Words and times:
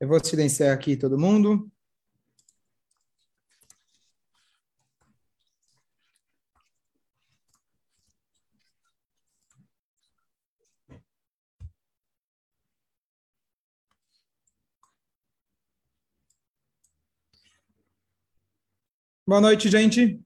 Eu 0.00 0.06
vou 0.06 0.24
silenciar 0.24 0.72
aqui 0.72 0.96
todo 0.96 1.18
mundo. 1.18 1.68
Boa 19.26 19.40
noite, 19.40 19.68
gente. 19.68 20.22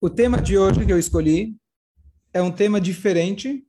O 0.00 0.08
tema 0.08 0.40
de 0.40 0.56
hoje 0.56 0.86
que 0.86 0.92
eu 0.92 0.98
escolhi 0.98 1.56
é 2.32 2.40
um 2.40 2.52
tema 2.52 2.80
diferente, 2.80 3.66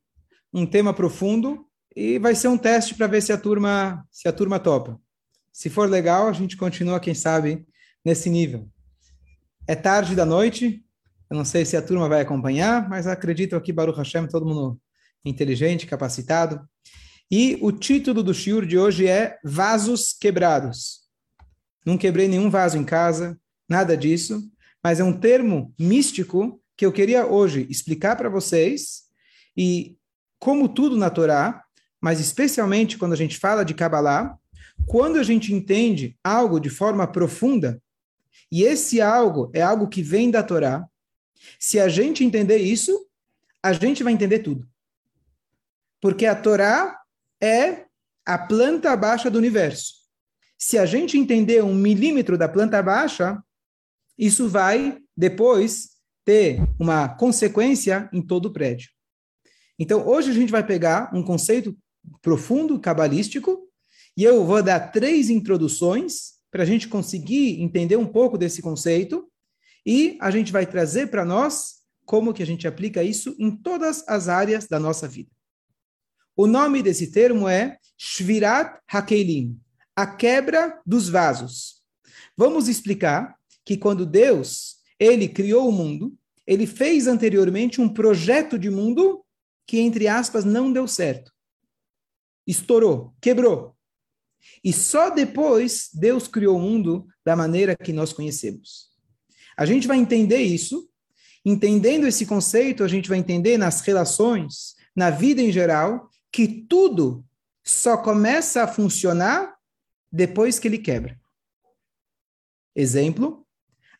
um 0.53 0.65
tema 0.65 0.93
profundo 0.93 1.67
e 1.95 2.17
vai 2.19 2.35
ser 2.35 2.47
um 2.47 2.57
teste 2.57 2.95
para 2.95 3.07
ver 3.07 3.21
se 3.21 3.31
a 3.31 3.37
turma 3.37 4.05
se 4.11 4.27
a 4.27 4.33
turma 4.33 4.59
topa. 4.59 4.99
Se 5.51 5.69
for 5.69 5.89
legal, 5.89 6.27
a 6.27 6.33
gente 6.33 6.57
continua, 6.57 6.99
quem 6.99 7.13
sabe, 7.13 7.65
nesse 8.03 8.29
nível. 8.29 8.67
É 9.67 9.75
tarde 9.75 10.15
da 10.15 10.25
noite, 10.25 10.83
eu 11.29 11.37
não 11.37 11.45
sei 11.45 11.63
se 11.63 11.77
a 11.77 11.81
turma 11.81 12.09
vai 12.09 12.21
acompanhar, 12.21 12.89
mas 12.89 13.07
acredito 13.07 13.55
aqui, 13.55 13.71
Baruch 13.71 13.97
Hashem, 13.97 14.27
todo 14.27 14.45
mundo 14.45 14.79
inteligente, 15.23 15.85
capacitado. 15.85 16.61
E 17.31 17.57
o 17.61 17.71
título 17.71 18.21
do 18.21 18.33
shiur 18.33 18.65
de 18.65 18.77
hoje 18.77 19.07
é 19.07 19.37
Vasos 19.43 20.13
Quebrados. 20.13 21.01
Não 21.85 21.97
quebrei 21.97 22.27
nenhum 22.27 22.49
vaso 22.49 22.77
em 22.77 22.83
casa, 22.83 23.37
nada 23.67 23.95
disso, 23.95 24.41
mas 24.83 24.99
é 24.99 25.03
um 25.03 25.17
termo 25.17 25.73
místico 25.79 26.61
que 26.75 26.85
eu 26.85 26.91
queria 26.91 27.25
hoje 27.25 27.67
explicar 27.69 28.15
para 28.15 28.29
vocês 28.29 29.03
e 29.55 29.97
como 30.39 30.67
tudo 30.67 30.97
na 30.97 31.09
Torá, 31.09 31.62
mas 32.03 32.19
especialmente 32.19 32.97
quando 32.97 33.13
a 33.13 33.15
gente 33.15 33.37
fala 33.37 33.63
de 33.63 33.73
Kabbalah, 33.73 34.37
quando 34.85 35.17
a 35.17 35.23
gente 35.23 35.53
entende 35.53 36.17
algo 36.21 36.59
de 36.59 36.69
forma 36.69 37.07
profunda, 37.07 37.81
e 38.51 38.63
esse 38.63 38.99
algo 38.99 39.49
é 39.53 39.61
algo 39.61 39.87
que 39.87 40.03
vem 40.03 40.29
da 40.29 40.43
Torá, 40.43 40.85
se 41.57 41.79
a 41.79 41.87
gente 41.87 42.21
entender 42.21 42.57
isso, 42.57 43.07
a 43.63 43.71
gente 43.71 44.03
vai 44.03 44.11
entender 44.11 44.39
tudo. 44.39 44.67
Porque 46.01 46.25
a 46.25 46.35
Torá 46.35 46.99
é 47.41 47.85
a 48.25 48.37
planta 48.37 48.93
baixa 48.97 49.31
do 49.31 49.37
universo. 49.37 49.93
Se 50.57 50.77
a 50.77 50.85
gente 50.85 51.17
entender 51.17 51.63
um 51.63 51.73
milímetro 51.73 52.37
da 52.37 52.49
planta 52.49 52.83
baixa, 52.83 53.41
isso 54.17 54.49
vai 54.49 54.97
depois 55.15 55.91
ter 56.25 56.59
uma 56.77 57.07
consequência 57.07 58.09
em 58.11 58.21
todo 58.21 58.47
o 58.47 58.53
prédio. 58.53 58.89
Então, 59.79 60.05
hoje 60.05 60.31
a 60.31 60.33
gente 60.33 60.51
vai 60.51 60.65
pegar 60.65 61.09
um 61.13 61.23
conceito 61.23 61.73
profundo, 62.21 62.79
cabalístico, 62.79 63.67
e 64.15 64.23
eu 64.23 64.45
vou 64.45 64.61
dar 64.61 64.91
três 64.91 65.29
introduções 65.29 66.33
para 66.51 66.63
a 66.63 66.65
gente 66.65 66.87
conseguir 66.87 67.61
entender 67.61 67.95
um 67.95 68.05
pouco 68.05 68.37
desse 68.37 68.61
conceito, 68.61 69.27
e 69.85 70.17
a 70.21 70.29
gente 70.31 70.51
vai 70.51 70.65
trazer 70.65 71.07
para 71.07 71.25
nós 71.25 71.81
como 72.05 72.33
que 72.33 72.43
a 72.43 72.45
gente 72.45 72.67
aplica 72.67 73.03
isso 73.03 73.35
em 73.39 73.51
todas 73.51 74.07
as 74.07 74.27
áreas 74.27 74.67
da 74.67 74.79
nossa 74.79 75.07
vida. 75.07 75.31
O 76.35 76.47
nome 76.47 76.81
desse 76.81 77.11
termo 77.11 77.47
é 77.47 77.77
Shvirat 77.97 78.79
Hakelim, 78.87 79.59
a 79.95 80.05
quebra 80.05 80.79
dos 80.85 81.09
vasos. 81.09 81.81
Vamos 82.37 82.67
explicar 82.67 83.35
que 83.65 83.77
quando 83.77 84.05
Deus, 84.05 84.77
ele 84.99 85.27
criou 85.27 85.67
o 85.67 85.71
mundo, 85.71 86.15
ele 86.45 86.67
fez 86.67 87.07
anteriormente 87.07 87.81
um 87.81 87.89
projeto 87.89 88.59
de 88.59 88.69
mundo 88.69 89.23
que, 89.65 89.79
entre 89.79 90.07
aspas, 90.07 90.45
não 90.45 90.71
deu 90.71 90.87
certo. 90.87 91.32
Estourou, 92.45 93.13
quebrou. 93.21 93.75
E 94.63 94.73
só 94.73 95.09
depois 95.09 95.89
Deus 95.93 96.27
criou 96.27 96.57
o 96.57 96.61
mundo 96.61 97.07
da 97.25 97.35
maneira 97.35 97.75
que 97.75 97.93
nós 97.93 98.11
conhecemos. 98.11 98.89
A 99.57 99.65
gente 99.65 99.87
vai 99.87 99.97
entender 99.97 100.41
isso. 100.41 100.89
Entendendo 101.45 102.07
esse 102.07 102.25
conceito, 102.25 102.83
a 102.83 102.87
gente 102.87 103.09
vai 103.09 103.17
entender 103.17 103.57
nas 103.57 103.81
relações, 103.81 104.75
na 104.95 105.09
vida 105.09 105.41
em 105.41 105.51
geral, 105.51 106.09
que 106.31 106.47
tudo 106.47 107.25
só 107.63 107.97
começa 107.97 108.63
a 108.63 108.67
funcionar 108.67 109.53
depois 110.11 110.57
que 110.57 110.67
ele 110.67 110.77
quebra. 110.77 111.19
Exemplo, 112.75 113.45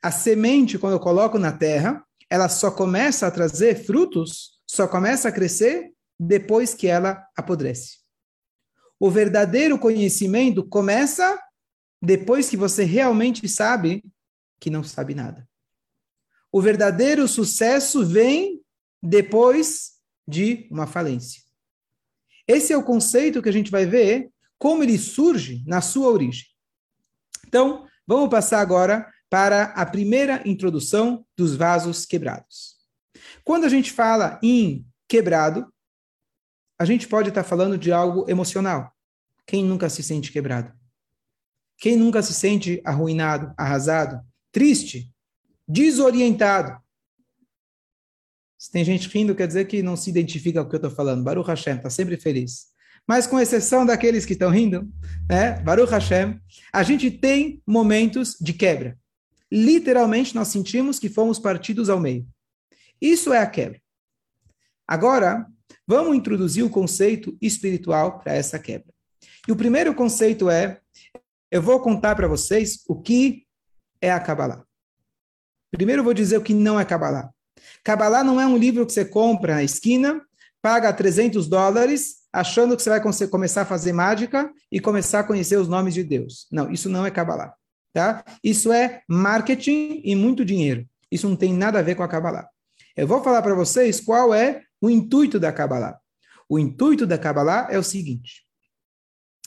a 0.01 0.11
semente, 0.11 0.79
quando 0.79 0.93
eu 0.93 0.99
coloco 0.99 1.37
na 1.37 1.51
terra, 1.51 2.05
ela 2.29 2.49
só 2.49 2.71
começa 2.71 3.27
a 3.27 3.31
trazer 3.31 3.83
frutos, 3.85 4.59
só 4.65 4.87
começa 4.87 5.29
a 5.29 5.31
crescer 5.31 5.91
depois 6.19 6.73
que 6.73 6.87
ela 6.87 7.25
apodrece. 7.35 8.02
O 8.99 9.09
verdadeiro 9.09 9.77
conhecimento 9.77 10.63
começa 10.63 11.39
depois 12.01 12.49
que 12.49 12.57
você 12.57 12.83
realmente 12.83 13.47
sabe 13.47 14.03
que 14.59 14.69
não 14.69 14.83
sabe 14.83 15.13
nada. 15.13 15.47
O 16.51 16.61
verdadeiro 16.61 17.27
sucesso 17.27 18.05
vem 18.05 18.61
depois 19.01 19.93
de 20.27 20.67
uma 20.69 20.85
falência. 20.85 21.41
Esse 22.47 22.71
é 22.71 22.77
o 22.77 22.83
conceito 22.83 23.41
que 23.41 23.49
a 23.49 23.53
gente 23.53 23.71
vai 23.71 23.85
ver 23.85 24.29
como 24.57 24.83
ele 24.83 24.97
surge 24.97 25.63
na 25.65 25.81
sua 25.81 26.09
origem. 26.09 26.45
Então, 27.47 27.87
vamos 28.05 28.29
passar 28.29 28.59
agora 28.59 29.11
para 29.29 29.63
a 29.63 29.85
primeira 29.85 30.41
introdução 30.45 31.25
dos 31.35 31.55
vasos 31.55 32.05
quebrados. 32.05 32.77
Quando 33.43 33.65
a 33.65 33.69
gente 33.69 33.91
fala 33.91 34.39
em 34.43 34.85
quebrado, 35.07 35.72
a 36.83 36.85
gente 36.85 37.07
pode 37.07 37.29
estar 37.29 37.43
falando 37.43 37.77
de 37.77 37.91
algo 37.91 38.29
emocional. 38.29 38.91
Quem 39.47 39.63
nunca 39.63 39.89
se 39.89 40.03
sente 40.03 40.31
quebrado? 40.31 40.71
Quem 41.77 41.95
nunca 41.95 42.21
se 42.21 42.33
sente 42.33 42.81
arruinado, 42.83 43.53
arrasado, 43.57 44.21
triste, 44.51 45.11
desorientado? 45.67 46.77
Se 48.57 48.71
tem 48.71 48.83
gente 48.83 49.07
rindo, 49.07 49.35
quer 49.35 49.47
dizer 49.47 49.65
que 49.65 49.81
não 49.81 49.95
se 49.95 50.09
identifica 50.09 50.61
com 50.61 50.67
o 50.67 50.69
que 50.69 50.75
eu 50.75 50.77
estou 50.77 50.91
falando. 50.91 51.23
Baruch 51.23 51.47
Hashem, 51.47 51.77
está 51.77 51.89
sempre 51.89 52.17
feliz. 52.17 52.67
Mas 53.07 53.27
com 53.27 53.39
exceção 53.39 53.85
daqueles 53.85 54.25
que 54.25 54.33
estão 54.33 54.49
rindo, 54.49 54.89
né? 55.29 55.59
Baruch 55.61 55.91
Hashem, 55.91 56.39
a 56.71 56.83
gente 56.83 57.11
tem 57.11 57.61
momentos 57.65 58.37
de 58.39 58.53
quebra 58.53 58.97
literalmente 59.53 60.33
nós 60.33 60.47
sentimos 60.47 60.97
que 60.97 61.07
fomos 61.07 61.37
partidos 61.37 61.87
ao 61.87 61.99
meio. 61.99 62.27
Isso 62.99 63.31
é 63.31 63.37
a 63.37 63.45
quebra. 63.45 63.79
Agora, 64.87 65.45
vamos 65.87 66.15
introduzir 66.15 66.63
o 66.63 66.69
conceito 66.69 67.37
espiritual 67.41 68.19
para 68.19 68.33
essa 68.33 68.59
quebra. 68.59 68.93
E 69.47 69.51
o 69.51 69.55
primeiro 69.55 69.93
conceito 69.93 70.49
é: 70.49 70.79
eu 71.51 71.61
vou 71.61 71.79
contar 71.79 72.15
para 72.15 72.27
vocês 72.27 72.83
o 72.87 73.01
que 73.01 73.45
é 74.01 74.11
a 74.11 74.19
Kabbalah. 74.19 74.63
Primeiro 75.71 76.01
eu 76.01 76.03
vou 76.03 76.13
dizer 76.13 76.37
o 76.37 76.41
que 76.41 76.53
não 76.53 76.79
é 76.79 76.85
Kabbalah. 76.85 77.31
Kabbalah 77.83 78.23
não 78.23 78.39
é 78.39 78.45
um 78.45 78.57
livro 78.57 78.85
que 78.85 78.93
você 78.93 79.05
compra 79.05 79.55
na 79.55 79.63
esquina, 79.63 80.21
paga 80.61 80.93
300 80.93 81.47
dólares, 81.47 82.23
achando 82.31 82.75
que 82.75 82.83
você 82.83 82.89
vai 82.89 83.01
começar 83.29 83.61
a 83.61 83.65
fazer 83.65 83.93
mágica 83.93 84.51
e 84.71 84.79
começar 84.79 85.19
a 85.19 85.23
conhecer 85.23 85.57
os 85.57 85.67
nomes 85.67 85.93
de 85.93 86.03
Deus. 86.03 86.47
Não, 86.51 86.71
isso 86.71 86.89
não 86.89 87.05
é 87.05 87.11
Kabbalah. 87.11 87.53
Tá? 87.93 88.23
Isso 88.43 88.73
é 88.73 89.01
marketing 89.07 90.01
e 90.03 90.15
muito 90.15 90.43
dinheiro. 90.43 90.87
Isso 91.11 91.29
não 91.29 91.35
tem 91.35 91.53
nada 91.53 91.77
a 91.77 91.83
ver 91.83 91.95
com 91.95 92.01
a 92.01 92.07
Kabbalah. 92.07 92.47
Eu 92.95 93.07
vou 93.07 93.23
falar 93.23 93.41
para 93.41 93.53
vocês 93.53 93.99
qual 93.99 94.33
é 94.33 94.63
o 94.83 94.89
intuito 94.89 95.39
da 95.39 95.49
Kabbalah. 95.53 95.97
O 96.49 96.59
intuito 96.59 97.07
da 97.07 97.17
Kabbalah 97.17 97.69
é 97.71 97.79
o 97.79 97.83
seguinte: 97.83 98.45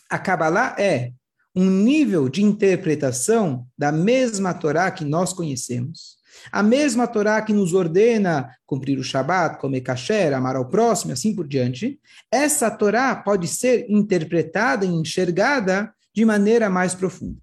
a 0.08 0.18
Kabbalah 0.18 0.74
é 0.78 1.12
um 1.54 1.68
nível 1.68 2.26
de 2.30 2.42
interpretação 2.42 3.66
da 3.76 3.92
mesma 3.92 4.54
Torá 4.54 4.90
que 4.90 5.04
nós 5.04 5.34
conhecemos, 5.34 6.16
a 6.50 6.62
mesma 6.62 7.06
Torá 7.06 7.42
que 7.42 7.52
nos 7.52 7.74
ordena 7.74 8.50
cumprir 8.64 8.98
o 8.98 9.04
Shabat, 9.04 9.58
comer 9.58 9.82
kasher, 9.82 10.32
amar 10.32 10.56
ao 10.56 10.70
próximo, 10.70 11.12
assim 11.12 11.34
por 11.34 11.46
diante. 11.46 12.00
Essa 12.32 12.70
Torá 12.70 13.14
pode 13.14 13.46
ser 13.46 13.84
interpretada 13.90 14.86
e 14.86 14.88
enxergada 14.88 15.94
de 16.14 16.24
maneira 16.24 16.70
mais 16.70 16.94
profunda. 16.94 17.38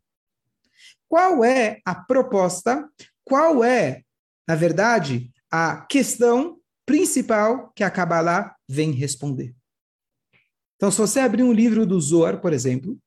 Qual 1.08 1.46
é 1.46 1.80
a 1.86 1.94
proposta? 1.94 2.90
Qual 3.24 3.64
é, 3.64 4.02
na 4.48 4.56
verdade, 4.56 5.30
a 5.52 5.78
questão 5.78 6.58
principal 6.86 7.72
que 7.76 7.84
a 7.84 7.92
Kabbalah 7.92 8.56
vem 8.68 8.92
responder? 8.92 9.56
Então, 10.76 10.92
se 10.92 10.98
você 10.98 11.20
abrir 11.20 11.44
um 11.44 11.54
livro 11.54 11.86
do 11.86 12.00
Zohar, 12.00 12.42
por 12.42 12.52
exemplo, 12.52 12.98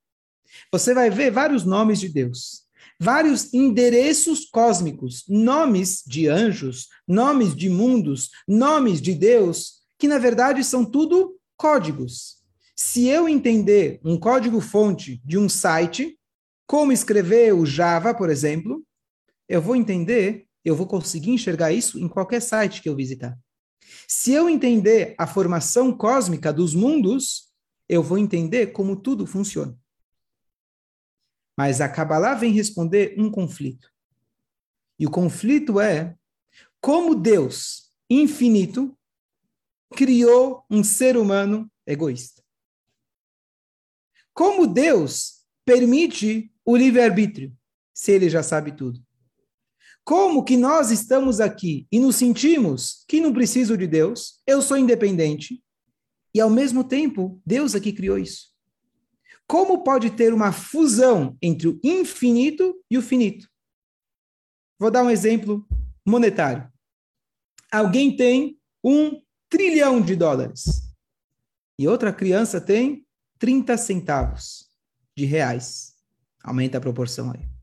você 0.72 0.94
vai 0.94 1.10
ver 1.10 1.30
vários 1.30 1.64
nomes 1.64 2.00
de 2.00 2.08
Deus, 2.08 2.62
vários 2.98 3.52
endereços 3.52 4.46
cósmicos, 4.46 5.24
nomes 5.28 6.02
de 6.06 6.28
anjos, 6.28 6.88
nomes 7.06 7.54
de 7.54 7.68
mundos, 7.68 8.30
nomes 8.48 9.00
de 9.00 9.14
Deus, 9.14 9.82
que 9.98 10.08
na 10.08 10.18
verdade 10.18 10.64
são 10.64 10.84
tudo 10.84 11.38
códigos. 11.56 12.36
Se 12.74 13.06
eu 13.06 13.28
entender 13.28 14.00
um 14.04 14.18
código-fonte 14.18 15.20
de 15.24 15.38
um 15.38 15.48
site, 15.48 16.18
como 16.66 16.92
escrever 16.92 17.54
o 17.54 17.64
Java, 17.64 18.14
por 18.14 18.28
exemplo, 18.28 18.82
eu 19.48 19.62
vou 19.62 19.76
entender, 19.76 20.46
eu 20.64 20.74
vou 20.74 20.86
conseguir 20.86 21.30
enxergar 21.30 21.72
isso 21.72 21.98
em 21.98 22.08
qualquer 22.08 22.40
site 22.40 22.82
que 22.82 22.88
eu 22.88 22.96
visitar. 22.96 23.38
Se 24.06 24.32
eu 24.32 24.48
entender 24.48 25.14
a 25.18 25.26
formação 25.26 25.96
cósmica 25.96 26.52
dos 26.52 26.74
mundos, 26.74 27.52
eu 27.88 28.02
vou 28.02 28.18
entender 28.18 28.68
como 28.68 28.96
tudo 28.96 29.26
funciona. 29.26 29.78
Mas 31.56 31.80
a 31.80 31.88
Kabbalah 31.88 32.34
vem 32.34 32.52
responder 32.52 33.14
um 33.18 33.30
conflito. 33.30 33.90
E 34.98 35.06
o 35.06 35.10
conflito 35.10 35.80
é 35.80 36.16
como 36.80 37.14
Deus, 37.14 37.92
infinito, 38.08 38.96
criou 39.94 40.64
um 40.70 40.84
ser 40.84 41.16
humano 41.16 41.70
egoísta. 41.86 42.42
Como 44.32 44.66
Deus 44.66 45.46
permite 45.64 46.52
o 46.64 46.76
livre-arbítrio, 46.76 47.56
se 47.94 48.12
ele 48.12 48.28
já 48.28 48.42
sabe 48.42 48.72
tudo? 48.72 49.05
Como 50.06 50.44
que 50.44 50.56
nós 50.56 50.92
estamos 50.92 51.40
aqui 51.40 51.88
e 51.90 51.98
nos 51.98 52.14
sentimos 52.14 53.04
que 53.08 53.20
não 53.20 53.32
preciso 53.32 53.76
de 53.76 53.88
Deus, 53.88 54.40
eu 54.46 54.62
sou 54.62 54.76
independente, 54.76 55.60
e 56.32 56.40
ao 56.40 56.48
mesmo 56.48 56.84
tempo, 56.84 57.42
Deus 57.44 57.74
aqui 57.74 57.92
criou 57.92 58.16
isso. 58.16 58.52
Como 59.48 59.82
pode 59.82 60.10
ter 60.10 60.32
uma 60.32 60.52
fusão 60.52 61.36
entre 61.42 61.66
o 61.66 61.80
infinito 61.82 62.80
e 62.88 62.96
o 62.96 63.02
finito? 63.02 63.50
Vou 64.78 64.92
dar 64.92 65.02
um 65.02 65.10
exemplo 65.10 65.66
monetário. 66.06 66.72
Alguém 67.72 68.14
tem 68.14 68.60
um 68.84 69.20
trilhão 69.50 70.00
de 70.00 70.14
dólares 70.14 70.88
e 71.76 71.88
outra 71.88 72.12
criança 72.12 72.60
tem 72.60 73.04
30 73.40 73.76
centavos 73.76 74.68
de 75.16 75.24
reais. 75.24 75.96
Aumenta 76.44 76.78
a 76.78 76.80
proporção 76.80 77.32
aí. 77.32 77.55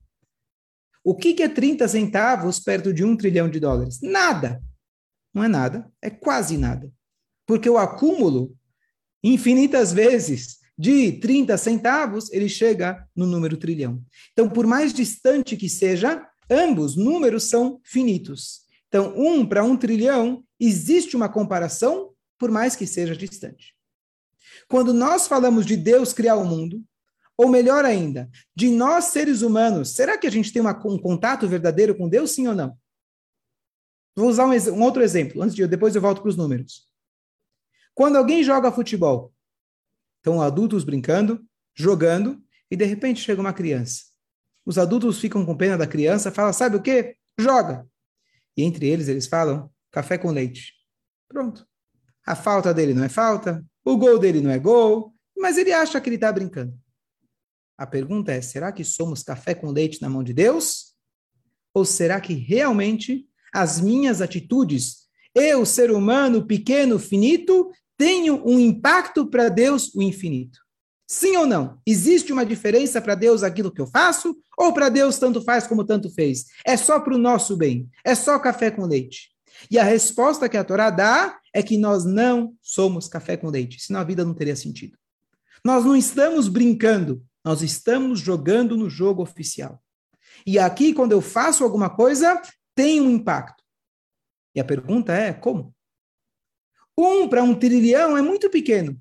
O 1.03 1.15
que, 1.15 1.33
que 1.33 1.44
é 1.44 1.50
30 1.50 1.88
centavos 1.88 2.59
perto 2.59 2.94
de 2.94 3.03
um 3.03 3.15
trilhão 3.15 3.50
de 3.50 3.59
dólares? 3.59 4.00
Nada. 4.01 4.61
Não 5.33 5.44
é 5.44 5.47
nada, 5.47 5.91
é 6.01 6.09
quase 6.09 6.57
nada. 6.57 6.91
Porque 7.45 7.69
o 7.69 7.77
acúmulo, 7.77 8.55
infinitas 9.23 9.91
vezes, 9.91 10.59
de 10.77 11.13
30 11.13 11.57
centavos, 11.57 12.31
ele 12.31 12.47
chega 12.47 13.07
no 13.15 13.25
número 13.25 13.57
trilhão. 13.57 14.01
Então, 14.31 14.50
por 14.50 14.65
mais 14.65 14.94
distante 14.94 15.57
que 15.57 15.67
seja, 15.67 16.25
ambos 16.50 16.95
números 16.95 17.44
são 17.45 17.79
finitos. 17.83 18.61
Então, 18.88 19.13
um 19.17 19.45
para 19.45 19.63
um 19.63 19.75
trilhão, 19.75 20.44
existe 20.59 21.15
uma 21.15 21.27
comparação, 21.27 22.11
por 22.38 22.51
mais 22.51 22.75
que 22.75 22.88
seja 22.88 23.15
distante. 23.15 23.75
Quando 24.67 24.94
nós 24.94 25.27
falamos 25.27 25.65
de 25.65 25.75
Deus 25.75 26.13
criar 26.13 26.35
o 26.35 26.45
mundo, 26.45 26.83
ou 27.38 27.50
melhor 27.50 27.83
ainda, 27.83 28.30
de 28.56 28.69
nós 28.69 29.06
seres 29.06 29.41
humanos, 29.41 29.91
será 29.91 30.18
que 30.18 30.27
a 30.27 30.31
gente 30.31 30.51
tem 30.53 30.62
uma, 30.62 30.80
um 30.88 30.97
contato 30.97 31.47
verdadeiro 31.47 31.95
com 31.95 32.07
Deus, 32.07 32.31
sim 32.31 32.47
ou 32.47 32.56
não? 32.56 32.77
Vou 34.15 34.30
usar 34.30 34.45
um, 34.45 34.51
um 34.51 34.81
outro 34.81 35.01
exemplo, 35.01 35.41
antes 35.41 35.56
de 35.56 35.65
depois 35.68 35.95
eu 35.95 36.01
volto 36.01 36.21
para 36.21 36.30
os 36.30 36.38
números. 36.38 36.88
Quando 37.95 38.18
alguém 38.18 38.44
joga 38.44 38.71
futebol, 38.71 39.33
estão 40.18 40.41
adultos 40.41 40.83
brincando, 40.83 41.44
jogando, 41.75 42.41
e 42.69 42.75
de 42.75 42.85
repente 42.85 43.21
chega 43.21 43.41
uma 43.41 43.53
criança. 43.53 44.03
Os 44.65 44.77
adultos 44.77 45.19
ficam 45.19 45.45
com 45.45 45.57
pena 45.57 45.77
da 45.77 45.88
criança, 45.88 46.31
falam, 46.31 46.53
sabe 46.53 46.77
o 46.77 46.81
quê? 46.81 47.18
Joga. 47.38 47.88
E 48.56 48.63
entre 48.63 48.88
eles, 48.88 49.07
eles 49.07 49.27
falam, 49.27 49.69
café 49.91 50.18
com 50.18 50.31
leite. 50.31 50.74
Pronto. 51.27 51.68
A 52.25 52.35
falta 52.35 52.74
dele 52.74 52.94
não 52.94 53.03
é 53.03 53.09
falta, 53.09 53.65
o 53.83 53.97
gol 53.97 54.18
dele 54.18 54.39
não 54.39 54.50
é 54.51 54.57
gol, 54.57 55.13
mas 55.38 55.57
ele 55.57 55.74
acha 55.74 56.00
que 56.00 56.07
ele 56.07 56.15
está 56.15 56.31
brincando. 56.31 56.74
A 57.77 57.85
pergunta 57.87 58.31
é: 58.31 58.41
será 58.41 58.71
que 58.71 58.83
somos 58.83 59.23
café 59.23 59.53
com 59.53 59.71
leite 59.71 60.01
na 60.01 60.09
mão 60.09 60.23
de 60.23 60.33
Deus? 60.33 60.93
Ou 61.73 61.83
será 61.83 62.21
que 62.21 62.33
realmente 62.33 63.27
as 63.53 63.81
minhas 63.81 64.21
atitudes, 64.21 65.07
eu, 65.33 65.65
ser 65.65 65.91
humano 65.91 66.45
pequeno, 66.45 66.99
finito, 66.99 67.71
tenho 67.97 68.43
um 68.47 68.59
impacto 68.59 69.27
para 69.27 69.49
Deus, 69.49 69.93
o 69.95 70.01
infinito? 70.01 70.59
Sim 71.07 71.37
ou 71.37 71.45
não? 71.45 71.79
Existe 71.85 72.31
uma 72.31 72.45
diferença 72.45 73.01
para 73.01 73.15
Deus 73.15 73.43
aquilo 73.43 73.71
que 73.71 73.81
eu 73.81 73.87
faço? 73.87 74.35
Ou 74.57 74.73
para 74.73 74.89
Deus 74.89 75.17
tanto 75.19 75.41
faz 75.41 75.67
como 75.67 75.83
tanto 75.83 76.09
fez? 76.09 76.45
É 76.65 76.77
só 76.77 76.99
para 76.99 77.13
o 77.13 77.19
nosso 77.19 77.57
bem? 77.57 77.89
É 78.03 78.15
só 78.15 78.39
café 78.39 78.71
com 78.71 78.85
leite? 78.85 79.31
E 79.69 79.77
a 79.77 79.83
resposta 79.83 80.49
que 80.49 80.57
a 80.57 80.63
Torá 80.63 80.89
dá 80.89 81.39
é 81.53 81.61
que 81.61 81.77
nós 81.77 82.03
não 82.03 82.55
somos 82.61 83.07
café 83.07 83.37
com 83.37 83.49
leite, 83.49 83.81
senão 83.81 83.99
a 83.99 84.03
vida 84.03 84.25
não 84.25 84.33
teria 84.33 84.55
sentido. 84.55 84.97
Nós 85.63 85.85
não 85.85 85.95
estamos 85.95 86.47
brincando, 86.47 87.23
nós 87.44 87.62
estamos 87.62 88.19
jogando 88.19 88.78
no 88.78 88.90
jogo 88.90 89.22
oficial. 89.22 89.84
E 90.45 90.57
aqui, 90.57 90.94
quando 90.94 91.12
eu 91.12 91.22
faço 91.22 91.63
alguma 91.63 91.90
coisa, 91.90 92.42
tem 92.75 93.01
um 93.01 93.10
impacto. 93.10 93.63
E 94.56 94.60
a 94.60 94.66
pergunta 94.66 95.13
é: 95.13 95.34
como? 95.34 95.75
Um 96.98 97.28
para 97.28 97.44
um 97.44 97.57
trilhão 97.57 98.18
é 98.18 98.22
muito 98.22 98.50
pequeno. 98.50 99.00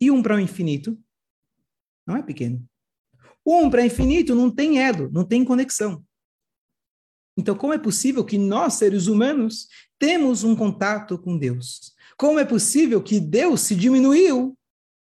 E 0.00 0.10
um 0.10 0.22
para 0.22 0.36
o 0.36 0.40
infinito 0.40 0.98
não 2.06 2.16
é 2.16 2.22
pequeno. 2.22 2.66
Um 3.46 3.70
para 3.70 3.84
infinito 3.84 4.34
não 4.34 4.50
tem 4.50 4.82
elo, 4.82 5.10
não 5.10 5.24
tem 5.24 5.44
conexão. 5.44 6.04
Então, 7.36 7.56
como 7.56 7.72
é 7.72 7.78
possível 7.78 8.24
que 8.24 8.38
nós, 8.38 8.74
seres 8.74 9.06
humanos, 9.06 9.68
temos 9.98 10.44
um 10.44 10.54
contato 10.54 11.18
com 11.18 11.36
Deus? 11.36 11.94
Como 12.16 12.38
é 12.38 12.44
possível 12.44 13.02
que 13.02 13.20
Deus 13.20 13.62
se 13.62 13.74
diminuiu 13.74 14.56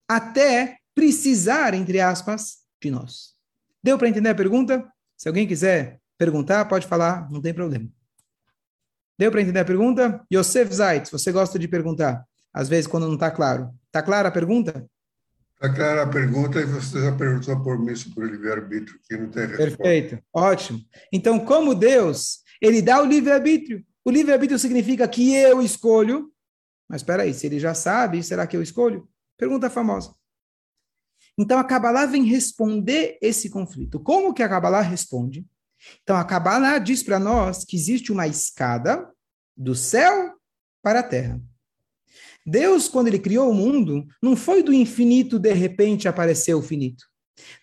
até 0.08 0.78
precisar, 0.96 1.74
entre 1.74 2.00
aspas, 2.00 2.62
de 2.82 2.90
nós? 2.90 3.34
Deu 3.82 3.98
para 3.98 4.08
entender 4.08 4.30
a 4.30 4.34
pergunta? 4.34 4.90
Se 5.14 5.28
alguém 5.28 5.46
quiser 5.46 6.00
perguntar, 6.16 6.64
pode 6.64 6.86
falar, 6.86 7.30
não 7.30 7.42
tem 7.42 7.52
problema. 7.52 7.86
Deu 9.18 9.30
para 9.30 9.42
entender 9.42 9.60
a 9.60 9.64
pergunta? 9.64 10.24
Yosef 10.32 10.74
Zaitz, 10.74 11.10
você 11.10 11.30
gosta 11.30 11.58
de 11.58 11.68
perguntar, 11.68 12.24
às 12.52 12.68
vezes 12.68 12.86
quando 12.86 13.06
não 13.06 13.14
está 13.14 13.30
claro. 13.30 13.70
Está 13.86 14.02
clara 14.02 14.28
a 14.28 14.32
pergunta? 14.32 14.88
Está 15.54 15.74
clara 15.74 16.02
a 16.02 16.06
pergunta 16.06 16.60
e 16.60 16.64
você 16.64 17.00
já 17.00 17.12
perguntou 17.12 17.62
por 17.62 17.78
mim 17.78 17.94
sobre 17.94 18.24
o 18.24 18.28
livre-arbítrio, 18.28 18.98
que 19.06 19.16
não 19.18 19.28
tem 19.28 19.46
resposta. 19.46 19.76
Perfeito, 19.76 20.18
ótimo. 20.32 20.80
Então, 21.12 21.38
como 21.38 21.74
Deus, 21.74 22.38
ele 22.60 22.80
dá 22.80 23.02
o 23.02 23.06
livre-arbítrio. 23.06 23.84
O 24.02 24.10
livre-arbítrio 24.10 24.58
significa 24.58 25.06
que 25.06 25.34
eu 25.34 25.60
escolho. 25.60 26.32
Mas 26.88 27.02
espera 27.02 27.24
aí, 27.24 27.34
se 27.34 27.46
ele 27.46 27.60
já 27.60 27.74
sabe, 27.74 28.22
será 28.22 28.46
que 28.46 28.56
eu 28.56 28.62
escolho? 28.62 29.06
Pergunta 29.36 29.68
famosa. 29.68 30.15
Então, 31.38 31.58
a 31.58 31.64
Kabbalah 31.64 32.06
vem 32.06 32.24
responder 32.24 33.18
esse 33.20 33.50
conflito. 33.50 34.00
Como 34.00 34.32
que 34.32 34.42
a 34.42 34.48
Kabbalah 34.48 34.80
responde? 34.80 35.46
Então, 36.02 36.16
a 36.16 36.24
Kabbalah 36.24 36.78
diz 36.78 37.02
para 37.02 37.18
nós 37.18 37.64
que 37.64 37.76
existe 37.76 38.10
uma 38.10 38.26
escada 38.26 39.08
do 39.56 39.74
céu 39.74 40.34
para 40.82 41.00
a 41.00 41.02
terra. 41.02 41.40
Deus, 42.44 42.88
quando 42.88 43.08
ele 43.08 43.18
criou 43.18 43.50
o 43.50 43.54
mundo, 43.54 44.06
não 44.22 44.36
foi 44.36 44.62
do 44.62 44.72
infinito 44.72 45.38
de 45.38 45.52
repente 45.52 46.06
apareceu 46.06 46.58
o 46.58 46.62
finito. 46.62 47.04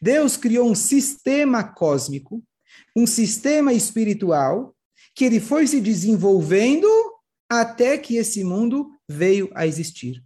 Deus 0.01 0.37
criou 0.37 0.69
um 0.69 0.75
sistema 0.75 1.63
cósmico, 1.63 2.43
um 2.95 3.07
sistema 3.07 3.73
espiritual, 3.73 4.75
que 5.15 5.23
ele 5.23 5.39
foi 5.39 5.65
se 5.67 5.79
desenvolvendo 5.79 6.87
até 7.49 7.97
que 7.97 8.17
esse 8.17 8.43
mundo 8.43 8.89
veio 9.07 9.49
a 9.55 9.65
existir. 9.65 10.23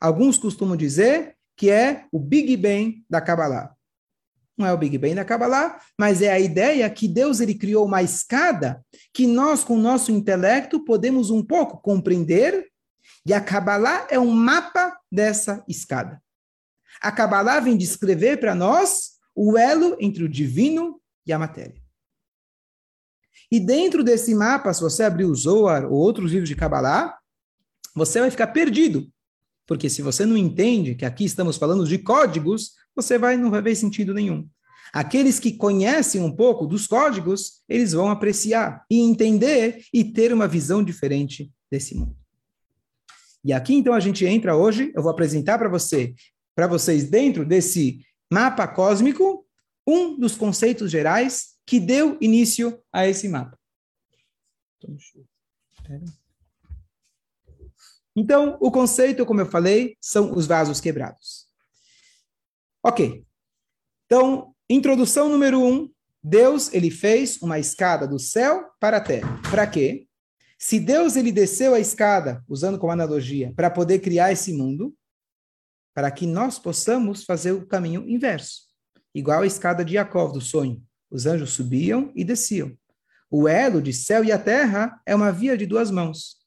Alguns 0.00 0.38
costumam 0.38 0.76
dizer 0.76 1.36
que 1.60 1.68
é 1.68 2.06
o 2.10 2.18
Big 2.18 2.56
Bang 2.56 3.04
da 3.06 3.20
Kabbalah. 3.20 3.76
Não 4.56 4.66
é 4.66 4.72
o 4.72 4.78
Big 4.78 4.96
Bang 4.96 5.14
da 5.14 5.26
Kabbalah, 5.26 5.78
mas 5.98 6.22
é 6.22 6.32
a 6.32 6.40
ideia 6.40 6.88
que 6.88 7.06
Deus 7.06 7.38
ele 7.38 7.54
criou 7.54 7.84
uma 7.84 8.02
escada 8.02 8.82
que 9.12 9.26
nós, 9.26 9.62
com 9.62 9.74
o 9.74 9.78
nosso 9.78 10.10
intelecto, 10.10 10.82
podemos 10.82 11.28
um 11.28 11.44
pouco 11.44 11.76
compreender 11.76 12.66
e 13.26 13.34
a 13.34 13.42
Kabbalah 13.42 14.06
é 14.10 14.18
um 14.18 14.30
mapa 14.30 14.98
dessa 15.12 15.62
escada. 15.68 16.22
A 16.98 17.12
Kabbalah 17.12 17.60
vem 17.60 17.76
descrever 17.76 18.38
para 18.38 18.54
nós 18.54 19.18
o 19.34 19.58
elo 19.58 19.98
entre 20.00 20.24
o 20.24 20.30
divino 20.30 20.98
e 21.26 21.32
a 21.32 21.38
matéria. 21.38 21.78
E 23.52 23.60
dentro 23.60 24.02
desse 24.02 24.34
mapa, 24.34 24.72
se 24.72 24.80
você 24.80 25.02
abrir 25.02 25.26
o 25.26 25.34
Zohar 25.34 25.84
ou 25.84 25.92
outros 25.92 26.32
livros 26.32 26.48
de 26.48 26.56
Kabbalah, 26.56 27.18
você 27.94 28.18
vai 28.18 28.30
ficar 28.30 28.46
perdido. 28.46 29.12
Porque 29.70 29.88
se 29.88 30.02
você 30.02 30.26
não 30.26 30.36
entende 30.36 30.96
que 30.96 31.04
aqui 31.04 31.24
estamos 31.24 31.56
falando 31.56 31.86
de 31.86 31.96
códigos, 31.96 32.72
você 32.92 33.16
vai 33.16 33.36
não 33.36 33.52
vai 33.52 33.62
ver 33.62 33.76
sentido 33.76 34.12
nenhum. 34.12 34.48
Aqueles 34.92 35.38
que 35.38 35.52
conhecem 35.52 36.20
um 36.20 36.34
pouco 36.34 36.66
dos 36.66 36.88
códigos, 36.88 37.62
eles 37.68 37.92
vão 37.92 38.10
apreciar 38.10 38.84
e 38.90 38.98
entender 38.98 39.84
e 39.94 40.02
ter 40.02 40.32
uma 40.32 40.48
visão 40.48 40.82
diferente 40.82 41.52
desse 41.70 41.94
mundo. 41.94 42.16
E 43.44 43.52
aqui 43.52 43.72
então 43.72 43.94
a 43.94 44.00
gente 44.00 44.26
entra 44.26 44.56
hoje, 44.56 44.90
eu 44.92 45.04
vou 45.04 45.12
apresentar 45.12 45.56
para 45.56 45.68
você, 45.68 46.16
para 46.52 46.66
vocês 46.66 47.08
dentro 47.08 47.46
desse 47.46 48.04
mapa 48.28 48.66
cósmico, 48.66 49.46
um 49.86 50.18
dos 50.18 50.34
conceitos 50.34 50.90
gerais 50.90 51.50
que 51.64 51.78
deu 51.78 52.18
início 52.20 52.76
a 52.92 53.06
esse 53.06 53.28
mapa. 53.28 53.56
Então, 58.20 58.58
o 58.60 58.70
conceito, 58.70 59.24
como 59.24 59.40
eu 59.40 59.46
falei, 59.46 59.96
são 59.98 60.36
os 60.36 60.46
vasos 60.46 60.78
quebrados. 60.78 61.46
Ok. 62.84 63.24
Então, 64.04 64.54
introdução 64.68 65.30
número 65.30 65.58
um. 65.58 65.90
Deus, 66.22 66.70
ele 66.74 66.90
fez 66.90 67.40
uma 67.40 67.58
escada 67.58 68.06
do 68.06 68.18
céu 68.18 68.72
para 68.78 68.98
a 68.98 69.00
terra. 69.00 69.40
Para 69.50 69.66
quê? 69.66 70.06
Se 70.58 70.78
Deus 70.78 71.16
ele 71.16 71.32
desceu 71.32 71.72
a 71.72 71.80
escada, 71.80 72.44
usando 72.46 72.78
como 72.78 72.92
analogia, 72.92 73.54
para 73.56 73.70
poder 73.70 74.00
criar 74.00 74.30
esse 74.30 74.52
mundo, 74.52 74.94
para 75.94 76.10
que 76.10 76.26
nós 76.26 76.58
possamos 76.58 77.24
fazer 77.24 77.52
o 77.52 77.66
caminho 77.66 78.06
inverso. 78.06 78.68
igual 79.14 79.40
a 79.40 79.46
escada 79.46 79.82
de 79.82 79.94
Jacob 79.94 80.34
do 80.34 80.42
sonho. 80.42 80.82
Os 81.10 81.24
anjos 81.24 81.52
subiam 81.54 82.12
e 82.14 82.22
desciam. 82.22 82.76
O 83.30 83.48
elo 83.48 83.80
de 83.80 83.94
céu 83.94 84.22
e 84.22 84.30
a 84.30 84.38
terra 84.38 85.00
é 85.06 85.14
uma 85.14 85.32
via 85.32 85.56
de 85.56 85.64
duas 85.64 85.90
mãos. 85.90 86.39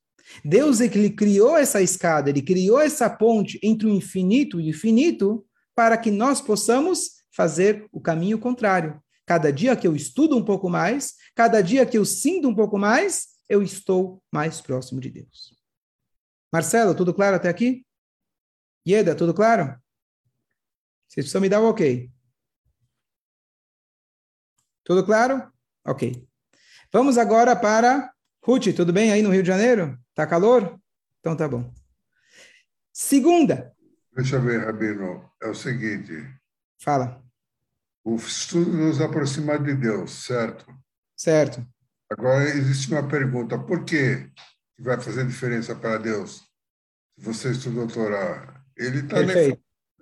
Deus 0.43 0.79
ele 0.79 1.09
criou 1.09 1.57
essa 1.57 1.81
escada, 1.81 2.29
ele 2.29 2.41
criou 2.41 2.79
essa 2.79 3.09
ponte 3.09 3.59
entre 3.61 3.87
o 3.87 3.89
infinito 3.89 4.59
e 4.59 4.65
o 4.65 4.69
infinito 4.69 5.45
para 5.75 5.97
que 5.97 6.11
nós 6.11 6.39
possamos 6.41 7.23
fazer 7.35 7.87
o 7.91 7.99
caminho 7.99 8.39
contrário. 8.39 9.01
Cada 9.25 9.51
dia 9.51 9.75
que 9.75 9.87
eu 9.87 9.95
estudo 9.95 10.37
um 10.37 10.43
pouco 10.43 10.69
mais, 10.69 11.15
cada 11.35 11.61
dia 11.61 11.85
que 11.85 11.97
eu 11.97 12.05
sinto 12.05 12.47
um 12.47 12.55
pouco 12.55 12.77
mais, 12.77 13.29
eu 13.49 13.61
estou 13.61 14.21
mais 14.31 14.61
próximo 14.61 14.99
de 14.99 15.09
Deus. 15.09 15.57
Marcelo, 16.51 16.93
tudo 16.93 17.13
claro 17.13 17.35
até 17.35 17.49
aqui? 17.49 17.85
Ieda, 18.87 19.15
tudo 19.15 19.33
claro? 19.33 19.65
Vocês 21.07 21.25
precisam 21.25 21.41
me 21.41 21.49
dar 21.49 21.61
o 21.61 21.65
um 21.65 21.69
ok. 21.69 22.11
Tudo 24.83 25.05
claro? 25.05 25.51
Ok. 25.85 26.27
Vamos 26.91 27.17
agora 27.17 27.55
para 27.55 28.13
Ruth, 28.43 28.75
tudo 28.75 28.91
bem 28.91 29.11
aí 29.11 29.21
no 29.21 29.29
Rio 29.29 29.41
de 29.41 29.47
Janeiro? 29.47 29.97
Tá 30.13 30.27
calor? 30.27 30.79
Então 31.19 31.35
tá 31.35 31.47
bom. 31.47 31.73
Segunda. 32.91 33.73
Deixa 34.15 34.35
eu 34.35 34.41
ver, 34.41 34.65
Rabino. 34.65 35.29
É 35.41 35.47
o 35.47 35.55
seguinte. 35.55 36.13
Fala. 36.79 37.23
O 38.03 38.15
estudo 38.15 38.71
nos 38.71 39.01
aproxima 39.01 39.57
de 39.57 39.73
Deus, 39.73 40.25
certo? 40.25 40.65
Certo. 41.15 41.65
Agora 42.11 42.43
existe 42.43 42.91
uma 42.91 43.07
pergunta: 43.07 43.57
por 43.57 43.83
que 43.85 44.29
vai 44.77 44.99
fazer 44.99 45.25
diferença 45.25 45.73
para 45.75 45.97
Deus 45.97 46.43
se 47.17 47.25
você 47.25 47.51
estudou 47.51 47.87
Torá? 47.87 48.61
Ele 48.77 48.99
está 48.99 49.17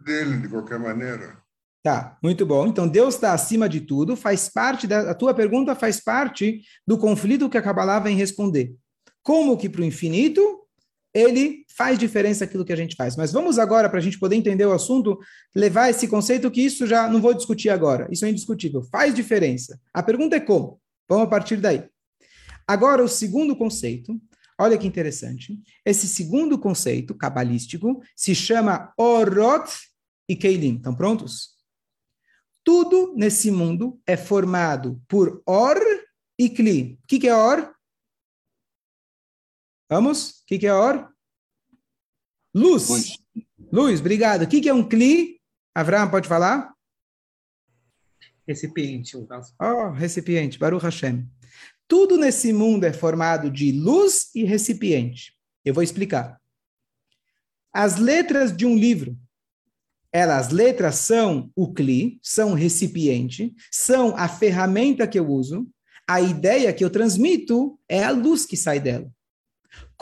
dele 0.04 0.38
de 0.38 0.50
qualquer 0.50 0.80
maneira. 0.80 1.42
Tá, 1.84 2.18
muito 2.22 2.46
bom. 2.46 2.68
Então 2.68 2.88
Deus 2.88 3.16
está 3.16 3.34
acima 3.34 3.70
de 3.70 3.82
tudo, 3.82 4.16
faz 4.16 4.50
parte 4.50 4.88
da 4.88 5.12
a 5.12 5.16
tua 5.16 5.34
pergunta 5.34 5.74
faz 5.76 6.00
parte 6.00 6.62
do 6.86 6.98
conflito 6.98 7.50
que 7.50 7.58
a 7.58 7.62
Kabbalah 7.62 8.00
vem 8.00 8.16
responder. 8.16 8.76
Como 9.24 9.58
que 9.58 9.70
para 9.70 9.82
o 9.82 9.86
infinito 9.86 10.62
ele 11.14 11.66
faz 11.76 12.00
diferença 12.00 12.46
aquilo 12.46 12.64
que 12.64 12.72
a 12.72 12.76
gente 12.76 12.96
faz. 12.96 13.16
Mas 13.16 13.32
vamos 13.32 13.60
agora, 13.60 13.90
para 13.90 14.00
a 14.00 14.02
gente 14.02 14.18
poder 14.18 14.36
entender 14.36 14.66
o 14.66 14.74
assunto, 14.74 15.20
levar 15.54 15.90
esse 15.90 16.08
conceito 16.08 16.50
que 16.50 16.62
isso 16.62 16.88
já 16.88 17.10
não 17.10 17.22
vou 17.22 17.34
discutir 17.34 17.70
agora. 17.70 18.08
Isso 18.12 18.26
é 18.26 18.30
indiscutível. 18.30 18.82
Faz 18.84 19.14
diferença. 19.14 19.80
A 19.94 20.02
pergunta 20.02 20.36
é 20.36 20.40
como? 20.40 20.80
Vamos 21.10 21.26
a 21.26 21.30
partir 21.30 21.58
daí. 21.58 21.84
Agora, 22.66 23.04
o 23.04 23.10
segundo 23.10 23.56
conceito, 23.56 24.20
olha 24.58 24.78
que 24.78 24.88
interessante. 24.88 25.60
Esse 25.86 26.08
segundo 26.08 26.58
conceito 26.58 27.14
cabalístico 27.14 28.02
se 28.16 28.34
chama 28.34 28.94
Orot 28.98 29.70
e 30.30 30.36
Keilim. 30.36 30.78
Estão 30.78 30.96
prontos? 30.96 31.50
Tudo 32.64 33.14
nesse 33.18 33.52
mundo 33.52 34.00
é 34.06 34.16
formado 34.16 35.02
por 35.08 35.42
Or 35.46 35.82
e 36.40 36.50
Kli. 36.50 37.00
O 37.04 37.08
que, 37.08 37.20
que 37.20 37.28
é 37.28 37.36
Or? 37.36 37.71
Vamos? 39.92 40.30
O 40.30 40.46
que, 40.48 40.58
que 40.58 40.68
é 40.68 40.74
Or? 40.74 41.12
Luz. 42.56 42.88
Luz. 42.88 43.18
Luz, 43.70 44.00
obrigado. 44.00 44.44
O 44.44 44.48
que, 44.48 44.62
que 44.62 44.70
é 44.70 44.74
um 44.74 44.88
Kli? 44.88 45.38
Avram, 45.76 46.10
pode 46.10 46.30
falar? 46.30 46.74
Recipiente, 48.48 49.18
caso. 49.28 49.54
Oh, 49.62 49.90
recipiente, 49.90 50.58
Baruch 50.58 50.82
Hashem. 50.82 51.30
Tudo 51.90 52.18
nesse 52.18 52.54
mundo 52.54 52.86
é 52.86 52.94
formado 52.94 53.52
de 53.52 53.74
luz 53.74 54.30
e 54.34 54.46
recipiente. 54.46 55.34
Eu 55.66 55.74
vou 55.74 55.84
explicar. 55.84 56.40
As 57.74 57.98
letras 57.98 58.56
de 58.56 58.66
um 58.66 58.78
livro, 58.78 59.20
elas, 60.10 60.48
as 60.48 60.54
letras 60.54 60.96
são 60.96 61.52
o 61.54 61.74
cli, 61.74 62.18
são 62.24 62.52
o 62.52 62.56
recipiente, 62.56 63.54
são 63.70 64.16
a 64.16 64.30
ferramenta 64.30 65.06
que 65.06 65.20
eu 65.20 65.28
uso, 65.28 65.70
a 66.08 66.22
ideia 66.22 66.72
que 66.72 66.84
eu 66.84 66.90
transmito 66.90 67.78
é 67.90 68.06
a 68.06 68.12
luz 68.12 68.46
que 68.46 68.56
sai 68.56 68.80
dela. 68.80 69.12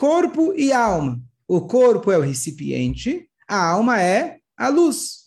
Corpo 0.00 0.54
e 0.54 0.72
alma. 0.72 1.22
O 1.46 1.60
corpo 1.66 2.10
é 2.10 2.16
o 2.16 2.22
recipiente, 2.22 3.28
a 3.46 3.72
alma 3.72 4.00
é 4.00 4.40
a 4.56 4.68
luz. 4.68 5.26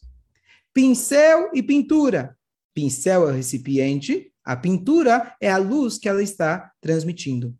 Pincel 0.73 1.51
e 1.53 1.61
pintura. 1.61 2.35
Pincel 2.73 3.29
é 3.29 3.31
o 3.31 3.35
recipiente, 3.35 4.33
a 4.43 4.55
pintura 4.55 5.37
é 5.39 5.51
a 5.51 5.57
luz 5.57 5.99
que 5.99 6.09
ela 6.09 6.23
está 6.23 6.73
transmitindo. 6.81 7.55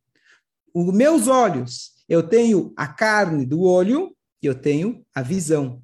Os 0.74 0.92
meus 0.92 1.28
olhos, 1.28 2.04
eu 2.10 2.28
tenho 2.28 2.74
a 2.76 2.88
carne 2.88 3.46
do 3.46 3.62
olho 3.62 4.18
e 4.42 4.48
eu 4.48 4.60
tenho 4.60 5.06
a 5.14 5.22
visão. 5.22 5.84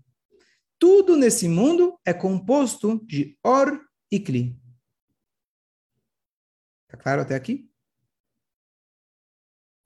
Tudo 0.79 1.15
nesse 1.15 1.47
mundo 1.47 1.95
é 2.03 2.11
composto 2.11 3.05
de 3.05 3.37
Or 3.43 3.79
e 4.11 4.19
Kli. 4.19 4.59
Tá 6.87 6.97
claro 6.97 7.21
até 7.21 7.35
aqui? 7.35 7.68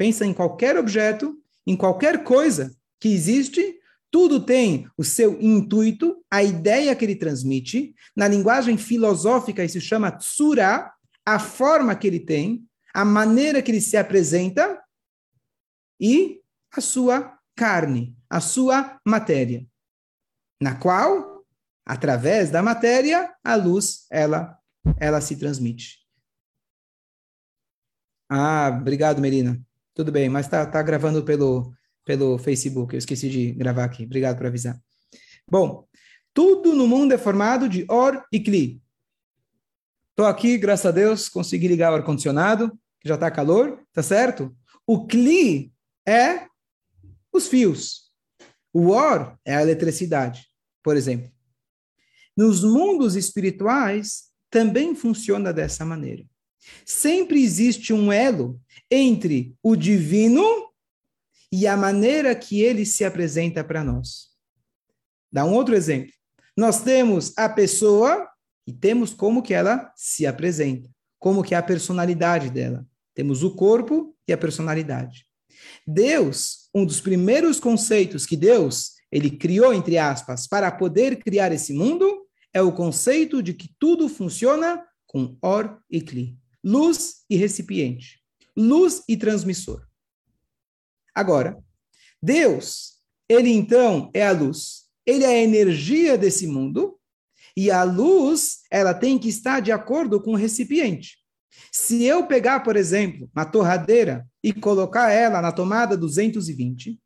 Pensa 0.03 0.25
em 0.25 0.33
qualquer 0.33 0.77
objeto, 0.77 1.41
em 1.65 1.77
qualquer 1.77 2.25
coisa 2.25 2.75
que 2.99 3.07
existe, 3.07 3.79
tudo 4.11 4.45
tem 4.45 4.85
o 4.97 5.03
seu 5.05 5.41
intuito, 5.41 6.21
a 6.29 6.43
ideia 6.43 6.93
que 6.93 7.05
ele 7.05 7.15
transmite. 7.15 7.95
Na 8.13 8.27
linguagem 8.27 8.77
filosófica, 8.77 9.63
isso 9.63 9.79
se 9.79 9.85
chama 9.85 10.11
tsura, 10.11 10.93
a 11.25 11.39
forma 11.39 11.95
que 11.95 12.05
ele 12.05 12.19
tem, 12.19 12.67
a 12.93 13.05
maneira 13.05 13.61
que 13.61 13.71
ele 13.71 13.79
se 13.79 13.95
apresenta 13.95 14.77
e 15.97 16.41
a 16.75 16.81
sua 16.81 17.39
carne, 17.55 18.13
a 18.29 18.41
sua 18.41 18.99
matéria, 19.07 19.65
na 20.61 20.75
qual, 20.75 21.45
através 21.85 22.49
da 22.49 22.61
matéria, 22.61 23.33
a 23.41 23.55
luz 23.55 24.05
ela 24.11 24.59
ela 24.99 25.21
se 25.21 25.37
transmite. 25.37 26.05
Ah, 28.29 28.67
obrigado, 28.67 29.21
Melina. 29.21 29.65
Tudo 29.93 30.11
bem, 30.11 30.27
mas 30.27 30.47
tá, 30.47 30.65
tá 30.65 30.81
gravando 30.81 31.23
pelo, 31.23 31.71
pelo 32.03 32.37
Facebook. 32.37 32.93
Eu 32.93 32.97
esqueci 32.97 33.29
de 33.29 33.51
gravar 33.51 33.83
aqui. 33.83 34.03
Obrigado 34.05 34.37
por 34.37 34.47
avisar. 34.47 34.79
Bom, 35.49 35.87
tudo 36.33 36.73
no 36.73 36.87
mundo 36.87 37.13
é 37.13 37.17
formado 37.17 37.69
de 37.69 37.85
Or 37.89 38.23
e 38.31 38.39
Kli. 38.39 38.81
Estou 40.09 40.25
aqui, 40.25 40.57
graças 40.57 40.85
a 40.85 40.91
Deus, 40.91 41.29
consegui 41.29 41.67
ligar 41.67 41.91
o 41.91 41.95
ar-condicionado, 41.95 42.71
que 42.99 43.07
já 43.07 43.15
está 43.15 43.29
calor, 43.29 43.79
tá 43.91 44.01
certo? 44.01 44.55
O 44.85 45.05
Kli 45.05 45.71
é 46.07 46.47
os 47.31 47.47
fios. 47.47 48.11
O 48.71 48.89
Or 48.89 49.37
é 49.45 49.55
a 49.55 49.61
eletricidade, 49.61 50.47
por 50.83 50.97
exemplo. 50.97 51.31
Nos 52.35 52.63
mundos 52.63 53.15
espirituais, 53.15 54.31
também 54.49 54.95
funciona 54.95 55.53
dessa 55.53 55.85
maneira. 55.85 56.23
Sempre 56.85 57.41
existe 57.41 57.93
um 57.93 58.11
elo 58.11 58.59
entre 58.89 59.55
o 59.61 59.75
divino 59.75 60.43
e 61.51 61.67
a 61.67 61.77
maneira 61.77 62.33
que 62.35 62.61
ele 62.61 62.85
se 62.85 63.05
apresenta 63.05 63.63
para 63.63 63.83
nós. 63.83 64.29
Dá 65.31 65.45
um 65.45 65.53
outro 65.53 65.75
exemplo. 65.75 66.11
Nós 66.55 66.81
temos 66.81 67.33
a 67.37 67.49
pessoa 67.49 68.27
e 68.65 68.73
temos 68.73 69.13
como 69.13 69.41
que 69.41 69.53
ela 69.53 69.91
se 69.95 70.25
apresenta, 70.25 70.89
como 71.19 71.43
que 71.43 71.55
é 71.55 71.57
a 71.57 71.63
personalidade 71.63 72.49
dela. 72.49 72.85
Temos 73.13 73.43
o 73.43 73.55
corpo 73.55 74.15
e 74.27 74.33
a 74.33 74.37
personalidade. 74.37 75.25
Deus, 75.85 76.69
um 76.73 76.85
dos 76.85 76.99
primeiros 76.99 77.59
conceitos 77.59 78.25
que 78.25 78.35
Deus 78.35 78.93
ele 79.11 79.29
criou 79.29 79.73
entre 79.73 79.97
aspas 79.97 80.47
para 80.47 80.71
poder 80.71 81.17
criar 81.17 81.51
esse 81.51 81.71
mundo 81.71 82.25
é 82.51 82.61
o 82.61 82.71
conceito 82.71 83.43
de 83.43 83.53
que 83.53 83.69
tudo 83.77 84.09
funciona 84.09 84.83
com 85.05 85.37
or 85.39 85.79
e 85.89 86.01
kli, 86.01 86.35
luz 86.63 87.23
e 87.29 87.35
recipiente, 87.35 88.19
luz 88.55 89.03
e 89.07 89.17
transmissor. 89.17 89.85
Agora, 91.13 91.57
Deus, 92.21 92.93
ele 93.27 93.49
então 93.49 94.09
é 94.13 94.25
a 94.25 94.31
luz, 94.31 94.83
ele 95.05 95.23
é 95.23 95.27
a 95.27 95.43
energia 95.43 96.17
desse 96.17 96.47
mundo 96.47 96.97
e 97.55 97.69
a 97.69 97.83
luz, 97.83 98.61
ela 98.71 98.93
tem 98.93 99.19
que 99.19 99.29
estar 99.29 99.59
de 99.59 99.71
acordo 99.71 100.21
com 100.21 100.31
o 100.31 100.37
recipiente. 100.37 101.17
Se 101.71 102.03
eu 102.03 102.25
pegar, 102.25 102.61
por 102.61 102.75
exemplo, 102.75 103.29
uma 103.35 103.45
torradeira 103.45 104.25
e 104.43 104.51
colocar 104.51 105.11
ela 105.11 105.41
na 105.41 105.51
tomada 105.51 105.95
220, 105.95 106.99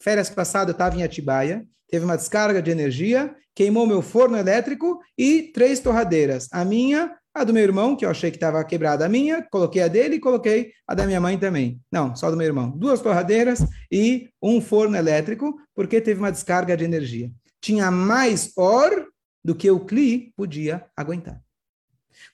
férias 0.00 0.28
passadas 0.28 0.68
eu 0.68 0.72
estava 0.72 0.96
em 0.96 1.02
Atibaia, 1.02 1.66
teve 1.88 2.04
uma 2.04 2.16
descarga 2.16 2.60
de 2.60 2.70
energia, 2.70 3.34
queimou 3.54 3.86
meu 3.86 4.02
forno 4.02 4.36
elétrico 4.36 4.98
e 5.16 5.44
três 5.54 5.80
torradeiras. 5.80 6.48
A 6.52 6.64
minha, 6.64 7.16
a 7.34 7.42
do 7.42 7.52
meu 7.52 7.64
irmão, 7.64 7.96
que 7.96 8.04
eu 8.04 8.10
achei 8.10 8.30
que 8.30 8.36
estava 8.36 8.64
quebrada 8.64 9.04
a 9.04 9.08
minha, 9.08 9.42
coloquei 9.50 9.82
a 9.82 9.88
dele 9.88 10.16
e 10.16 10.20
coloquei 10.20 10.72
a 10.86 10.94
da 10.94 11.04
minha 11.04 11.20
mãe 11.20 11.36
também. 11.36 11.80
Não, 11.90 12.14
só 12.14 12.30
do 12.30 12.36
meu 12.36 12.46
irmão. 12.46 12.70
Duas 12.70 13.00
torradeiras 13.00 13.66
e 13.90 14.30
um 14.40 14.60
forno 14.60 14.96
elétrico, 14.96 15.60
porque 15.74 16.00
teve 16.00 16.20
uma 16.20 16.30
descarga 16.30 16.76
de 16.76 16.84
energia. 16.84 17.32
Tinha 17.60 17.90
mais 17.90 18.52
or 18.56 19.08
do 19.44 19.54
que 19.54 19.68
o 19.68 19.80
CLI 19.80 20.32
podia 20.36 20.86
aguentar. 20.96 21.42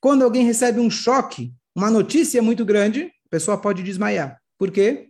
Quando 0.00 0.22
alguém 0.22 0.44
recebe 0.44 0.78
um 0.78 0.90
choque, 0.90 1.52
uma 1.74 1.90
notícia 1.90 2.42
muito 2.42 2.64
grande, 2.64 3.04
a 3.04 3.28
pessoa 3.30 3.58
pode 3.58 3.82
desmaiar. 3.82 4.38
Por 4.58 4.70
quê? 4.70 5.08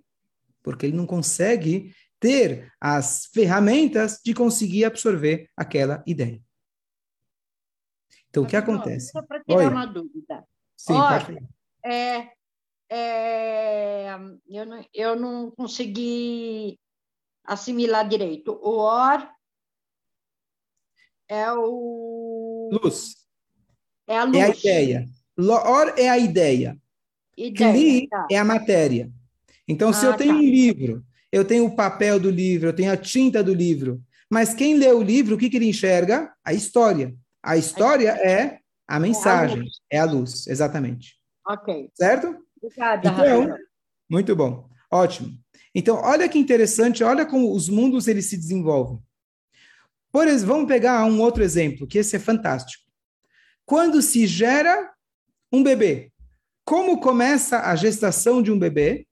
Porque 0.63 0.87
ele 0.87 0.97
não 0.97 1.07
consegue 1.07 1.93
ter 2.21 2.71
as 2.81 3.27
ferramentas 3.33 4.21
de 4.25 4.35
conseguir 4.35 4.85
absorver 4.85 5.49
aquela 5.57 6.03
ideia. 6.07 6.41
Então, 8.31 8.45
o 8.45 8.47
que 8.47 8.57
acontece? 8.57 9.11
Só 9.11 9.23
para 9.23 9.43
tirar 9.43 9.59
Oi. 9.59 9.69
uma 9.69 9.87
dúvida. 9.87 10.45
Sim, 10.77 10.95
Olha, 10.95 11.43
é, 11.85 12.29
é, 12.89 14.17
eu, 14.49 14.65
não, 14.65 14.85
eu 14.95 15.17
não 15.17 15.51
consegui 15.51 16.79
assimilar 17.45 18.09
direito. 18.09 18.53
O 18.63 18.79
or 18.79 19.29
é 21.29 21.53
o. 21.53 22.71
Luz. 22.73 23.17
É 24.07 24.17
a 24.19 24.25
luz. 24.25 24.37
É 24.37 24.43
a 24.43 24.49
ideia. 24.49 25.07
Or 25.37 25.95
é 25.97 26.09
a 26.09 26.19
ideia. 26.19 26.79
ideia 27.37 27.73
Cli 27.73 28.09
tá. 28.09 28.27
é 28.31 28.39
a 28.39 28.45
matéria. 28.45 29.11
Então, 29.67 29.91
ah, 29.91 29.93
se 29.93 30.07
eu 30.07 30.17
tenho 30.17 30.35
tá. 30.35 30.39
um 30.39 30.43
livro, 30.43 31.05
eu 31.33 31.45
tenho 31.45 31.67
o 31.67 31.75
papel 31.75 32.19
do 32.19 32.31
livro, 32.31 32.69
eu 32.69 32.73
tenho 32.73 32.93
a 32.93 32.97
tinta 32.97 33.43
do 33.43 33.55
livro. 33.55 34.03
Mas 34.29 34.55
quem 34.55 34.77
lê 34.77 34.93
o 34.93 35.03
livro, 35.03 35.35
o 35.35 35.39
que, 35.39 35.51
que 35.51 35.57
ele 35.57 35.69
enxerga? 35.69 36.33
A 36.45 36.53
história. 36.53 37.15
A 37.43 37.57
história 37.57 38.11
é 38.11 38.61
a 38.87 38.99
mensagem, 38.99 39.59
é 39.59 39.61
a 39.61 39.65
luz, 39.65 39.81
é 39.91 39.99
a 39.99 40.05
luz 40.05 40.47
exatamente. 40.47 41.17
Ok. 41.47 41.91
Certo? 41.95 42.37
Obrigada, 42.63 43.09
então, 43.09 43.57
Muito 44.09 44.37
bom. 44.37 44.69
Ótimo. 44.91 45.39
Então, 45.75 45.97
olha 45.97 46.29
que 46.29 46.39
interessante, 46.39 47.05
olha 47.05 47.25
como 47.25 47.55
os 47.55 47.69
mundos 47.69 48.09
eles 48.09 48.27
se 48.27 48.37
desenvolvem. 48.37 49.01
Por 50.13 50.27
exemplo, 50.27 50.55
vamos 50.55 50.69
pegar 50.69 51.05
um 51.05 51.21
outro 51.21 51.43
exemplo, 51.43 51.87
que 51.87 51.99
esse 51.99 52.17
é 52.17 52.19
fantástico. 52.19 52.85
Quando 53.65 54.03
se 54.03 54.27
gera 54.27 54.93
um 55.53 55.63
bebê, 55.63 56.13
como 56.65 57.01
começa 57.01 57.61
a 57.61 57.77
gestação 57.77 58.43
de 58.43 58.51
um 58.51 58.59
bebê? 58.59 59.07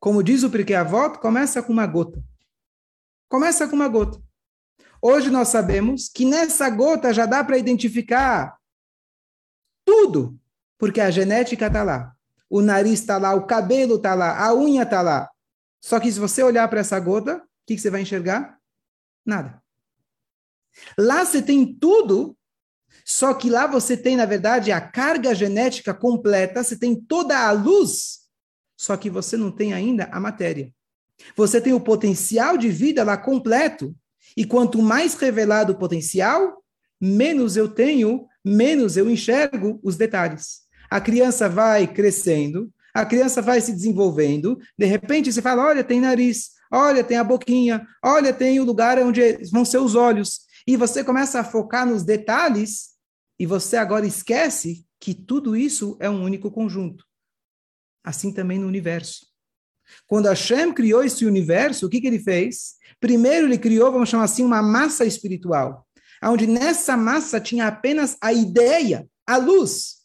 Como 0.00 0.22
diz 0.22 0.42
o 0.42 0.50
Pirkei 0.50 0.76
Avot, 0.76 1.18
começa 1.18 1.62
com 1.62 1.72
uma 1.72 1.86
gota. 1.86 2.22
Começa 3.28 3.68
com 3.68 3.76
uma 3.76 3.88
gota. 3.88 4.20
Hoje 5.06 5.28
nós 5.28 5.48
sabemos 5.48 6.08
que 6.08 6.24
nessa 6.24 6.70
gota 6.70 7.12
já 7.12 7.26
dá 7.26 7.44
para 7.44 7.58
identificar 7.58 8.58
tudo, 9.84 10.40
porque 10.78 10.98
a 10.98 11.10
genética 11.10 11.66
está 11.66 11.82
lá. 11.82 12.16
O 12.48 12.62
nariz 12.62 13.00
está 13.00 13.18
lá, 13.18 13.34
o 13.34 13.46
cabelo 13.46 13.96
está 13.96 14.14
lá, 14.14 14.42
a 14.42 14.54
unha 14.54 14.82
está 14.82 15.02
lá. 15.02 15.30
Só 15.78 16.00
que 16.00 16.10
se 16.10 16.18
você 16.18 16.42
olhar 16.42 16.66
para 16.68 16.80
essa 16.80 16.98
gota, 16.98 17.36
o 17.36 17.40
que, 17.66 17.74
que 17.74 17.82
você 17.82 17.90
vai 17.90 18.00
enxergar? 18.00 18.58
Nada. 19.26 19.62
Lá 20.96 21.22
você 21.22 21.42
tem 21.42 21.74
tudo, 21.74 22.34
só 23.04 23.34
que 23.34 23.50
lá 23.50 23.66
você 23.66 23.98
tem, 23.98 24.16
na 24.16 24.24
verdade, 24.24 24.72
a 24.72 24.80
carga 24.80 25.34
genética 25.34 25.92
completa, 25.92 26.64
você 26.64 26.78
tem 26.78 26.98
toda 26.98 27.46
a 27.46 27.52
luz, 27.52 28.20
só 28.74 28.96
que 28.96 29.10
você 29.10 29.36
não 29.36 29.52
tem 29.52 29.74
ainda 29.74 30.04
a 30.04 30.18
matéria. 30.18 30.72
Você 31.36 31.60
tem 31.60 31.74
o 31.74 31.80
potencial 31.80 32.56
de 32.56 32.70
vida 32.70 33.04
lá 33.04 33.18
completo, 33.18 33.94
e 34.36 34.44
quanto 34.44 34.82
mais 34.82 35.14
revelado 35.14 35.72
o 35.72 35.78
potencial, 35.78 36.62
menos 37.00 37.56
eu 37.56 37.68
tenho, 37.68 38.26
menos 38.44 38.96
eu 38.96 39.08
enxergo 39.08 39.80
os 39.82 39.96
detalhes. 39.96 40.62
A 40.90 41.00
criança 41.00 41.48
vai 41.48 41.86
crescendo, 41.86 42.72
a 42.94 43.04
criança 43.04 43.42
vai 43.42 43.60
se 43.60 43.72
desenvolvendo, 43.72 44.58
de 44.78 44.86
repente 44.86 45.32
você 45.32 45.42
fala: 45.42 45.64
olha, 45.64 45.82
tem 45.82 46.00
nariz, 46.00 46.50
olha, 46.72 47.02
tem 47.02 47.16
a 47.16 47.24
boquinha, 47.24 47.86
olha, 48.02 48.32
tem 48.32 48.60
o 48.60 48.64
lugar 48.64 48.98
onde 48.98 49.38
vão 49.50 49.64
ser 49.64 49.78
os 49.78 49.94
olhos. 49.94 50.40
E 50.66 50.76
você 50.76 51.04
começa 51.04 51.40
a 51.40 51.44
focar 51.44 51.86
nos 51.86 52.04
detalhes, 52.04 52.94
e 53.38 53.46
você 53.46 53.76
agora 53.76 54.06
esquece 54.06 54.86
que 55.00 55.12
tudo 55.12 55.56
isso 55.56 55.96
é 56.00 56.08
um 56.08 56.22
único 56.22 56.50
conjunto. 56.50 57.04
Assim 58.02 58.32
também 58.32 58.58
no 58.58 58.66
universo. 58.66 59.26
Quando 60.06 60.28
Hashem 60.28 60.72
criou 60.72 61.02
esse 61.02 61.26
universo, 61.26 61.86
o 61.86 61.90
que, 61.90 62.00
que 62.00 62.06
ele 62.06 62.18
fez? 62.18 62.76
Primeiro 63.00 63.46
ele 63.46 63.58
criou, 63.58 63.92
vamos 63.92 64.08
chamar 64.08 64.24
assim, 64.24 64.44
uma 64.44 64.62
massa 64.62 65.04
espiritual, 65.04 65.86
onde 66.22 66.46
nessa 66.46 66.96
massa 66.96 67.40
tinha 67.40 67.66
apenas 67.66 68.16
a 68.20 68.32
ideia, 68.32 69.06
a 69.26 69.36
luz. 69.36 69.96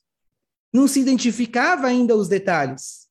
Não 0.74 0.88
se 0.88 1.00
identificava 1.00 1.88
ainda 1.88 2.16
os 2.16 2.28
detalhes. 2.28 3.08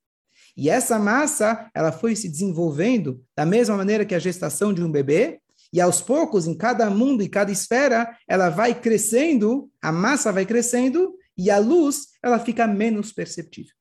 E 0.56 0.68
essa 0.68 0.98
massa, 0.98 1.70
ela 1.74 1.92
foi 1.92 2.16
se 2.16 2.28
desenvolvendo 2.28 3.24
da 3.36 3.46
mesma 3.46 3.76
maneira 3.76 4.04
que 4.04 4.14
a 4.14 4.18
gestação 4.18 4.74
de 4.74 4.82
um 4.82 4.90
bebê, 4.90 5.40
e 5.72 5.80
aos 5.80 6.00
poucos, 6.00 6.46
em 6.46 6.56
cada 6.56 6.90
mundo 6.90 7.22
e 7.22 7.28
cada 7.28 7.52
esfera, 7.52 8.16
ela 8.26 8.48
vai 8.48 8.74
crescendo, 8.74 9.70
a 9.80 9.92
massa 9.92 10.32
vai 10.32 10.44
crescendo, 10.44 11.14
e 11.36 11.50
a 11.50 11.58
luz, 11.58 12.08
ela 12.22 12.40
fica 12.40 12.66
menos 12.66 13.12
perceptível. 13.12 13.72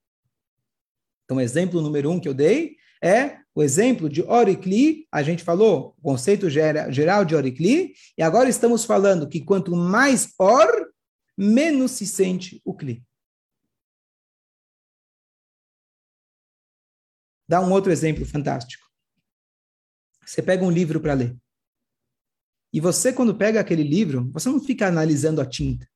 Então, 1.25 1.41
exemplo 1.41 1.81
número 1.81 2.11
um 2.11 2.19
que 2.19 2.29
eu 2.29 2.33
dei 2.33 2.75
é 3.03 3.37
o 3.57 3.63
exemplo 3.63 4.07
de 4.07 4.21
Oricli. 4.21 5.07
A 5.11 5.23
gente 5.23 5.43
falou 5.43 5.95
o 5.97 6.01
conceito 6.03 6.47
geral 6.47 7.25
de 7.25 7.33
Oricli, 7.33 7.91
e 8.15 8.21
agora 8.21 8.47
estamos 8.47 8.85
falando 8.85 9.27
que 9.27 9.43
quanto 9.43 9.75
mais 9.75 10.31
Or, 10.37 10.93
menos 11.35 11.89
se 11.89 12.05
sente 12.05 12.61
o 12.63 12.75
Cli. 12.75 13.03
Dá 17.49 17.59
um 17.59 17.71
outro 17.71 17.91
exemplo 17.91 18.23
fantástico. 18.27 18.85
Você 20.23 20.43
pega 20.43 20.63
um 20.63 20.69
livro 20.69 21.01
para 21.01 21.15
ler. 21.15 21.35
E 22.71 22.79
você, 22.79 23.11
quando 23.11 23.35
pega 23.35 23.59
aquele 23.59 23.81
livro, 23.81 24.29
você 24.31 24.49
não 24.49 24.59
fica 24.59 24.87
analisando 24.87 25.41
a 25.41 25.45
tinta. 25.47 25.89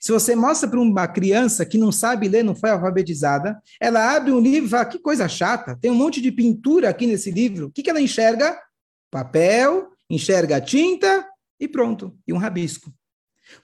Se 0.00 0.12
você 0.12 0.34
mostra 0.34 0.68
para 0.68 0.80
uma 0.80 1.08
criança 1.08 1.64
que 1.66 1.78
não 1.78 1.90
sabe 1.90 2.28
ler, 2.28 2.42
não 2.42 2.54
foi 2.54 2.70
alfabetizada, 2.70 3.60
ela 3.80 4.14
abre 4.14 4.32
um 4.32 4.40
livro 4.40 4.66
e 4.66 4.70
fala: 4.70 4.84
que 4.84 4.98
coisa 4.98 5.28
chata, 5.28 5.78
tem 5.80 5.90
um 5.90 5.94
monte 5.94 6.20
de 6.20 6.30
pintura 6.30 6.88
aqui 6.88 7.06
nesse 7.06 7.30
livro. 7.30 7.66
O 7.66 7.70
que, 7.70 7.82
que 7.82 7.90
ela 7.90 8.00
enxerga? 8.00 8.58
Papel, 9.10 9.88
enxerga 10.08 10.60
tinta 10.60 11.26
e 11.60 11.66
pronto, 11.66 12.16
e 12.26 12.32
um 12.32 12.38
rabisco. 12.38 12.92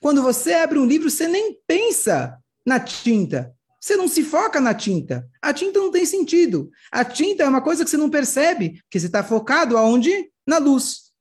Quando 0.01 0.23
você 0.23 0.55
abre 0.55 0.79
um 0.79 0.87
livro, 0.87 1.11
você 1.11 1.29
nem 1.29 1.59
pensa 1.67 2.39
na 2.67 2.81
tinta. 2.81 3.55
Você 3.81 3.97
não 3.97 4.09
se 4.09 4.23
foca 4.25 4.61
na 4.61 4.73
tinta. 4.73 5.29
A 5.43 5.53
tinta 5.53 5.79
não 5.79 5.91
tem 5.91 6.07
sentido. 6.07 6.71
A 6.91 7.05
tinta 7.05 7.43
é 7.43 7.49
uma 7.49 7.61
coisa 7.61 7.85
que 7.85 7.91
você 7.91 7.99
não 7.99 8.09
percebe, 8.09 8.81
porque 8.85 8.99
você 8.99 9.07
está 9.07 9.23
focado 9.23 9.77
aonde? 9.77 10.31
Na 10.47 10.57
luz. 10.57 11.13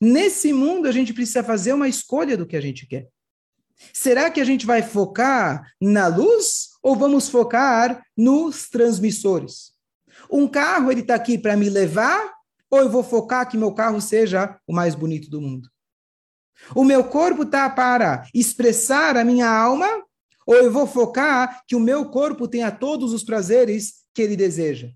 Nesse 0.00 0.52
mundo, 0.52 0.86
a 0.86 0.92
gente 0.92 1.12
precisa 1.12 1.42
fazer 1.42 1.72
uma 1.72 1.88
escolha 1.88 2.36
do 2.36 2.46
que 2.46 2.56
a 2.56 2.60
gente 2.60 2.86
quer. 2.86 3.08
Será 3.92 4.30
que 4.30 4.40
a 4.40 4.44
gente 4.44 4.66
vai 4.66 4.82
focar 4.82 5.70
na 5.80 6.08
luz 6.08 6.70
ou 6.82 6.96
vamos 6.96 7.28
focar 7.28 8.02
nos 8.16 8.68
transmissores? 8.68 9.72
Um 10.30 10.48
carro, 10.48 10.90
ele 10.90 11.00
está 11.00 11.14
aqui 11.14 11.38
para 11.38 11.56
me 11.56 11.70
levar 11.70 12.32
ou 12.70 12.80
eu 12.80 12.90
vou 12.90 13.02
focar 13.02 13.48
que 13.48 13.56
meu 13.56 13.72
carro 13.72 14.00
seja 14.00 14.58
o 14.66 14.72
mais 14.72 14.94
bonito 14.94 15.30
do 15.30 15.40
mundo? 15.40 15.68
O 16.74 16.84
meu 16.84 17.04
corpo 17.04 17.44
está 17.44 17.70
para 17.70 18.26
expressar 18.34 19.16
a 19.16 19.24
minha 19.24 19.48
alma 19.48 19.88
ou 20.46 20.54
eu 20.56 20.72
vou 20.72 20.86
focar 20.86 21.62
que 21.66 21.76
o 21.76 21.80
meu 21.80 22.06
corpo 22.10 22.48
tenha 22.48 22.70
todos 22.70 23.12
os 23.12 23.22
prazeres 23.22 24.04
que 24.12 24.22
ele 24.22 24.36
deseja? 24.36 24.90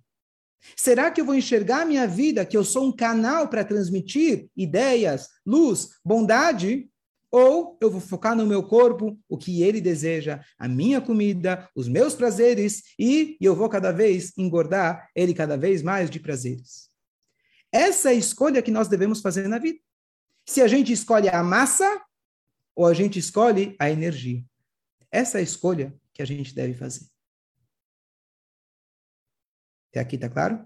Será 0.77 1.11
que 1.11 1.21
eu 1.21 1.25
vou 1.25 1.35
enxergar 1.35 1.83
a 1.83 1.85
minha 1.85 2.07
vida, 2.07 2.45
que 2.45 2.57
eu 2.57 2.65
sou 2.65 2.87
um 2.87 2.93
canal 2.93 3.49
para 3.49 3.65
transmitir 3.65 4.49
ideias, 4.57 5.29
luz, 5.45 5.91
bondade? 6.05 6.89
Ou 7.33 7.79
eu 7.81 7.91
vou 7.91 8.01
focar 8.01 8.37
no 8.37 8.47
meu 8.47 8.63
corpo, 8.63 9.19
o 9.27 9.39
que 9.39 9.63
ele 9.63 9.81
deseja, 9.81 10.45
a 10.59 10.69
minha 10.69 11.01
comida, 11.01 11.67
os 11.75 11.89
meus 11.89 12.15
prazeres, 12.15 12.83
e 12.99 13.39
eu 13.41 13.57
vou 13.57 13.71
cada 13.71 13.91
vez 13.91 14.37
engordar 14.37 15.09
ele 15.15 15.33
cada 15.33 15.57
vez 15.57 15.83
mais 15.83 16.11
de 16.11 16.21
prazeres. 16.21 16.91
Essa 17.73 18.11
é 18.11 18.13
a 18.13 18.15
escolha 18.17 18.61
que 18.61 18.71
nós 18.71 18.87
devemos 18.87 19.23
fazer 19.23 19.49
na 19.49 19.59
vida. 19.59 19.81
Se 20.47 20.61
a 20.61 20.69
gente 20.69 20.93
escolhe 20.93 21.31
a 21.31 21.43
massa 21.43 22.05
ou 22.77 22.87
a 22.87 22.93
gente 22.93 23.19
escolhe 23.19 23.75
a 23.79 23.91
energia. 23.91 24.45
Essa 25.11 25.39
é 25.39 25.41
a 25.41 25.45
escolha 25.45 25.99
que 26.13 26.21
a 26.21 26.27
gente 26.27 26.55
deve 26.55 26.75
fazer. 26.75 27.07
Até 29.91 30.01
aqui 30.01 30.17
está 30.17 30.29
claro? 30.29 30.65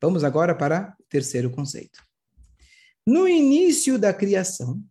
Vamos 0.00 0.24
agora 0.24 0.54
para 0.54 0.96
o 1.00 1.04
terceiro 1.04 1.50
conceito. 1.50 2.04
No 3.06 3.28
início 3.28 3.98
da 3.98 4.12
criação, 4.12 4.82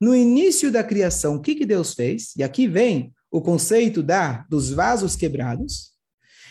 no 0.00 0.14
início 0.14 0.70
da 0.70 0.84
criação, 0.84 1.36
o 1.36 1.40
que, 1.40 1.54
que 1.54 1.66
Deus 1.66 1.94
fez? 1.94 2.34
E 2.36 2.42
aqui 2.42 2.68
vem 2.68 3.12
o 3.30 3.40
conceito 3.40 4.02
da 4.02 4.46
dos 4.48 4.70
vasos 4.70 5.16
quebrados. 5.16 5.92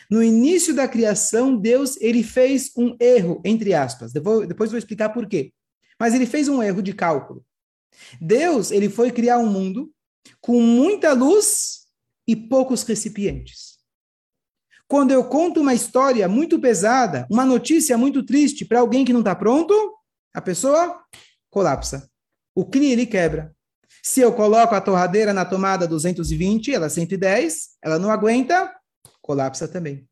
No 0.10 0.22
início 0.22 0.74
da 0.74 0.88
criação, 0.88 1.56
Deus 1.58 1.98
ele 2.00 2.24
fez 2.24 2.72
um 2.78 2.96
erro, 3.00 3.42
entre 3.44 3.74
aspas. 3.74 4.12
Depois, 4.12 4.48
depois 4.48 4.70
vou 4.70 4.78
explicar 4.78 5.10
por 5.10 5.28
quê. 5.28 5.54
Mas 6.00 6.14
ele 6.14 6.26
fez 6.26 6.48
um 6.48 6.62
erro 6.62 6.82
de 6.82 6.94
cálculo. 6.94 7.44
Deus 8.20 8.72
ele 8.72 8.90
foi 8.90 9.12
criar 9.12 9.38
um 9.38 9.50
mundo 9.50 9.92
com 10.42 10.62
muita 10.62 11.14
luz 11.14 11.86
e 12.28 12.36
poucos 12.36 12.84
recipientes. 12.84 13.78
Quando 14.88 15.12
eu 15.12 15.24
conto 15.26 15.62
uma 15.62 15.74
história 15.74 16.28
muito 16.28 16.60
pesada, 16.60 17.28
uma 17.30 17.46
notícia 17.46 17.98
muito 17.98 18.24
triste 18.24 18.64
para 18.66 18.80
alguém 18.80 19.04
que 19.04 19.12
não 19.12 19.20
está 19.20 19.36
pronto, 19.36 19.74
a 20.34 20.42
pessoa 20.42 21.02
colapsa 21.50 22.10
o 22.58 22.66
CRI 22.66 22.92
ele 22.92 23.06
quebra. 23.06 23.56
Se 24.02 24.20
eu 24.20 24.34
coloco 24.34 24.74
a 24.74 24.82
torradeira 24.82 25.32
na 25.32 25.46
tomada 25.46 25.88
220, 25.88 26.74
ela 26.74 26.88
é 26.88 26.90
110, 26.90 27.78
ela 27.84 28.00
não 28.00 28.10
aguenta, 28.10 28.74
colapsa 29.22 29.68
também. 29.68 30.08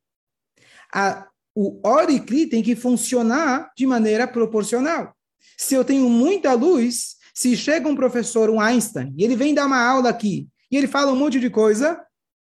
A, 0.94 1.28
o 1.56 1.80
OR-CRI 1.84 2.46
tem 2.46 2.62
que 2.62 2.76
funcionar 2.76 3.72
de 3.76 3.88
maneira 3.88 4.28
proporcional. 4.28 5.16
Se 5.58 5.74
eu 5.74 5.84
tenho 5.84 6.08
muita 6.08 6.54
luz, 6.54 7.16
Se 7.38 7.58
chega 7.58 7.90
um 7.90 7.98
professor, 7.98 8.50
um 8.50 8.62
Einstein, 8.62 9.14
e 9.18 9.24
ele 9.26 9.36
vem 9.36 9.54
dar 9.54 9.66
uma 9.66 9.84
aula 9.84 10.10
aqui, 10.10 10.48
e 10.72 10.78
ele 10.78 10.88
fala 10.88 11.12
um 11.12 11.18
monte 11.18 11.38
de 11.38 11.50
coisa, 11.50 12.02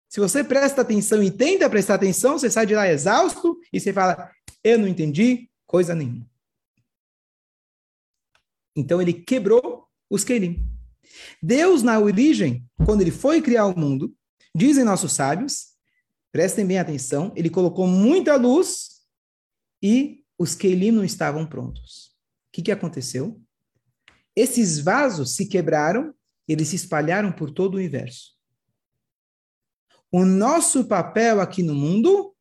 se 0.10 0.20
você 0.20 0.44
presta 0.44 0.82
atenção 0.82 1.24
e 1.24 1.32
tenta 1.32 1.70
prestar 1.70 1.96
atenção, 1.96 2.38
você 2.38 2.50
sai 2.50 2.66
de 2.66 2.76
lá 2.76 2.86
exausto 2.86 3.58
e 3.72 3.80
você 3.80 3.94
fala: 3.94 4.30
Eu 4.62 4.78
não 4.78 4.88
entendi 4.88 5.50
coisa 5.66 5.96
nenhuma. 5.96 6.26
Então 8.76 9.02
ele 9.02 9.14
quebrou 9.14 9.88
os 10.10 10.24
Kelim. 10.24 10.68
Deus, 11.42 11.82
na 11.82 12.00
origem, 12.00 12.66
quando 12.86 13.02
ele 13.02 13.12
foi 13.12 13.42
criar 13.42 13.66
o 13.66 13.78
mundo, 13.78 14.14
dizem 14.54 14.84
nossos 14.84 15.14
sábios, 15.14 15.76
prestem 16.32 16.66
bem 16.66 16.78
atenção, 16.78 17.32
ele 17.36 17.50
colocou 17.50 17.88
muita 17.88 18.36
luz 18.36 19.02
e 19.82 20.24
os 20.38 20.56
Kelim 20.56 20.92
não 20.92 21.04
estavam 21.04 21.46
prontos. 21.46 22.08
O 22.48 22.52
que, 22.52 22.62
que 22.64 22.72
aconteceu? 22.72 23.42
Esses 24.36 24.80
vasos 24.80 25.36
se 25.36 25.48
quebraram, 25.48 26.14
eles 26.48 26.68
se 26.68 26.76
espalharam 26.76 27.32
por 27.32 27.52
todo 27.52 27.76
o 27.76 27.78
universo. 27.78 28.36
O 30.12 30.26
nosso 30.26 30.86
papel 30.86 31.40
aqui 31.42 31.64
no 31.64 31.74
mundo 31.74 32.36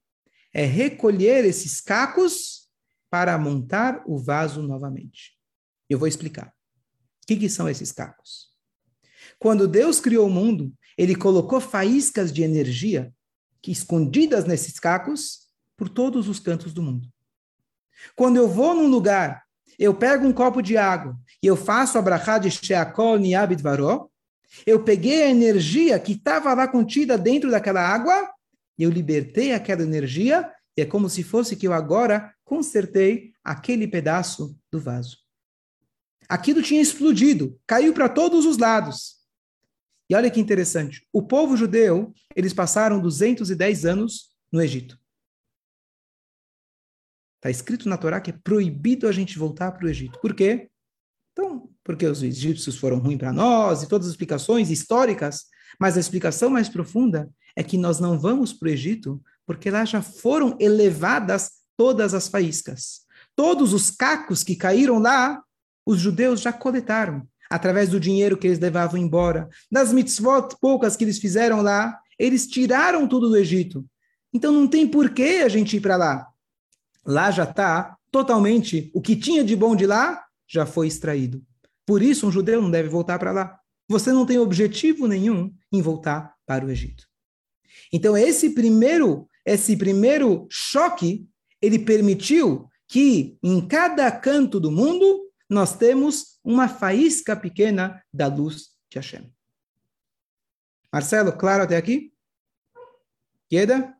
é 0.52 0.64
recolher 0.64 1.44
esses 1.44 1.80
cacos 1.80 2.68
para 3.10 3.36
montar 3.38 4.02
o 4.06 4.18
vaso 4.18 4.62
novamente. 4.62 5.33
Eu 5.94 5.98
vou 5.98 6.08
explicar. 6.08 6.48
O 7.22 7.26
que, 7.28 7.36
que 7.36 7.48
são 7.48 7.68
esses 7.68 7.92
cacos? 7.92 8.48
Quando 9.38 9.68
Deus 9.68 10.00
criou 10.00 10.26
o 10.26 10.30
mundo, 10.30 10.74
ele 10.98 11.14
colocou 11.14 11.60
faíscas 11.60 12.32
de 12.32 12.42
energia 12.42 13.12
que 13.62 13.70
escondidas 13.70 14.44
nesses 14.44 14.80
cacos 14.80 15.46
por 15.76 15.88
todos 15.88 16.28
os 16.28 16.40
cantos 16.40 16.72
do 16.72 16.82
mundo. 16.82 17.08
Quando 18.16 18.38
eu 18.38 18.48
vou 18.48 18.74
num 18.74 18.88
lugar, 18.88 19.44
eu 19.78 19.94
pego 19.94 20.26
um 20.26 20.32
copo 20.32 20.60
de 20.60 20.76
água 20.76 21.16
e 21.40 21.46
eu 21.46 21.54
faço 21.54 21.96
a 21.96 22.02
brachá 22.02 22.38
de 22.38 22.50
Sheakol 22.50 23.16
Niabit 23.16 23.62
Varó, 23.62 24.08
eu 24.66 24.82
peguei 24.82 25.22
a 25.22 25.30
energia 25.30 25.96
que 26.00 26.14
estava 26.14 26.52
lá 26.54 26.66
contida 26.66 27.16
dentro 27.16 27.52
daquela 27.52 27.80
água, 27.80 28.32
eu 28.76 28.90
libertei 28.90 29.52
aquela 29.52 29.84
energia, 29.84 30.50
e 30.76 30.82
é 30.82 30.84
como 30.84 31.08
se 31.08 31.22
fosse 31.22 31.54
que 31.54 31.68
eu 31.68 31.72
agora 31.72 32.34
consertei 32.44 33.32
aquele 33.44 33.86
pedaço 33.86 34.58
do 34.72 34.80
vaso. 34.80 35.23
Aquilo 36.28 36.62
tinha 36.62 36.80
explodido, 36.80 37.58
caiu 37.66 37.92
para 37.92 38.08
todos 38.08 38.46
os 38.46 38.58
lados. 38.58 39.16
E 40.08 40.14
olha 40.14 40.30
que 40.30 40.40
interessante, 40.40 41.06
o 41.12 41.22
povo 41.22 41.56
judeu, 41.56 42.12
eles 42.36 42.52
passaram 42.52 43.00
210 43.00 43.84
anos 43.86 44.34
no 44.52 44.60
Egito. 44.60 44.98
Está 47.36 47.50
escrito 47.50 47.88
na 47.88 47.96
Torá 47.96 48.20
que 48.20 48.30
é 48.30 48.38
proibido 48.42 49.06
a 49.06 49.12
gente 49.12 49.38
voltar 49.38 49.72
para 49.72 49.86
o 49.86 49.88
Egito. 49.88 50.18
Por 50.20 50.34
quê? 50.34 50.70
Então, 51.32 51.70
porque 51.82 52.06
os 52.06 52.22
egípcios 52.22 52.76
foram 52.76 52.98
ruins 52.98 53.18
para 53.18 53.32
nós 53.32 53.82
e 53.82 53.88
todas 53.88 54.06
as 54.06 54.12
explicações 54.12 54.70
históricas, 54.70 55.44
mas 55.78 55.96
a 55.96 56.00
explicação 56.00 56.48
mais 56.48 56.68
profunda 56.68 57.30
é 57.56 57.62
que 57.62 57.76
nós 57.76 58.00
não 58.00 58.18
vamos 58.18 58.52
para 58.52 58.68
o 58.68 58.70
Egito 58.70 59.22
porque 59.46 59.70
lá 59.70 59.84
já 59.84 60.00
foram 60.00 60.56
elevadas 60.58 61.50
todas 61.76 62.14
as 62.14 62.28
faíscas. 62.28 63.04
Todos 63.36 63.72
os 63.72 63.90
cacos 63.90 64.42
que 64.42 64.56
caíram 64.56 64.98
lá, 64.98 65.42
os 65.86 65.98
judeus 65.98 66.40
já 66.40 66.52
coletaram 66.52 67.26
através 67.50 67.90
do 67.90 68.00
dinheiro 68.00 68.36
que 68.36 68.46
eles 68.46 68.58
levavam 68.58 68.98
embora, 68.98 69.48
das 69.70 69.92
mitzvot 69.92 70.56
poucas 70.60 70.96
que 70.96 71.04
eles 71.04 71.18
fizeram 71.18 71.62
lá, 71.62 71.98
eles 72.18 72.46
tiraram 72.46 73.06
tudo 73.06 73.28
do 73.28 73.36
Egito. 73.36 73.84
Então 74.32 74.52
não 74.52 74.66
tem 74.66 74.86
porquê 74.86 75.42
a 75.44 75.48
gente 75.48 75.76
ir 75.76 75.80
para 75.80 75.96
lá. 75.96 76.26
Lá 77.04 77.30
já 77.30 77.44
está 77.44 77.96
totalmente 78.10 78.90
o 78.94 79.00
que 79.00 79.14
tinha 79.14 79.44
de 79.44 79.54
bom 79.54 79.76
de 79.76 79.86
lá 79.86 80.24
já 80.48 80.64
foi 80.64 80.86
extraído. 80.86 81.42
Por 81.86 82.02
isso, 82.02 82.26
um 82.26 82.32
judeu 82.32 82.62
não 82.62 82.70
deve 82.70 82.88
voltar 82.88 83.18
para 83.18 83.32
lá. 83.32 83.58
Você 83.88 84.12
não 84.12 84.24
tem 84.24 84.38
objetivo 84.38 85.06
nenhum 85.06 85.52
em 85.70 85.82
voltar 85.82 86.34
para 86.46 86.64
o 86.64 86.70
Egito. 86.70 87.04
Então, 87.92 88.16
esse 88.16 88.50
primeiro, 88.50 89.28
esse 89.44 89.76
primeiro 89.76 90.46
choque, 90.50 91.26
ele 91.60 91.78
permitiu 91.78 92.66
que 92.88 93.36
em 93.42 93.66
cada 93.66 94.10
canto 94.10 94.58
do 94.58 94.70
mundo 94.70 95.23
nós 95.54 95.76
temos 95.76 96.40
uma 96.44 96.68
faísca 96.68 97.36
pequena 97.36 98.04
da 98.12 98.26
luz 98.26 98.76
de 98.90 98.98
Hashem. 98.98 99.32
Marcelo, 100.92 101.32
claro 101.32 101.62
até 101.62 101.76
aqui? 101.76 102.12
Queda? 103.48 103.96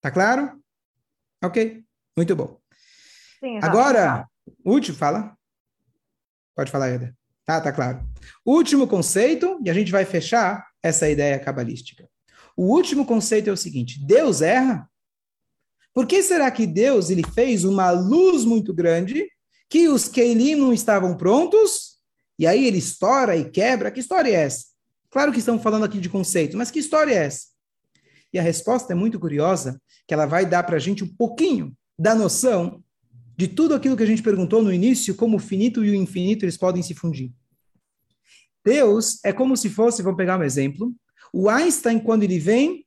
Tá 0.00 0.10
claro? 0.10 0.62
Ok, 1.42 1.84
muito 2.16 2.36
bom. 2.36 2.60
Sim, 3.40 3.58
Agora, 3.62 4.28
último, 4.64 4.96
fala. 4.96 5.36
Pode 6.54 6.70
falar, 6.70 6.90
Eda. 6.90 7.16
Tá, 7.44 7.60
tá 7.60 7.72
claro. 7.72 8.08
Último 8.44 8.86
conceito, 8.86 9.60
e 9.64 9.70
a 9.70 9.74
gente 9.74 9.90
vai 9.90 10.04
fechar 10.04 10.66
essa 10.82 11.08
ideia 11.08 11.38
cabalística. 11.38 12.08
O 12.56 12.72
último 12.74 13.04
conceito 13.04 13.50
é 13.50 13.52
o 13.52 13.56
seguinte: 13.56 14.04
Deus 14.04 14.40
erra? 14.40 14.88
Por 15.96 16.06
que 16.06 16.22
será 16.22 16.50
que 16.50 16.66
Deus 16.66 17.08
ele 17.08 17.22
fez 17.34 17.64
uma 17.64 17.90
luz 17.90 18.44
muito 18.44 18.74
grande 18.74 19.30
que 19.66 19.88
os 19.88 20.08
Keilim 20.08 20.54
não 20.54 20.70
estavam 20.70 21.16
prontos? 21.16 21.96
E 22.38 22.46
aí 22.46 22.66
ele 22.66 22.76
estoura 22.76 23.34
e 23.34 23.48
quebra? 23.48 23.90
Que 23.90 24.00
história 24.00 24.28
é 24.28 24.34
essa? 24.34 24.66
Claro 25.08 25.32
que 25.32 25.38
estamos 25.38 25.62
falando 25.62 25.86
aqui 25.86 25.98
de 25.98 26.10
conceito, 26.10 26.54
mas 26.54 26.70
que 26.70 26.80
história 26.80 27.14
é 27.14 27.24
essa? 27.24 27.46
E 28.30 28.38
a 28.38 28.42
resposta 28.42 28.92
é 28.92 28.94
muito 28.94 29.18
curiosa, 29.18 29.80
que 30.06 30.12
ela 30.12 30.26
vai 30.26 30.44
dar 30.44 30.64
para 30.64 30.76
a 30.76 30.78
gente 30.78 31.02
um 31.02 31.08
pouquinho 31.08 31.74
da 31.98 32.14
noção 32.14 32.84
de 33.34 33.48
tudo 33.48 33.74
aquilo 33.74 33.96
que 33.96 34.02
a 34.02 34.06
gente 34.06 34.22
perguntou 34.22 34.62
no 34.62 34.70
início, 34.70 35.14
como 35.14 35.38
o 35.38 35.40
finito 35.40 35.82
e 35.82 35.88
o 35.88 35.94
infinito 35.94 36.44
eles 36.44 36.58
podem 36.58 36.82
se 36.82 36.92
fundir. 36.92 37.32
Deus 38.62 39.18
é 39.24 39.32
como 39.32 39.56
se 39.56 39.70
fosse, 39.70 40.02
vamos 40.02 40.18
pegar 40.18 40.38
um 40.38 40.44
exemplo, 40.44 40.94
o 41.32 41.48
Einstein, 41.48 41.98
quando 41.98 42.22
ele 42.22 42.38
vem 42.38 42.85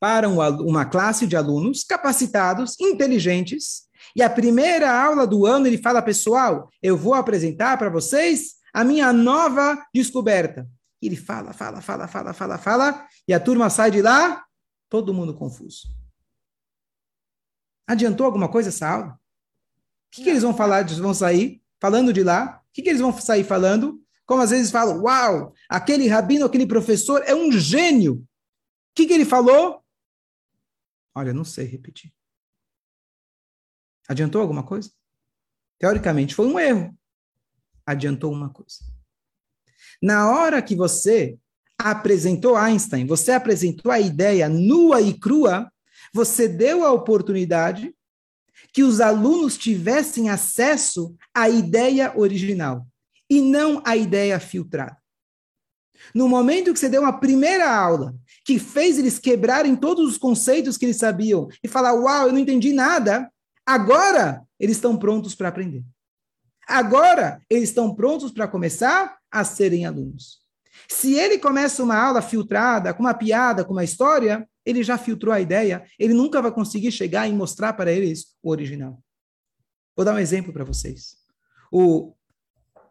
para 0.00 0.28
uma 0.28 0.86
classe 0.86 1.26
de 1.26 1.36
alunos 1.36 1.84
capacitados, 1.84 2.74
inteligentes, 2.80 3.82
e 4.16 4.22
a 4.22 4.30
primeira 4.30 4.90
aula 4.90 5.26
do 5.26 5.46
ano 5.46 5.66
ele 5.66 5.78
fala, 5.78 6.02
pessoal, 6.02 6.70
eu 6.82 6.96
vou 6.96 7.14
apresentar 7.14 7.76
para 7.76 7.90
vocês 7.90 8.54
a 8.72 8.82
minha 8.82 9.12
nova 9.12 9.78
descoberta. 9.94 10.66
E 11.02 11.06
ele 11.06 11.16
fala, 11.16 11.52
fala, 11.52 11.80
fala, 11.80 12.08
fala, 12.08 12.32
fala, 12.32 12.58
fala, 12.58 13.06
e 13.28 13.34
a 13.34 13.38
turma 13.38 13.70
sai 13.70 13.90
de 13.90 14.02
lá, 14.02 14.44
todo 14.88 15.14
mundo 15.14 15.34
confuso. 15.34 15.88
Adiantou 17.86 18.26
alguma 18.26 18.48
coisa 18.48 18.70
essa 18.70 18.88
aula? 18.88 19.12
O 19.12 19.18
que, 20.12 20.24
que 20.24 20.30
eles 20.30 20.42
vão 20.42 20.54
falar? 20.54 20.80
Eles 20.80 20.98
vão 20.98 21.14
sair 21.14 21.62
falando 21.80 22.12
de 22.12 22.22
lá? 22.22 22.62
O 22.68 22.72
que, 22.72 22.82
que 22.82 22.88
eles 22.88 23.00
vão 23.00 23.12
sair 23.18 23.44
falando? 23.44 24.00
Como 24.26 24.42
às 24.42 24.50
vezes 24.50 24.70
falam, 24.70 25.02
uau, 25.02 25.52
aquele 25.68 26.08
rabino, 26.08 26.46
aquele 26.46 26.66
professor 26.66 27.22
é 27.26 27.34
um 27.34 27.50
gênio. 27.52 28.14
O 28.14 28.26
que, 28.94 29.06
que 29.06 29.12
ele 29.12 29.24
falou? 29.24 29.79
Olha, 31.20 31.34
não 31.34 31.44
sei 31.44 31.66
repetir. 31.66 32.10
Adiantou 34.08 34.40
alguma 34.40 34.62
coisa? 34.62 34.90
Teoricamente 35.78 36.34
foi 36.34 36.46
um 36.46 36.58
erro. 36.58 36.98
Adiantou 37.84 38.32
uma 38.32 38.48
coisa. 38.48 38.78
Na 40.02 40.30
hora 40.30 40.62
que 40.62 40.74
você 40.74 41.38
apresentou 41.76 42.56
Einstein, 42.56 43.06
você 43.06 43.32
apresentou 43.32 43.92
a 43.92 44.00
ideia 44.00 44.48
nua 44.48 45.02
e 45.02 45.12
crua, 45.12 45.70
você 46.14 46.48
deu 46.48 46.86
a 46.86 46.92
oportunidade 46.92 47.94
que 48.72 48.82
os 48.82 48.98
alunos 48.98 49.58
tivessem 49.58 50.30
acesso 50.30 51.14
à 51.34 51.50
ideia 51.50 52.18
original 52.18 52.86
e 53.28 53.42
não 53.42 53.82
à 53.84 53.94
ideia 53.94 54.40
filtrada. 54.40 54.99
No 56.14 56.28
momento 56.28 56.72
que 56.72 56.78
você 56.78 56.88
deu 56.88 57.02
uma 57.02 57.18
primeira 57.18 57.70
aula, 57.70 58.14
que 58.44 58.58
fez 58.58 58.98
eles 58.98 59.18
quebrarem 59.18 59.76
todos 59.76 60.08
os 60.08 60.18
conceitos 60.18 60.76
que 60.76 60.86
eles 60.86 60.96
sabiam 60.96 61.48
e 61.62 61.68
falar: 61.68 61.92
Uau, 61.94 62.26
eu 62.26 62.32
não 62.32 62.38
entendi 62.38 62.72
nada, 62.72 63.30
agora 63.64 64.42
eles 64.58 64.76
estão 64.76 64.96
prontos 64.96 65.34
para 65.34 65.48
aprender. 65.48 65.84
Agora 66.66 67.42
eles 67.50 67.68
estão 67.68 67.94
prontos 67.94 68.30
para 68.30 68.48
começar 68.48 69.18
a 69.30 69.44
serem 69.44 69.86
alunos. 69.86 70.40
Se 70.88 71.14
ele 71.14 71.38
começa 71.38 71.82
uma 71.82 71.96
aula 71.96 72.22
filtrada, 72.22 72.94
com 72.94 73.02
uma 73.02 73.14
piada, 73.14 73.64
com 73.64 73.72
uma 73.72 73.84
história, 73.84 74.48
ele 74.64 74.82
já 74.82 74.98
filtrou 74.98 75.32
a 75.32 75.40
ideia, 75.40 75.84
ele 75.98 76.14
nunca 76.14 76.40
vai 76.40 76.52
conseguir 76.52 76.92
chegar 76.92 77.28
e 77.28 77.32
mostrar 77.32 77.72
para 77.72 77.92
eles 77.92 78.36
o 78.42 78.50
original. 78.50 79.00
Vou 79.96 80.04
dar 80.04 80.14
um 80.14 80.18
exemplo 80.18 80.52
para 80.52 80.64
vocês. 80.64 81.16
O, 81.72 82.14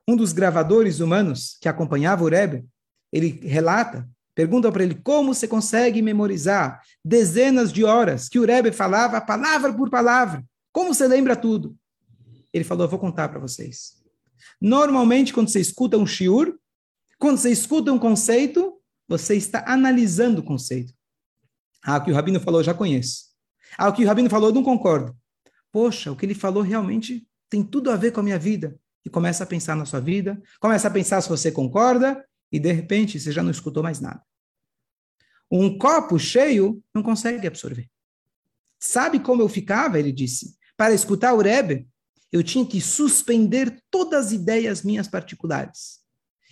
um 0.08 0.16
dos 0.16 0.32
gravadores 0.32 1.00
humanos 1.00 1.58
que 1.62 1.70
acompanhava 1.70 2.24
o 2.24 2.30
Rebbe, 2.30 2.66
ele 3.12 3.40
relata, 3.44 4.08
pergunta 4.36 4.72
para 4.72 4.84
ele 4.84 4.96
como 4.96 5.34
você 5.34 5.48
consegue 5.48 6.02
memorizar 6.02 6.82
dezenas 7.04 7.72
de 7.74 7.84
horas 7.84 8.30
que 8.30 8.40
o 8.40 8.46
Rebbe 8.46 8.72
falava 8.72 9.20
palavra 9.20 9.74
por 9.74 9.90
palavra. 9.90 10.44
Como 10.72 10.94
você 10.94 11.08
lembra 11.08 11.36
tudo? 11.36 11.76
Ele 12.54 12.64
falou, 12.64 12.86
eu 12.86 12.90
vou 12.90 13.00
contar 13.00 13.30
para 13.30 13.40
vocês. 13.40 14.00
Normalmente, 14.62 15.34
quando 15.34 15.50
você 15.50 15.60
escuta 15.60 15.98
um 15.98 16.06
shiur, 16.06 16.58
quando 17.18 17.38
você 17.38 17.52
escuta 17.52 17.92
um 17.92 18.00
conceito, 18.00 18.80
você 19.08 19.36
está 19.36 19.64
analisando 19.68 20.42
o 20.42 20.44
conceito. 20.44 20.94
Ah, 21.84 21.98
o 21.98 22.04
que 22.04 22.12
o 22.12 22.16
Rabino 22.16 22.40
falou, 22.40 22.60
eu 22.60 22.66
já 22.66 22.74
conheço. 22.74 23.26
Ah, 23.78 23.90
o 23.90 23.94
que 23.94 24.04
o 24.04 24.08
Rabino 24.08 24.30
falou, 24.30 24.50
eu 24.50 24.54
não 24.54 24.64
concordo. 24.64 25.16
Poxa, 25.72 26.12
o 26.12 26.16
que 26.16 26.26
ele 26.26 26.36
falou 26.36 26.64
realmente 26.64 27.28
tem 27.50 27.64
tudo 27.64 27.92
a 27.92 27.96
ver 27.96 28.12
com 28.12 28.20
a 28.20 28.24
minha 28.24 28.40
vida. 28.40 28.80
e 29.06 29.10
começa 29.10 29.46
a 29.46 29.48
pensar 29.48 29.78
na 29.78 29.86
sua 29.86 30.02
vida, 30.02 30.42
começa 30.60 30.90
a 30.90 30.92
pensar 30.92 31.22
se 31.22 31.30
você 31.30 31.50
concorda, 31.52 32.22
e 32.52 32.60
de 32.60 32.72
repente 32.72 33.20
você 33.20 33.32
já 33.32 33.44
não 33.44 33.52
escutou 33.52 33.84
mais 33.84 34.00
nada. 34.00 34.24
Um 35.52 35.78
copo 35.78 36.20
cheio 36.20 36.84
não 36.94 37.02
consegue 37.02 37.48
absorver. 37.48 37.90
Sabe 38.80 39.20
como 39.20 39.42
eu 39.42 39.50
ficava? 39.50 40.00
Ele 40.00 40.12
disse. 40.12 40.56
Para 40.78 40.94
escutar 40.94 41.34
o 41.34 41.42
Rebbe, 41.42 41.88
eu 42.32 42.44
tinha 42.44 42.66
que 42.66 42.80
suspender 42.80 43.82
todas 43.90 44.28
as 44.28 44.32
ideias 44.32 44.84
minhas 44.84 45.08
particulares. 45.08 46.00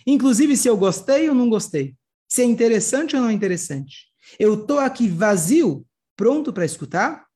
Inclusive 0.06 0.56
se 0.56 0.68
eu 0.68 0.76
gostei 0.76 1.28
ou 1.28 1.34
não 1.34 1.48
gostei. 1.48 1.96
Se 2.28 2.42
é 2.42 2.44
interessante 2.44 3.16
ou 3.16 3.22
não 3.22 3.28
é 3.28 3.32
interessante. 3.32 4.08
Eu 4.38 4.60
estou 4.60 4.78
aqui 4.78 5.08
vazio, 5.08 5.86
pronto 6.16 6.52
para 6.52 6.64
escutar 6.64 7.26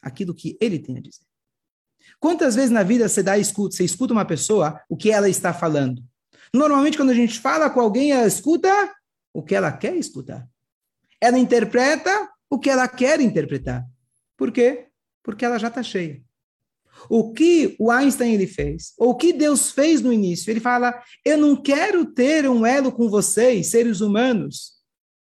aquilo 0.00 0.34
que 0.34 0.56
ele 0.60 0.78
tem 0.78 0.96
a 0.96 1.00
dizer. 1.00 1.26
Quantas 2.18 2.54
vezes 2.54 2.70
na 2.70 2.82
vida 2.82 3.08
você 3.08 3.22
dá 3.22 3.36
escuta, 3.36 3.76
você 3.76 3.84
escuta 3.84 4.12
uma 4.12 4.24
pessoa, 4.24 4.80
o 4.88 4.96
que 4.96 5.10
ela 5.10 5.28
está 5.28 5.52
falando? 5.52 6.02
Normalmente, 6.52 6.96
quando 6.96 7.10
a 7.10 7.14
gente 7.14 7.38
fala 7.38 7.70
com 7.70 7.80
alguém, 7.80 8.12
ela 8.12 8.26
escuta 8.26 8.70
o 9.32 9.42
que 9.42 9.54
ela 9.54 9.72
quer 9.72 9.94
escutar. 9.96 10.46
Ela 11.20 11.38
interpreta 11.38 12.28
o 12.50 12.58
que 12.58 12.70
ela 12.70 12.88
quer 12.88 13.20
interpretar. 13.20 13.86
Por 14.36 14.52
quê? 14.52 14.86
Porque 15.22 15.44
ela 15.44 15.58
já 15.58 15.68
está 15.68 15.82
cheia. 15.82 16.22
O 17.08 17.32
que 17.32 17.76
o 17.78 17.90
Einstein 17.90 18.34
ele 18.34 18.46
fez, 18.46 18.92
ou 18.98 19.10
o 19.10 19.14
que 19.14 19.32
Deus 19.32 19.70
fez 19.70 20.00
no 20.00 20.12
início, 20.12 20.50
ele 20.50 20.60
fala: 20.60 21.00
Eu 21.24 21.38
não 21.38 21.54
quero 21.54 22.04
ter 22.06 22.48
um 22.48 22.66
elo 22.66 22.90
com 22.90 23.08
vocês, 23.08 23.70
seres 23.70 24.00
humanos, 24.00 24.72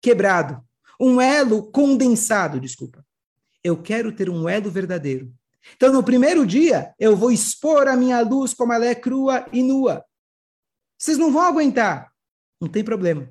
quebrado. 0.01 0.61
Um 1.01 1.21
elo 1.21 1.71
condensado, 1.71 2.59
desculpa. 2.59 3.05
Eu 3.63 3.81
quero 3.81 4.13
ter 4.13 4.29
um 4.29 4.49
elo 4.49 4.71
verdadeiro. 4.71 5.33
Então, 5.77 5.93
no 5.93 6.03
primeiro 6.03 6.45
dia, 6.45 6.93
eu 6.99 7.17
vou 7.17 7.31
expor 7.31 7.87
a 7.87 7.97
minha 7.97 8.21
luz 8.21 8.53
como 8.53 8.73
ela 8.73 8.87
é 8.87 8.95
crua 8.95 9.47
e 9.53 9.63
nua. 9.63 10.05
Vocês 11.03 11.19
não 11.19 11.33
vão 11.33 11.43
aguentar. 11.43 12.13
Não 12.61 12.69
tem 12.69 12.85
problema. 12.85 13.29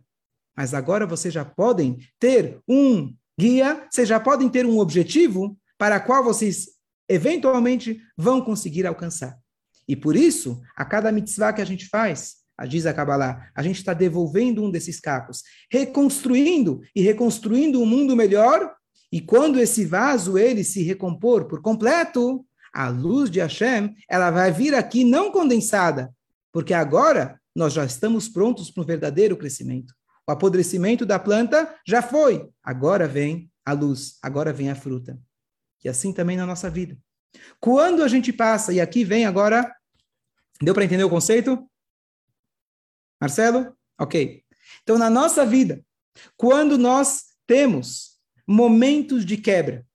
Mas 0.58 0.74
agora 0.74 1.08
vocês 1.08 1.34
já 1.34 1.46
podem 1.46 2.00
ter 2.20 2.60
um 2.68 3.16
guia, 3.40 3.88
vocês 3.90 4.10
já 4.10 4.20
podem 4.20 4.50
ter 4.50 4.66
um 4.66 4.78
objetivo 4.78 5.58
para 5.78 5.96
o 5.96 6.04
qual 6.04 6.22
vocês 6.22 6.68
eventualmente 7.08 8.02
vão 8.18 8.42
conseguir 8.42 8.86
alcançar. 8.86 9.40
E 9.88 9.96
por 9.96 10.18
isso, 10.18 10.62
a 10.76 10.84
cada 10.84 11.14
mitzvah 11.14 11.54
que 11.54 11.62
a 11.62 11.66
gente 11.66 11.88
faz, 11.88 12.40
a 12.58 12.66
diz 12.66 12.86
a 12.86 12.94
Kabbalah, 12.94 13.50
a 13.56 13.64
gente 13.64 13.78
está 13.78 13.94
devolvendo 13.94 14.62
um 14.66 14.70
desses 14.70 15.00
cacos, 15.00 15.42
reconstruindo 15.72 16.82
e 16.94 17.02
reconstruindo 17.02 17.82
um 17.82 17.86
mundo 17.86 18.18
melhor. 18.18 18.76
E 19.10 19.22
quando 19.22 19.58
esse 19.58 19.86
vaso 19.86 20.38
ele 20.38 20.66
se 20.66 20.84
recompor 20.84 21.46
por 21.46 21.62
completo, 21.62 22.46
a 22.74 22.90
luz 22.90 23.32
de 23.32 23.40
Hashem, 23.40 23.96
ela 24.10 24.30
vai 24.30 24.52
vir 24.52 24.76
aqui 24.76 25.06
não 25.06 25.32
condensada, 25.32 26.14
porque 26.52 26.74
agora 26.74 27.41
nós 27.56 27.74
já 27.74 27.86
estamos 27.86 28.30
prontos 28.30 28.72
para 28.72 28.84
um 28.84 28.86
verdadeiro 28.86 29.38
crescimento. 29.38 29.94
O 30.28 30.32
apodrecimento 30.32 31.06
da 31.06 31.20
planta 31.20 31.76
já 31.86 32.02
foi, 32.02 32.50
agora 32.64 33.08
vem 33.08 33.52
a 33.66 33.74
luz, 33.74 34.18
agora 34.22 34.54
vem 34.54 34.70
a 34.70 34.76
fruta. 34.76 35.20
E 35.84 35.90
assim 35.90 36.14
também 36.14 36.38
na 36.38 36.46
nossa 36.46 36.70
vida. 36.70 36.98
Quando 37.60 38.04
a 38.04 38.08
gente 38.08 38.32
passa, 38.32 38.74
e 38.74 38.80
aqui 38.80 39.04
vem 39.04 39.26
agora, 39.26 39.74
deu 40.62 40.74
para 40.74 40.86
entender 40.86 41.04
o 41.04 41.10
conceito? 41.10 41.68
Marcelo? 43.20 43.76
Ok. 44.00 44.44
Então, 44.84 44.98
na 44.98 45.10
nossa 45.10 45.46
vida, 45.46 45.84
quando 46.36 46.78
nós 46.78 47.26
temos 47.46 48.20
momentos 48.48 49.26
de 49.26 49.38
quebra, 49.38 49.86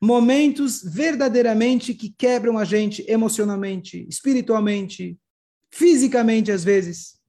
momentos 0.00 0.82
verdadeiramente 0.82 1.94
que 1.94 2.10
quebram 2.10 2.56
a 2.56 2.64
gente 2.64 3.04
emocionalmente, 3.08 4.06
espiritualmente, 4.08 5.18
fisicamente 5.70 6.50
às 6.50 6.64
vezes. 6.64 7.20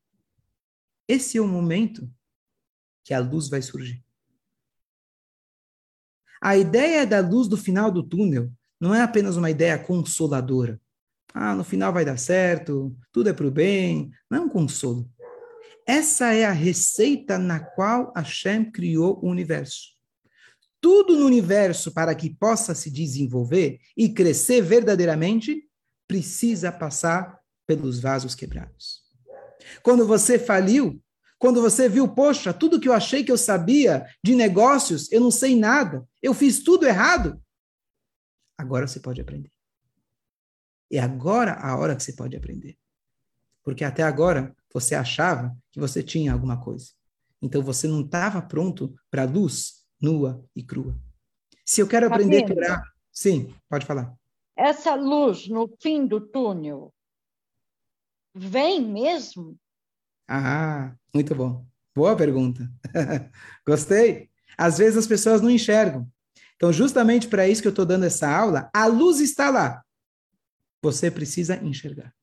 Esse 1.08 1.38
é 1.38 1.42
o 1.42 1.48
momento 1.48 2.10
que 3.04 3.14
a 3.14 3.20
luz 3.20 3.50
vai 3.50 3.62
surgir. 3.62 4.04
A 6.42 6.58
ideia 6.58 7.06
da 7.06 7.20
luz 7.20 7.48
do 7.48 7.58
final 7.58 7.92
do 7.92 8.02
túnel 8.02 8.52
não 8.80 8.96
é 8.96 9.02
apenas 9.02 9.38
uma 9.38 9.52
ideia 9.52 9.78
consoladora. 9.78 10.82
Ah, 11.34 11.56
no 11.56 11.64
final 11.64 11.94
vai 11.94 12.04
dar 12.04 12.18
certo, 12.18 12.96
tudo 13.12 13.30
é 13.30 13.34
para 13.34 13.48
o 13.48 13.52
bem. 13.52 14.12
Não 14.30 14.40
é 14.40 14.42
um 14.42 14.50
consolo. 14.50 15.10
Essa 15.86 16.34
é 16.34 16.46
a 16.46 16.52
receita 16.52 17.38
na 17.38 17.60
qual 17.60 18.12
Hashem 18.16 18.72
criou 18.72 19.20
o 19.22 19.30
universo. 19.30 19.92
Tudo 20.80 21.16
no 21.16 21.26
universo, 21.26 21.92
para 21.92 22.16
que 22.16 22.30
possa 22.30 22.74
se 22.74 22.90
desenvolver 22.90 23.80
e 23.96 24.10
crescer 24.10 24.62
verdadeiramente, 24.62 25.64
precisa 26.08 26.72
passar 26.72 27.41
pelos 27.76 28.00
vasos 28.00 28.36
quebrados. 28.36 29.02
Quando 29.82 30.06
você 30.06 30.38
faliu, 30.38 31.02
quando 31.40 31.62
você 31.62 31.88
viu, 31.88 32.08
poxa, 32.08 32.54
tudo 32.54 32.80
que 32.80 32.88
eu 32.88 32.94
achei 32.94 33.24
que 33.24 33.32
eu 33.32 33.38
sabia 33.38 34.06
de 34.24 34.36
negócios, 34.36 35.12
eu 35.12 35.22
não 35.22 35.32
sei 35.32 35.56
nada, 35.56 36.08
eu 36.22 36.34
fiz 36.34 36.64
tudo 36.64 36.86
errado. 36.86 37.42
Agora 38.58 38.88
você 38.88 39.00
pode 39.00 39.22
aprender. 39.22 39.52
É 40.92 41.00
agora 41.00 41.54
a 41.54 41.78
hora 41.78 41.96
que 41.96 42.04
você 42.04 42.14
pode 42.14 42.36
aprender. 42.36 42.78
Porque 43.64 43.84
até 43.84 44.04
agora 44.04 44.56
você 44.74 44.94
achava 44.94 45.56
que 45.72 45.80
você 45.80 46.04
tinha 46.04 46.34
alguma 46.34 46.60
coisa. 46.62 46.92
Então 47.42 47.64
você 47.64 47.88
não 47.88 48.02
estava 48.02 48.42
pronto 48.42 48.94
para 49.10 49.24
a 49.24 49.26
luz 49.26 49.86
nua 50.00 50.44
e 50.56 50.64
crua. 50.64 51.00
Se 51.66 51.82
eu 51.82 51.88
quero 51.88 52.08
aprender 52.08 52.44
a 52.44 52.48
quebrar. 52.48 52.84
Sim, 53.12 53.54
pode 53.70 53.86
falar. 53.86 54.14
Essa 54.56 54.94
luz 54.96 55.48
no 55.48 55.70
fim 55.82 56.06
do 56.06 56.20
túnel, 56.22 56.94
Vem 58.34 58.82
mesmo? 58.82 59.58
Ah, 60.28 60.96
muito 61.14 61.36
bom. 61.36 61.66
Boa 61.94 62.16
pergunta. 62.16 62.72
Gostei. 63.68 64.30
Às 64.58 64.78
vezes 64.78 64.98
as 64.98 65.08
pessoas 65.08 65.42
não 65.42 65.50
enxergam. 65.50 66.10
Então, 66.56 66.72
justamente 66.72 67.28
para 67.28 67.48
isso 67.48 67.62
que 67.62 67.68
eu 67.68 67.72
estou 67.72 67.86
dando 67.86 68.06
essa 68.06 68.30
aula, 68.30 68.70
a 68.74 68.86
luz 68.86 69.20
está 69.20 69.50
lá. 69.50 69.84
Você 70.82 71.12
precisa 71.12 71.56
enxergar. 71.58 72.14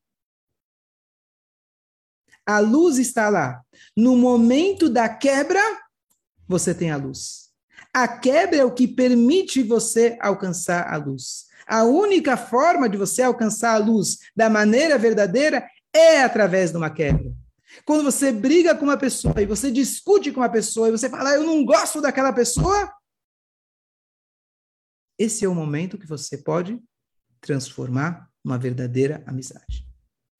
A 2.45 2.59
luz 2.59 2.97
está 2.97 3.29
lá. 3.29 3.61
No 3.95 4.15
momento 4.15 4.89
da 4.89 5.07
quebra, 5.07 5.61
você 6.47 6.73
tem 6.73 6.89
a 6.89 6.97
luz. 6.97 7.51
A 7.93 8.07
quebra 8.07 8.57
é 8.57 8.65
o 8.65 8.73
que 8.73 8.87
permite 8.87 9.61
você 9.61 10.17
alcançar 10.19 10.91
a 10.91 10.97
luz. 10.97 11.45
A 11.67 11.83
única 11.83 12.35
forma 12.35 12.89
de 12.89 12.97
você 12.97 13.21
alcançar 13.21 13.75
a 13.75 13.77
luz 13.77 14.17
da 14.35 14.49
maneira 14.49 14.97
verdadeira 14.97 15.67
é 15.99 16.23
através 16.23 16.71
de 16.71 16.77
uma 16.77 16.89
quebra. 16.89 17.31
Quando 17.85 18.03
você 18.03 18.31
briga 18.31 18.75
com 18.75 18.85
uma 18.85 18.97
pessoa 18.97 19.41
e 19.41 19.45
você 19.45 19.71
discute 19.71 20.31
com 20.31 20.39
uma 20.39 20.49
pessoa 20.49 20.87
e 20.87 20.91
você 20.91 21.09
fala, 21.09 21.31
ah, 21.31 21.35
eu 21.35 21.43
não 21.43 21.63
gosto 21.63 22.01
daquela 22.01 22.33
pessoa, 22.33 22.91
esse 25.17 25.45
é 25.45 25.47
o 25.49 25.55
momento 25.55 25.97
que 25.97 26.07
você 26.07 26.37
pode 26.37 26.79
transformar 27.41 28.29
uma 28.43 28.57
verdadeira 28.57 29.23
amizade. 29.27 29.85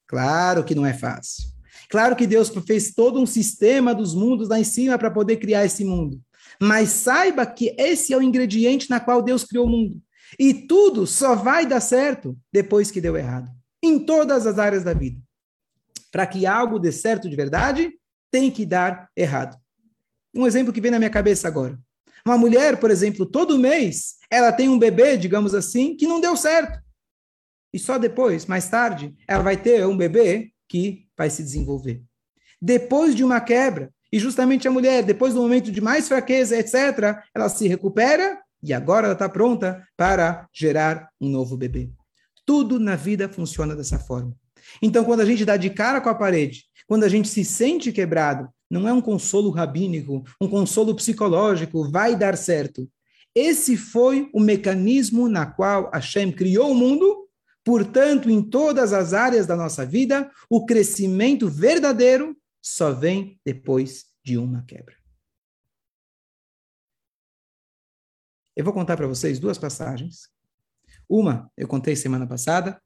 Claro 0.07 0.63
que 0.63 0.73
não 0.73 0.85
é 0.85 0.93
fácil. 0.93 1.49
Claro 1.89 2.15
que 2.15 2.27
Deus 2.27 2.49
fez 2.65 2.93
todo 2.93 3.19
um 3.19 3.25
sistema 3.25 3.93
dos 3.93 4.13
mundos 4.13 4.49
lá 4.49 4.59
em 4.59 4.63
cima 4.63 4.97
para 4.97 5.11
poder 5.11 5.37
criar 5.37 5.65
esse 5.65 5.83
mundo. 5.83 6.21
Mas 6.61 6.89
saiba 6.89 7.45
que 7.45 7.75
esse 7.77 8.13
é 8.13 8.17
o 8.17 8.21
ingrediente 8.21 8.89
na 8.89 8.99
qual 8.99 9.21
Deus 9.21 9.43
criou 9.43 9.65
o 9.65 9.69
mundo. 9.69 10.01
E 10.37 10.53
tudo 10.53 11.07
só 11.07 11.35
vai 11.35 11.65
dar 11.65 11.79
certo 11.79 12.37
depois 12.51 12.91
que 12.91 13.01
deu 13.01 13.15
errado. 13.15 13.49
Em 13.83 13.99
todas 13.99 14.45
as 14.45 14.59
áreas 14.59 14.83
da 14.83 14.93
vida. 14.93 15.19
Para 16.11 16.25
que 16.25 16.45
algo 16.45 16.79
dê 16.79 16.91
certo 16.91 17.29
de 17.29 17.35
verdade, 17.35 17.91
tem 18.31 18.49
que 18.51 18.65
dar 18.65 19.09
errado. 19.15 19.57
Um 20.33 20.45
exemplo 20.45 20.73
que 20.73 20.81
vem 20.81 20.91
na 20.91 20.99
minha 20.99 21.09
cabeça 21.09 21.47
agora. 21.47 21.79
Uma 22.25 22.37
mulher, 22.37 22.79
por 22.79 22.91
exemplo, 22.91 23.25
todo 23.25 23.57
mês, 23.57 24.15
ela 24.29 24.51
tem 24.51 24.69
um 24.69 24.77
bebê, 24.77 25.17
digamos 25.17 25.55
assim, 25.55 25.95
que 25.95 26.07
não 26.07 26.19
deu 26.19 26.35
certo. 26.35 26.79
E 27.73 27.79
só 27.79 27.97
depois, 27.97 28.45
mais 28.45 28.67
tarde, 28.67 29.15
ela 29.27 29.43
vai 29.43 29.57
ter 29.57 29.85
um 29.85 29.95
bebê 29.97 30.51
que 30.67 31.07
vai 31.17 31.29
se 31.29 31.43
desenvolver. 31.43 32.01
Depois 32.61 33.15
de 33.15 33.23
uma 33.23 33.39
quebra, 33.39 33.91
e 34.11 34.19
justamente 34.19 34.67
a 34.67 34.71
mulher, 34.71 35.03
depois 35.03 35.33
do 35.33 35.41
momento 35.41 35.71
de 35.71 35.81
mais 35.81 36.07
fraqueza, 36.07 36.57
etc., 36.57 37.21
ela 37.33 37.47
se 37.47 37.67
recupera 37.67 38.41
e 38.61 38.73
agora 38.73 39.05
ela 39.05 39.13
está 39.13 39.29
pronta 39.29 39.83
para 39.95 40.47
gerar 40.51 41.09
um 41.21 41.29
novo 41.29 41.55
bebê. 41.55 41.89
Tudo 42.45 42.79
na 42.79 42.95
vida 42.95 43.29
funciona 43.29 43.75
dessa 43.75 43.99
forma. 43.99 44.35
Então, 44.81 45.03
quando 45.03 45.21
a 45.21 45.25
gente 45.25 45.45
dá 45.45 45.57
de 45.57 45.69
cara 45.69 46.01
com 46.01 46.09
a 46.09 46.15
parede, 46.15 46.65
quando 46.87 47.03
a 47.03 47.09
gente 47.09 47.27
se 47.27 47.45
sente 47.45 47.91
quebrado, 47.91 48.49
não 48.69 48.87
é 48.87 48.93
um 48.93 49.01
consolo 49.01 49.49
rabínico, 49.49 50.23
um 50.39 50.47
consolo 50.47 50.95
psicológico, 50.95 51.89
vai 51.89 52.15
dar 52.15 52.37
certo. 52.37 52.89
Esse 53.33 53.77
foi 53.77 54.29
o 54.33 54.39
mecanismo 54.39 55.29
na 55.29 55.45
qual 55.45 55.89
Hashem 55.91 56.31
criou 56.31 56.71
o 56.71 56.75
mundo, 56.75 57.27
portanto, 57.63 58.29
em 58.29 58.41
todas 58.41 58.93
as 58.93 59.13
áreas 59.13 59.47
da 59.47 59.55
nossa 59.55 59.85
vida, 59.85 60.31
o 60.49 60.65
crescimento 60.65 61.47
verdadeiro 61.47 62.35
só 62.61 62.91
vem 62.91 63.39
depois 63.45 64.05
de 64.23 64.37
uma 64.37 64.63
quebra. 64.63 64.95
Eu 68.55 68.65
vou 68.65 68.73
contar 68.73 68.97
para 68.97 69.07
vocês 69.07 69.39
duas 69.39 69.57
passagens. 69.57 70.29
Uma 71.07 71.49
eu 71.55 71.67
contei 71.67 71.95
semana 71.95 72.27
passada, 72.27 72.81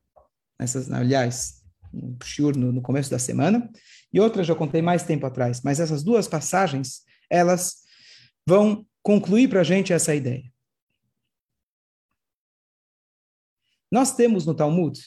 essas, 0.59 0.91
aliás, 0.91 1.62
um 1.93 2.17
shiur 2.23 2.57
no, 2.57 2.71
no 2.71 2.81
começo 2.81 3.09
da 3.09 3.19
semana, 3.19 3.69
e 4.11 4.19
outra 4.19 4.43
já 4.43 4.55
contei 4.55 4.81
mais 4.81 5.03
tempo 5.03 5.25
atrás. 5.25 5.61
Mas 5.63 5.79
essas 5.79 6.03
duas 6.03 6.27
passagens, 6.27 7.03
elas 7.29 7.83
vão 8.47 8.85
concluir 9.01 9.49
para 9.49 9.61
a 9.61 9.63
gente 9.63 9.93
essa 9.93 10.15
ideia. 10.15 10.43
Nós 13.91 14.15
temos 14.15 14.45
no 14.45 14.55
Talmud 14.55 14.99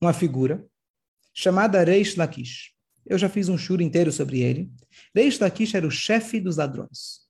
uma 0.00 0.12
figura 0.12 0.64
chamada 1.34 1.82
Reish 1.82 2.16
Lakish. 2.16 2.72
Eu 3.04 3.18
já 3.18 3.28
fiz 3.28 3.48
um 3.48 3.58
shur 3.58 3.80
inteiro 3.80 4.12
sobre 4.12 4.40
ele. 4.40 4.70
Reish 5.14 5.38
Lakish 5.40 5.74
era 5.74 5.86
o 5.86 5.90
chefe 5.90 6.38
dos 6.38 6.56
ladrões. 6.56 7.20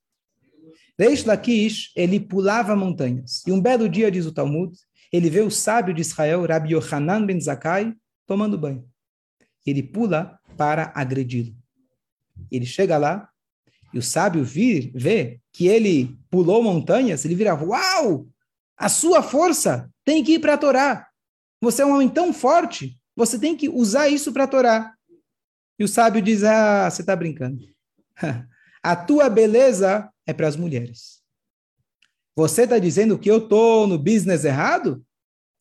Reish 0.98 1.24
Lakish, 1.24 1.92
ele 1.96 2.20
pulava 2.20 2.76
montanhas. 2.76 3.42
E 3.46 3.52
um 3.52 3.60
belo 3.60 3.88
dia, 3.88 4.10
diz 4.10 4.26
o 4.26 4.32
Talmud, 4.32 4.76
ele 5.10 5.30
vê 5.30 5.40
o 5.40 5.50
sábio 5.50 5.94
de 5.94 6.02
Israel, 6.02 6.44
Rabbi 6.44 6.74
Yohanan 6.74 7.24
ben 7.24 7.40
Zakkai, 7.40 7.94
tomando 8.26 8.58
banho. 8.58 8.89
Ele 9.70 9.82
pula 9.82 10.38
para 10.56 10.92
agredi-lo. 10.94 11.54
Ele 12.50 12.66
chega 12.66 12.98
lá, 12.98 13.28
e 13.92 13.98
o 13.98 14.02
sábio 14.02 14.44
vir, 14.44 14.90
vê 14.94 15.40
que 15.52 15.66
ele 15.66 16.18
pulou 16.30 16.62
montanhas, 16.62 17.24
ele 17.24 17.34
vira, 17.34 17.54
uau! 17.54 18.26
A 18.76 18.88
sua 18.88 19.22
força 19.22 19.90
tem 20.04 20.24
que 20.24 20.34
ir 20.34 20.38
para 20.38 20.54
a 20.54 20.58
Torá. 20.58 21.06
Você 21.60 21.82
é 21.82 21.86
um 21.86 21.94
homem 21.94 22.08
tão 22.08 22.32
forte, 22.32 22.98
você 23.14 23.38
tem 23.38 23.56
que 23.56 23.68
usar 23.68 24.08
isso 24.08 24.32
para 24.32 24.44
a 24.44 24.48
Torá. 24.48 24.94
E 25.78 25.84
o 25.84 25.88
sábio 25.88 26.22
diz: 26.22 26.42
Ah, 26.44 26.90
você 26.90 27.02
está 27.02 27.14
brincando. 27.14 27.62
a 28.82 28.96
tua 28.96 29.28
beleza 29.28 30.10
é 30.26 30.32
para 30.32 30.48
as 30.48 30.56
mulheres. 30.56 31.20
Você 32.34 32.62
está 32.62 32.78
dizendo 32.78 33.18
que 33.18 33.30
eu 33.30 33.38
estou 33.38 33.86
no 33.86 33.98
business 33.98 34.44
errado? 34.44 35.04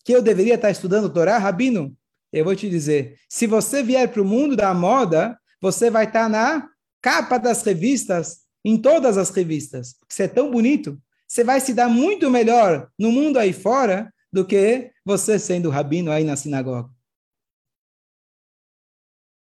Que 0.05 0.13
eu 0.13 0.21
deveria 0.21 0.55
estar 0.55 0.67
tá 0.67 0.71
estudando 0.71 1.11
Torá, 1.11 1.37
Rabino? 1.37 1.97
Eu 2.31 2.45
vou 2.45 2.55
te 2.55 2.69
dizer: 2.69 3.17
se 3.27 3.47
você 3.47 3.83
vier 3.83 4.11
para 4.11 4.21
o 4.21 4.25
mundo 4.25 4.55
da 4.55 4.73
moda, 4.73 5.39
você 5.61 5.89
vai 5.89 6.05
estar 6.05 6.23
tá 6.23 6.29
na 6.29 6.69
capa 7.01 7.37
das 7.37 7.63
revistas, 7.63 8.41
em 8.63 8.77
todas 8.77 9.17
as 9.17 9.29
revistas. 9.29 9.95
Você 10.07 10.23
é 10.23 10.27
tão 10.27 10.51
bonito. 10.51 11.01
Você 11.27 11.43
vai 11.43 11.59
se 11.59 11.73
dar 11.73 11.87
muito 11.87 12.29
melhor 12.29 12.89
no 12.97 13.11
mundo 13.11 13.37
aí 13.37 13.53
fora 13.53 14.11
do 14.31 14.45
que 14.45 14.91
você 15.05 15.37
sendo 15.37 15.69
rabino 15.69 16.11
aí 16.11 16.23
na 16.23 16.35
sinagoga. 16.35 16.89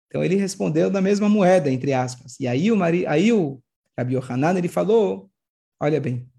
Então 0.08 0.24
ele 0.24 0.36
respondeu 0.36 0.90
da 0.90 1.02
mesma 1.02 1.28
moeda, 1.28 1.72
entre 1.72 1.94
aspas. 1.94 2.40
E 2.40 2.48
aí 2.48 2.72
o, 2.72 2.78
Mari, 2.78 3.06
aí 3.06 3.32
o 3.34 3.62
Rabi 3.98 4.16
Yohanan, 4.16 4.58
ele 4.58 4.68
falou, 4.68 5.30
olha 5.80 6.00
bem, 6.00 6.30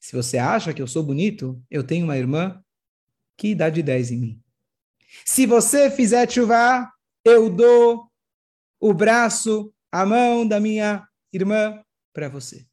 se 0.00 0.14
você 0.14 0.36
acha 0.36 0.74
que 0.74 0.82
eu 0.82 0.86
sou 0.86 1.02
bonito, 1.02 1.62
eu 1.70 1.84
tenho 1.84 2.04
uma 2.04 2.18
irmã 2.18 2.62
que 3.38 3.54
dá 3.54 3.70
de 3.70 3.82
10 3.82 4.10
em 4.10 4.16
mim. 4.18 4.43
Se 5.24 5.46
você 5.46 5.90
fizer 5.90 6.30
chuva, 6.30 6.90
eu 7.24 7.50
dou 7.50 8.10
o 8.80 8.94
braço, 8.94 9.72
a 9.92 10.04
mão 10.06 10.46
da 10.46 10.58
minha 10.58 11.06
irmã 11.32 11.82
para 12.12 12.28
você. 12.28 12.66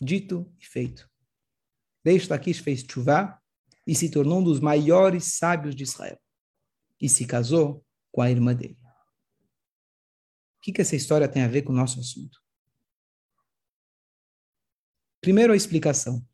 Dito 0.00 0.52
e 0.58 0.66
feito. 0.66 1.08
Reish 2.04 2.28
Lakish 2.28 2.58
fez 2.60 2.84
chuva 2.88 3.40
e 3.86 3.94
se 3.94 4.10
tornou 4.10 4.40
um 4.40 4.44
dos 4.44 4.60
maiores 4.60 5.36
sábios 5.36 5.74
de 5.74 5.84
Israel. 5.84 6.18
E 7.00 7.08
se 7.08 7.26
casou 7.26 7.84
com 8.12 8.20
a 8.22 8.30
irmã 8.30 8.54
dele 8.54 8.84
que, 10.64 10.72
que 10.72 10.80
essa 10.80 10.96
história 10.96 11.28
tem 11.28 11.42
a 11.42 11.48
ver 11.48 11.60
com 11.60 11.74
o 11.74 11.76
nosso 11.76 12.00
assunto? 12.00 12.40
Primeiro, 15.20 15.52
a 15.52 15.56
explicação. 15.56 16.26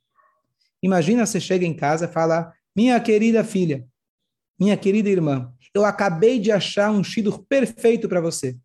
Imagina 0.81 1.27
você 1.27 1.41
chega 1.41 1.67
em 1.67 1.75
casa 1.75 2.05
e 2.05 2.13
fala: 2.13 2.55
Minha 2.75 3.01
querida 3.01 3.43
filha, 3.43 3.90
minha 4.61 4.77
querida 4.77 5.09
irmã, 5.09 5.53
eu 5.75 5.85
acabei 5.85 6.39
de 6.39 6.53
achar 6.53 6.91
um 6.91 7.03
shidur 7.03 7.45
perfeito 7.47 8.09
para 8.09 8.21
você. 8.21 8.59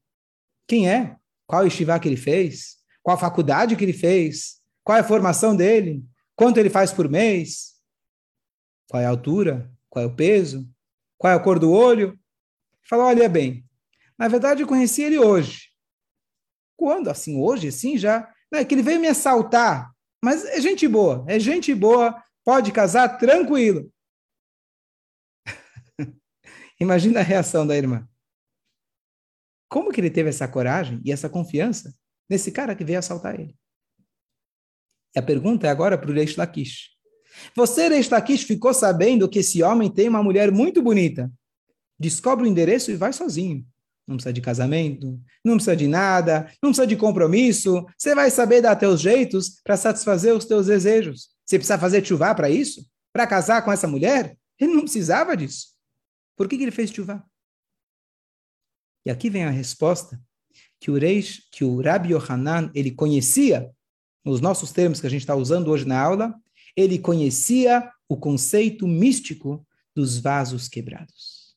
Quem 0.67 0.89
é? 0.89 1.15
Qual 1.47 1.65
estivá 1.65 1.97
que 1.99 2.08
ele 2.08 2.17
fez? 2.17 2.77
Qual 3.01 3.17
faculdade 3.17 3.75
que 3.75 3.84
ele 3.84 3.93
fez? 3.93 4.60
Qual 4.84 4.97
é 4.97 5.01
a 5.01 5.05
formação 5.05 5.55
dele? 5.55 6.03
Quanto 6.36 6.58
ele 6.58 6.69
faz 6.69 6.91
por 6.91 7.10
mês? 7.10 7.75
Qual 8.89 9.01
é 9.01 9.05
a 9.05 9.10
altura? 9.10 9.71
Qual 9.89 10.03
é 10.03 10.08
o 10.08 10.15
peso? 10.15 10.67
Qual 11.17 11.31
é 11.31 11.36
a 11.36 11.39
cor 11.39 11.60
do 11.60 11.71
olho? 11.71 12.19
Fala, 12.88 13.05
olha 13.05 13.29
bem, 13.29 13.65
na 14.17 14.27
verdade, 14.27 14.62
eu 14.62 14.67
conheci 14.67 15.01
ele 15.01 15.17
hoje. 15.17 15.69
Quando? 16.77 17.10
Assim, 17.10 17.39
hoje, 17.39 17.69
assim, 17.69 17.97
já. 17.97 18.29
Não 18.51 18.60
é 18.60 18.65
que 18.65 18.75
ele 18.75 18.84
veio 18.84 18.99
me 18.99 19.08
assaltar. 19.08 19.91
Mas 20.23 20.45
é 20.45 20.60
gente 20.60 20.88
boa, 20.88 21.23
é 21.27 21.39
gente 21.39 21.73
boa, 21.73 22.21
pode 22.43 22.71
casar 22.71 23.17
tranquilo. 23.17 23.91
Imagina 26.79 27.19
a 27.19 27.23
reação 27.23 27.65
da 27.65 27.75
irmã. 27.75 28.07
Como 29.69 29.91
que 29.91 29.99
ele 29.99 30.09
teve 30.09 30.29
essa 30.29 30.47
coragem 30.47 31.01
e 31.03 31.11
essa 31.11 31.29
confiança 31.29 31.93
nesse 32.29 32.51
cara 32.51 32.75
que 32.75 32.83
veio 32.83 32.99
assaltar 32.99 33.39
ele? 33.39 33.55
E 35.15 35.19
a 35.19 35.23
pergunta 35.23 35.67
é 35.67 35.69
agora 35.69 35.97
para 35.97 36.09
o 36.09 36.13
Reish 36.13 36.35
Lakish. 36.35 36.91
Você, 37.55 37.88
Reish 37.88 38.09
Lakish, 38.09 38.43
ficou 38.43 38.73
sabendo 38.73 39.27
que 39.29 39.39
esse 39.39 39.63
homem 39.63 39.91
tem 39.91 40.07
uma 40.07 40.23
mulher 40.23 40.51
muito 40.51 40.81
bonita. 40.81 41.31
Descobre 41.97 42.45
o 42.45 42.47
endereço 42.47 42.91
e 42.91 42.95
vai 42.95 43.13
sozinho 43.13 43.65
não 44.07 44.15
precisa 44.15 44.33
de 44.33 44.41
casamento, 44.41 45.19
não 45.43 45.55
precisa 45.55 45.75
de 45.75 45.88
nada, 45.88 46.51
não 46.61 46.69
precisa 46.69 46.88
de 46.88 46.95
compromisso. 46.95 47.85
Você 47.97 48.13
vai 48.13 48.29
saber 48.29 48.61
dar 48.61 48.75
teus 48.75 49.01
jeitos 49.01 49.61
para 49.63 49.75
satisfazer 49.75 50.33
os 50.33 50.45
teus 50.45 50.67
desejos. 50.67 51.29
Você 51.45 51.57
precisa 51.57 51.77
fazer 51.77 52.05
chuva 52.05 52.33
para 52.35 52.49
isso? 52.49 52.85
Para 53.11 53.27
casar 53.27 53.63
com 53.63 53.71
essa 53.71 53.88
mulher? 53.88 54.38
Ele 54.59 54.73
não 54.73 54.81
precisava 54.81 55.35
disso. 55.35 55.74
Por 56.35 56.47
que, 56.47 56.57
que 56.57 56.63
ele 56.63 56.71
fez 56.71 56.91
chuva? 56.91 57.25
E 59.05 59.11
aqui 59.11 59.29
vem 59.29 59.45
a 59.45 59.49
resposta 59.49 60.19
que 60.79 60.91
o 60.91 60.97
Reish, 60.97 61.47
que 61.51 61.63
o 61.63 61.81
Rabbi 61.81 62.13
Yohanan, 62.13 62.71
ele 62.73 62.91
conhecia, 62.91 63.71
nos 64.23 64.41
nossos 64.41 64.71
termos 64.71 64.99
que 64.99 65.07
a 65.07 65.09
gente 65.09 65.21
está 65.21 65.35
usando 65.35 65.69
hoje 65.69 65.85
na 65.85 65.99
aula, 65.99 66.35
ele 66.75 66.99
conhecia 66.99 67.89
o 68.07 68.17
conceito 68.17 68.87
místico 68.87 69.65
dos 69.95 70.17
vasos 70.17 70.67
quebrados. 70.67 71.55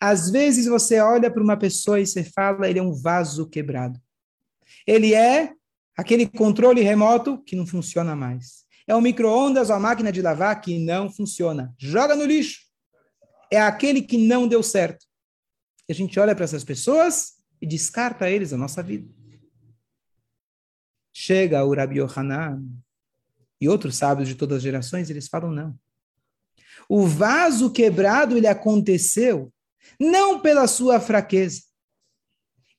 Às 0.00 0.30
vezes 0.30 0.66
você 0.66 1.00
olha 1.00 1.30
para 1.30 1.42
uma 1.42 1.56
pessoa 1.56 2.00
e 2.00 2.06
você 2.06 2.24
fala, 2.24 2.68
ele 2.68 2.78
é 2.78 2.82
um 2.82 2.92
vaso 2.92 3.48
quebrado. 3.48 4.00
Ele 4.86 5.14
é 5.14 5.52
aquele 5.96 6.26
controle 6.26 6.80
remoto 6.82 7.42
que 7.42 7.56
não 7.56 7.66
funciona 7.66 8.16
mais. 8.16 8.64
É 8.86 8.94
um 8.94 9.00
micro-ondas 9.00 9.70
ou 9.70 9.76
a 9.76 9.80
máquina 9.80 10.10
de 10.10 10.20
lavar 10.20 10.60
que 10.60 10.78
não 10.78 11.10
funciona. 11.10 11.74
Joga 11.78 12.16
no 12.16 12.24
lixo. 12.24 12.60
É 13.50 13.60
aquele 13.60 14.02
que 14.02 14.18
não 14.18 14.48
deu 14.48 14.62
certo. 14.62 15.06
E 15.88 15.92
a 15.92 15.94
gente 15.94 16.18
olha 16.18 16.34
para 16.34 16.44
essas 16.44 16.64
pessoas 16.64 17.34
e 17.60 17.66
descarta 17.66 18.28
eles 18.28 18.50
da 18.50 18.56
nossa 18.56 18.82
vida. 18.82 19.08
Chega 21.12 21.64
o 21.64 21.74
Rabi 21.74 21.98
Yohanan 21.98 22.62
e 23.60 23.68
outros 23.68 23.96
sábios 23.96 24.28
de 24.28 24.34
todas 24.34 24.58
as 24.58 24.62
gerações, 24.62 25.10
eles 25.10 25.28
falam 25.28 25.52
não. 25.52 25.78
O 26.88 27.06
vaso 27.06 27.70
quebrado, 27.70 28.36
ele 28.36 28.46
aconteceu 28.48 29.52
não 30.00 30.40
pela 30.40 30.66
sua 30.66 30.98
fraqueza, 30.98 31.62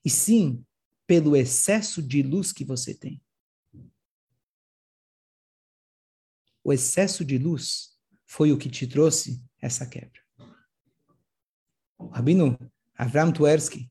e 0.03 0.09
sim 0.09 0.63
pelo 1.07 1.35
excesso 1.35 2.01
de 2.01 2.21
luz 2.21 2.51
que 2.51 2.65
você 2.65 2.93
tem. 2.93 3.21
O 6.63 6.71
excesso 6.71 7.25
de 7.25 7.37
luz 7.37 7.89
foi 8.25 8.51
o 8.51 8.57
que 8.57 8.69
te 8.69 8.87
trouxe 8.87 9.41
essa 9.61 9.85
quebra. 9.85 10.21
O 11.97 12.07
Rabino 12.07 12.57
Avram 12.97 13.31
Tversky, 13.31 13.89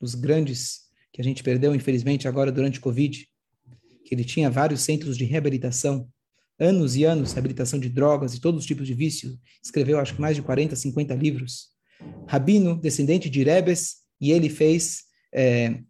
dos 0.00 0.14
grandes 0.14 0.86
que 1.12 1.20
a 1.20 1.24
gente 1.24 1.42
perdeu, 1.42 1.74
infelizmente, 1.74 2.28
agora 2.28 2.52
durante 2.52 2.78
o 2.78 2.82
Covid, 2.82 3.26
que 4.04 4.14
ele 4.14 4.24
tinha 4.24 4.50
vários 4.50 4.82
centros 4.82 5.16
de 5.16 5.24
reabilitação, 5.24 6.08
anos 6.58 6.96
e 6.96 7.04
anos, 7.04 7.32
reabilitação 7.32 7.78
de 7.78 7.88
drogas 7.88 8.34
e 8.34 8.40
todos 8.40 8.60
os 8.60 8.66
tipos 8.66 8.86
de 8.86 8.94
vício, 8.94 9.38
escreveu 9.62 9.98
acho 9.98 10.14
que 10.14 10.20
mais 10.20 10.36
de 10.36 10.42
40, 10.42 10.76
50 10.76 11.14
livros 11.14 11.76
rabino, 12.28 12.76
descendente 12.76 13.30
de 13.30 13.42
Rebes, 13.42 13.96
e 14.20 14.30
ele 14.32 14.48
fez 14.48 15.04
é, 15.32 15.80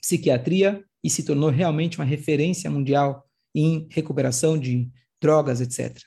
psiquiatria 0.00 0.84
e 1.02 1.10
se 1.10 1.22
tornou 1.22 1.50
realmente 1.50 1.98
uma 1.98 2.04
referência 2.04 2.70
mundial 2.70 3.24
em 3.54 3.86
recuperação 3.90 4.58
de 4.58 4.90
drogas, 5.20 5.60
etc. 5.60 6.02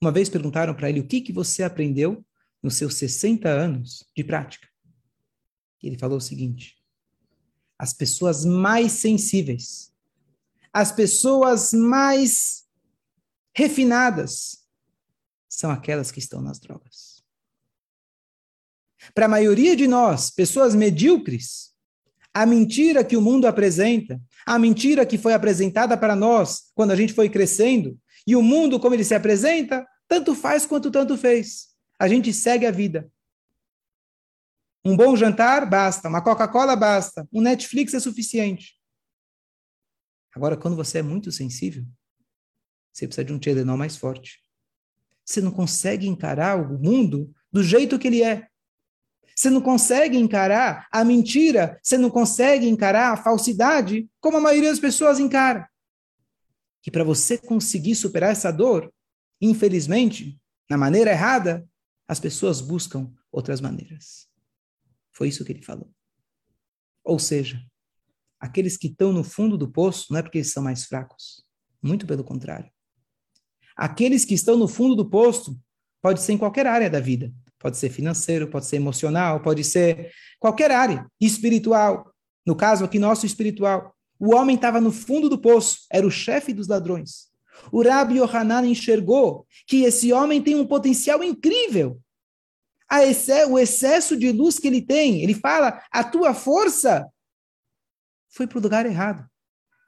Uma 0.00 0.12
vez 0.12 0.28
perguntaram 0.28 0.74
para 0.74 0.88
ele 0.88 1.00
o 1.00 1.06
que, 1.06 1.20
que 1.20 1.32
você 1.32 1.62
aprendeu 1.62 2.24
nos 2.62 2.74
seus 2.74 2.94
60 2.94 3.48
anos 3.48 4.04
de 4.16 4.24
prática. 4.24 4.68
Ele 5.82 5.98
falou 5.98 6.18
o 6.18 6.22
seguinte: 6.22 6.76
as 7.78 7.92
pessoas 7.92 8.44
mais 8.44 8.92
sensíveis, 8.92 9.92
as 10.72 10.92
pessoas 10.92 11.72
mais 11.72 12.64
refinadas, 13.54 14.60
são 15.48 15.70
aquelas 15.70 16.10
que 16.10 16.18
estão 16.18 16.40
nas 16.40 16.58
drogas. 16.58 17.22
Para 19.14 19.26
a 19.26 19.28
maioria 19.28 19.74
de 19.74 19.86
nós, 19.86 20.30
pessoas 20.30 20.74
medíocres, 20.74 21.70
a 22.32 22.46
mentira 22.46 23.04
que 23.04 23.16
o 23.16 23.20
mundo 23.20 23.46
apresenta, 23.46 24.20
a 24.46 24.58
mentira 24.58 25.04
que 25.04 25.18
foi 25.18 25.32
apresentada 25.32 25.96
para 25.96 26.14
nós 26.14 26.70
quando 26.74 26.92
a 26.92 26.96
gente 26.96 27.12
foi 27.12 27.28
crescendo, 27.28 27.98
e 28.26 28.36
o 28.36 28.42
mundo 28.42 28.78
como 28.78 28.94
ele 28.94 29.04
se 29.04 29.14
apresenta, 29.14 29.86
tanto 30.08 30.34
faz 30.34 30.66
quanto 30.66 30.90
tanto 30.90 31.16
fez. 31.16 31.68
A 31.98 32.08
gente 32.08 32.32
segue 32.32 32.66
a 32.66 32.70
vida. 32.70 33.10
Um 34.84 34.96
bom 34.96 35.14
jantar 35.14 35.68
basta, 35.68 36.08
uma 36.08 36.22
Coca-Cola 36.22 36.74
basta, 36.74 37.28
um 37.32 37.40
Netflix 37.40 37.92
é 37.92 38.00
suficiente. 38.00 38.74
Agora, 40.34 40.56
quando 40.56 40.76
você 40.76 40.98
é 40.98 41.02
muito 41.02 41.30
sensível, 41.30 41.84
você 42.92 43.06
precisa 43.06 43.24
de 43.24 43.32
um 43.32 43.38
Tylenol 43.38 43.76
mais 43.76 43.96
forte. 43.96 44.42
Você 45.24 45.40
não 45.40 45.50
consegue 45.50 46.08
encarar 46.08 46.58
o 46.58 46.78
mundo 46.78 47.32
do 47.52 47.62
jeito 47.62 47.98
que 47.98 48.08
ele 48.08 48.22
é. 48.22 48.48
Você 49.34 49.48
não 49.48 49.60
consegue 49.60 50.18
encarar 50.18 50.88
a 50.90 51.04
mentira, 51.04 51.78
você 51.82 51.96
não 51.96 52.10
consegue 52.10 52.68
encarar 52.68 53.12
a 53.12 53.16
falsidade 53.16 54.08
como 54.20 54.36
a 54.36 54.40
maioria 54.40 54.70
das 54.70 54.80
pessoas 54.80 55.18
encara. 55.18 55.69
Que 56.82 56.90
para 56.90 57.04
você 57.04 57.36
conseguir 57.36 57.94
superar 57.94 58.32
essa 58.32 58.50
dor, 58.50 58.92
infelizmente, 59.40 60.40
na 60.68 60.76
maneira 60.76 61.10
errada, 61.10 61.68
as 62.08 62.18
pessoas 62.20 62.60
buscam 62.60 63.12
outras 63.30 63.60
maneiras. 63.60 64.28
Foi 65.12 65.28
isso 65.28 65.44
que 65.44 65.52
ele 65.52 65.62
falou. 65.62 65.92
Ou 67.04 67.18
seja, 67.18 67.60
aqueles 68.38 68.76
que 68.76 68.88
estão 68.88 69.12
no 69.12 69.24
fundo 69.24 69.56
do 69.58 69.70
poço 69.70 70.12
não 70.12 70.18
é 70.18 70.22
porque 70.22 70.38
eles 70.38 70.52
são 70.52 70.62
mais 70.62 70.84
fracos. 70.84 71.44
Muito 71.82 72.06
pelo 72.06 72.24
contrário. 72.24 72.70
Aqueles 73.76 74.24
que 74.24 74.34
estão 74.34 74.56
no 74.56 74.68
fundo 74.68 74.94
do 74.94 75.08
poço 75.08 75.58
pode 76.02 76.20
ser 76.20 76.32
em 76.32 76.38
qualquer 76.38 76.66
área 76.66 76.90
da 76.90 77.00
vida. 77.00 77.32
Pode 77.58 77.76
ser 77.76 77.90
financeiro, 77.90 78.48
pode 78.48 78.66
ser 78.66 78.76
emocional, 78.76 79.40
pode 79.40 79.64
ser 79.64 80.12
qualquer 80.38 80.70
área. 80.70 81.06
Espiritual. 81.20 82.12
No 82.46 82.56
caso 82.56 82.84
aqui, 82.84 82.98
nosso 82.98 83.26
espiritual. 83.26 83.94
O 84.20 84.34
homem 84.34 84.54
estava 84.54 84.80
no 84.80 84.92
fundo 84.92 85.28
do 85.28 85.40
poço, 85.40 85.86
era 85.90 86.06
o 86.06 86.10
chefe 86.10 86.52
dos 86.52 86.68
ladrões. 86.68 87.30
O 87.72 87.82
Rabi 87.82 88.18
Yohanan 88.18 88.66
enxergou 88.66 89.46
que 89.66 89.82
esse 89.82 90.12
homem 90.12 90.40
tem 90.40 90.54
um 90.54 90.66
potencial 90.66 91.24
incrível 91.24 92.00
o 93.48 93.58
excesso 93.58 94.16
de 94.16 94.32
luz 94.32 94.58
que 94.58 94.66
ele 94.66 94.82
tem. 94.82 95.22
Ele 95.22 95.34
fala: 95.34 95.82
a 95.90 96.02
tua 96.02 96.34
força 96.34 97.08
foi 98.28 98.46
para 98.46 98.58
o 98.58 98.62
lugar 98.62 98.86
errado. 98.86 99.24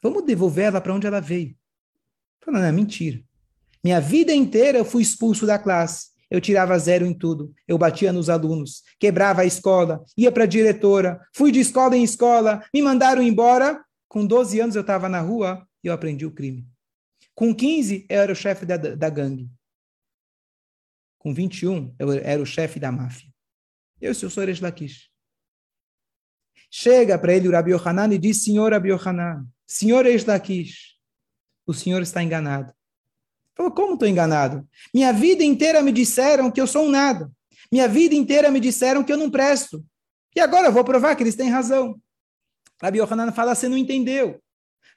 Vamos 0.03 0.25
devolver 0.25 0.67
ela 0.67 0.81
para 0.81 0.95
onde 0.95 1.07
ela 1.07 1.21
veio. 1.21 1.57
Fala, 2.45 2.61
não, 2.61 2.67
é 2.67 2.73
mentira. 2.73 3.21
Minha 3.83 4.01
vida 4.01 4.33
inteira 4.33 4.79
eu 4.79 4.85
fui 4.85 5.03
expulso 5.03 5.47
da 5.47 5.59
classe. 5.59 6.13
Eu 6.31 6.41
tirava 6.41 6.79
zero 6.79 7.05
em 7.05 7.13
tudo. 7.13 7.53
Eu 7.69 7.77
batia 7.77 8.13
nos 8.13 8.31
alunos, 8.31 8.83
quebrava 8.99 9.43
a 9.43 9.45
escola, 9.45 10.03
ia 10.17 10.33
para 10.33 10.45
a 10.45 10.47
diretora, 10.47 11.21
fui 11.35 11.53
de 11.53 11.61
escola 11.61 11.97
em 11.97 12.03
escola, 12.03 12.65
me 12.73 12.81
mandaram 12.81 13.23
embora. 13.23 13.85
Com 14.13 14.27
12 14.27 14.61
anos 14.61 14.77
eu 14.77 14.83
estava 14.83 15.09
na 15.09 15.21
rua 15.21 15.67
e 15.83 15.87
eu 15.87 15.93
aprendi 15.95 16.27
o 16.27 16.31
crime. 16.31 16.69
Com 17.35 17.55
15 17.55 18.05
eu 18.11 18.21
era 18.21 18.31
o 18.31 18.37
chefe 18.37 18.67
da, 18.67 18.77
da 18.77 19.09
gangue 19.09 19.51
com 21.17 21.33
21, 21.33 21.95
eu 21.99 22.13
era 22.13 22.43
o 22.43 22.45
chefe 22.45 22.79
da 22.79 22.93
máfia. 22.93 23.27
Eu 23.99 24.15
sou 24.15 24.29
o 24.29 24.43
Eresh 24.43 24.61
Lakish. 24.61 25.09
Chega 26.71 27.19
para 27.19 27.33
ele 27.33 27.49
o 27.49 27.53
Rabi 27.53 27.71
Yohanan 27.71 28.13
e 28.13 28.19
diz, 28.19 28.45
Senhor 28.45 28.71
Rabi 28.71 28.91
Yohanan, 28.91 29.47
Senhor 29.67 30.05
Eresh 30.05 30.27
Lakish, 30.27 30.99
o 31.67 31.73
senhor 31.73 32.03
está 32.03 32.23
enganado. 32.23 32.71
Falou, 33.55 33.73
como 33.73 33.95
estou 33.95 34.07
enganado? 34.07 34.69
Minha 34.93 35.11
vida 35.11 35.43
inteira 35.43 35.81
me 35.81 35.91
disseram 35.91 36.51
que 36.51 36.61
eu 36.61 36.67
sou 36.67 36.85
um 36.85 36.91
nada. 36.91 37.33
Minha 37.71 37.89
vida 37.89 38.15
inteira 38.15 38.51
me 38.51 38.61
disseram 38.61 39.03
que 39.03 39.13
eu 39.13 39.17
não 39.17 39.31
presto. 39.31 39.83
E 40.37 40.41
agora 40.41 40.67
eu 40.67 40.73
vou 40.73 40.85
provar 40.85 41.17
que 41.17 41.23
eles 41.23 41.35
têm 41.35 41.49
razão. 41.49 41.99
Rabi 42.83 42.99
Yohanan 42.99 43.33
fala, 43.33 43.55
você 43.55 43.69
não 43.69 43.77
entendeu. 43.77 44.41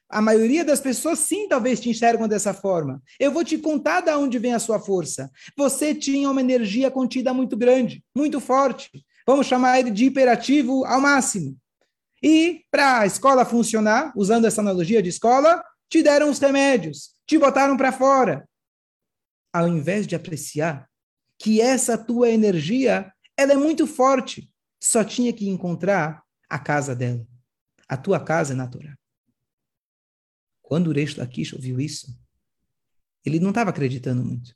A 0.09 0.21
maioria 0.21 0.63
das 0.63 0.79
pessoas, 0.79 1.19
sim, 1.19 1.47
talvez 1.47 1.79
te 1.79 1.89
enxergam 1.89 2.27
dessa 2.27 2.53
forma. 2.53 3.01
Eu 3.19 3.31
vou 3.31 3.43
te 3.43 3.57
contar 3.57 4.01
de 4.01 4.11
onde 4.11 4.39
vem 4.39 4.53
a 4.53 4.59
sua 4.59 4.79
força. 4.79 5.31
Você 5.57 5.93
tinha 5.93 6.29
uma 6.29 6.41
energia 6.41 6.91
contida 6.91 7.33
muito 7.33 7.57
grande, 7.57 8.03
muito 8.15 8.39
forte. 8.39 8.89
Vamos 9.25 9.47
chamar 9.47 9.79
ele 9.79 9.91
de 9.91 10.05
hiperativo 10.05 10.85
ao 10.85 11.01
máximo. 11.01 11.57
E 12.21 12.63
para 12.71 13.01
a 13.01 13.05
escola 13.05 13.45
funcionar, 13.45 14.13
usando 14.15 14.45
essa 14.45 14.61
analogia 14.61 15.01
de 15.01 15.09
escola, 15.09 15.63
te 15.89 16.01
deram 16.01 16.29
os 16.29 16.39
remédios, 16.39 17.11
te 17.27 17.37
botaram 17.37 17.75
para 17.75 17.91
fora. 17.91 18.47
Ao 19.53 19.67
invés 19.67 20.05
de 20.07 20.15
apreciar 20.15 20.87
que 21.37 21.61
essa 21.61 21.97
tua 21.97 22.29
energia, 22.29 23.11
ela 23.37 23.53
é 23.53 23.57
muito 23.57 23.85
forte, 23.85 24.49
só 24.81 25.03
tinha 25.03 25.33
que 25.33 25.49
encontrar 25.49 26.23
a 26.49 26.59
casa 26.59 26.95
dela. 26.95 27.25
A 27.87 27.97
tua 27.97 28.19
casa 28.19 28.53
é 28.53 28.55
natural. 28.55 28.95
Quando 30.61 30.87
o 30.87 30.91
Reish 30.91 31.15
Lakish 31.15 31.53
ouviu 31.53 31.79
isso, 31.79 32.17
ele 33.23 33.39
não 33.39 33.49
estava 33.49 33.69
acreditando 33.69 34.23
muito. 34.23 34.55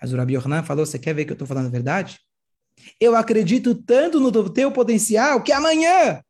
Mas 0.00 0.12
o 0.12 0.16
Rabi 0.16 0.34
Yohanan 0.34 0.62
falou, 0.62 0.86
você 0.86 0.98
quer 0.98 1.14
ver 1.14 1.24
que 1.24 1.30
eu 1.30 1.34
estou 1.34 1.46
falando 1.46 1.66
a 1.66 1.70
verdade? 1.70 2.18
Eu 2.98 3.14
acredito 3.14 3.74
tanto 3.74 4.18
no 4.18 4.50
teu 4.50 4.72
potencial 4.72 5.42
que 5.42 5.52
amanhã 5.52 6.24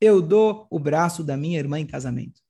eu 0.00 0.20
dou 0.20 0.66
o 0.70 0.78
braço 0.78 1.24
da 1.24 1.36
minha 1.36 1.58
irmã 1.58 1.80
em 1.80 1.86
casamento. 1.86 2.40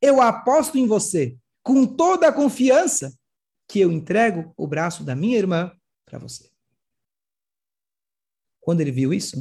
Eu 0.00 0.20
aposto 0.20 0.78
em 0.78 0.86
você, 0.86 1.36
com 1.62 1.84
toda 1.84 2.28
a 2.28 2.32
confiança, 2.32 3.12
que 3.68 3.80
eu 3.80 3.92
entrego 3.92 4.54
o 4.56 4.66
braço 4.66 5.04
da 5.04 5.14
minha 5.14 5.36
irmã 5.36 5.70
para 6.06 6.18
você. 6.18 6.50
Quando 8.60 8.80
ele 8.80 8.90
viu 8.90 9.12
isso, 9.12 9.36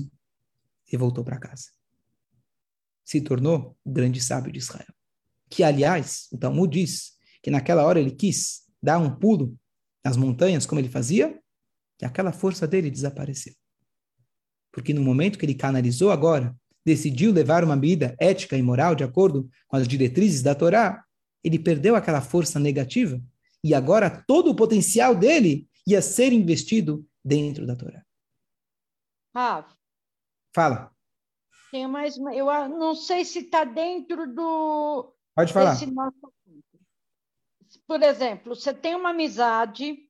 ele 0.87 0.97
voltou 0.97 1.23
para 1.23 1.39
casa. 1.39 1.76
Se 3.07 3.21
tornou 3.21 3.77
o 3.85 3.91
grande 3.91 4.21
sábio 4.21 4.51
de 4.51 4.59
Israel 4.59 4.97
que, 5.49 5.63
aliás, 5.63 6.27
o 6.31 6.37
Talmud 6.37 6.71
diz 6.71 7.13
que 7.41 7.49
naquela 7.49 7.85
hora 7.85 7.99
ele 7.99 8.11
quis 8.11 8.63
dar 8.81 8.97
um 8.99 9.13
pulo 9.13 9.57
nas 10.03 10.17
montanhas, 10.17 10.65
como 10.65 10.79
ele 10.79 10.89
fazia, 10.89 11.39
que 11.97 12.05
aquela 12.05 12.31
força 12.31 12.67
dele 12.67 12.91
desapareceu. 12.91 13.53
Porque 14.71 14.93
no 14.93 15.01
momento 15.01 15.37
que 15.37 15.45
ele 15.45 15.55
canalizou 15.55 16.11
agora, 16.11 16.55
decidiu 16.85 17.31
levar 17.31 17.63
uma 17.63 17.77
vida 17.77 18.15
ética 18.19 18.55
e 18.55 18.61
moral 18.61 18.95
de 18.95 19.03
acordo 19.03 19.49
com 19.67 19.75
as 19.75 19.87
diretrizes 19.87 20.41
da 20.41 20.55
Torá, 20.55 21.03
ele 21.43 21.59
perdeu 21.59 21.95
aquela 21.95 22.21
força 22.21 22.59
negativa 22.59 23.21
e 23.63 23.73
agora 23.73 24.23
todo 24.27 24.51
o 24.51 24.55
potencial 24.55 25.15
dele 25.15 25.67
ia 25.85 26.01
ser 26.01 26.31
investido 26.31 27.05
dentro 27.23 27.65
da 27.65 27.75
Torá. 27.75 28.03
Rafa. 29.33 29.75
Fala. 30.53 30.96
Tem 31.71 31.87
mais 31.87 32.17
uma, 32.17 32.33
eu 32.33 32.47
não 32.69 32.95
sei 32.95 33.25
se 33.25 33.39
está 33.39 33.63
dentro 33.63 34.33
do 34.33 35.13
Pode 35.37 35.53
falar. 35.53 35.77
Por 37.85 38.01
exemplo, 38.01 38.55
você 38.55 38.73
tem 38.73 38.95
uma 38.95 39.11
amizade, 39.11 40.09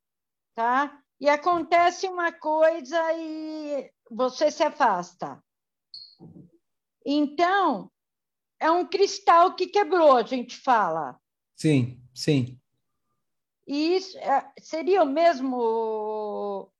tá? 0.55 1.03
E 1.19 1.27
acontece 1.27 2.07
uma 2.07 2.31
coisa 2.31 2.97
e 3.13 3.91
você 4.09 4.49
se 4.49 4.63
afasta. 4.63 5.43
Então, 7.05 7.91
é 8.57 8.71
um 8.71 8.87
cristal 8.87 9.53
que 9.53 9.67
quebrou, 9.67 10.15
a 10.15 10.23
gente 10.23 10.55
fala. 10.55 11.19
Sim, 11.57 12.01
sim. 12.13 12.57
E 13.67 13.97
isso 13.97 14.17
é, 14.19 14.49
seria 14.61 15.03
o 15.03 15.11
mesmo 15.11 16.71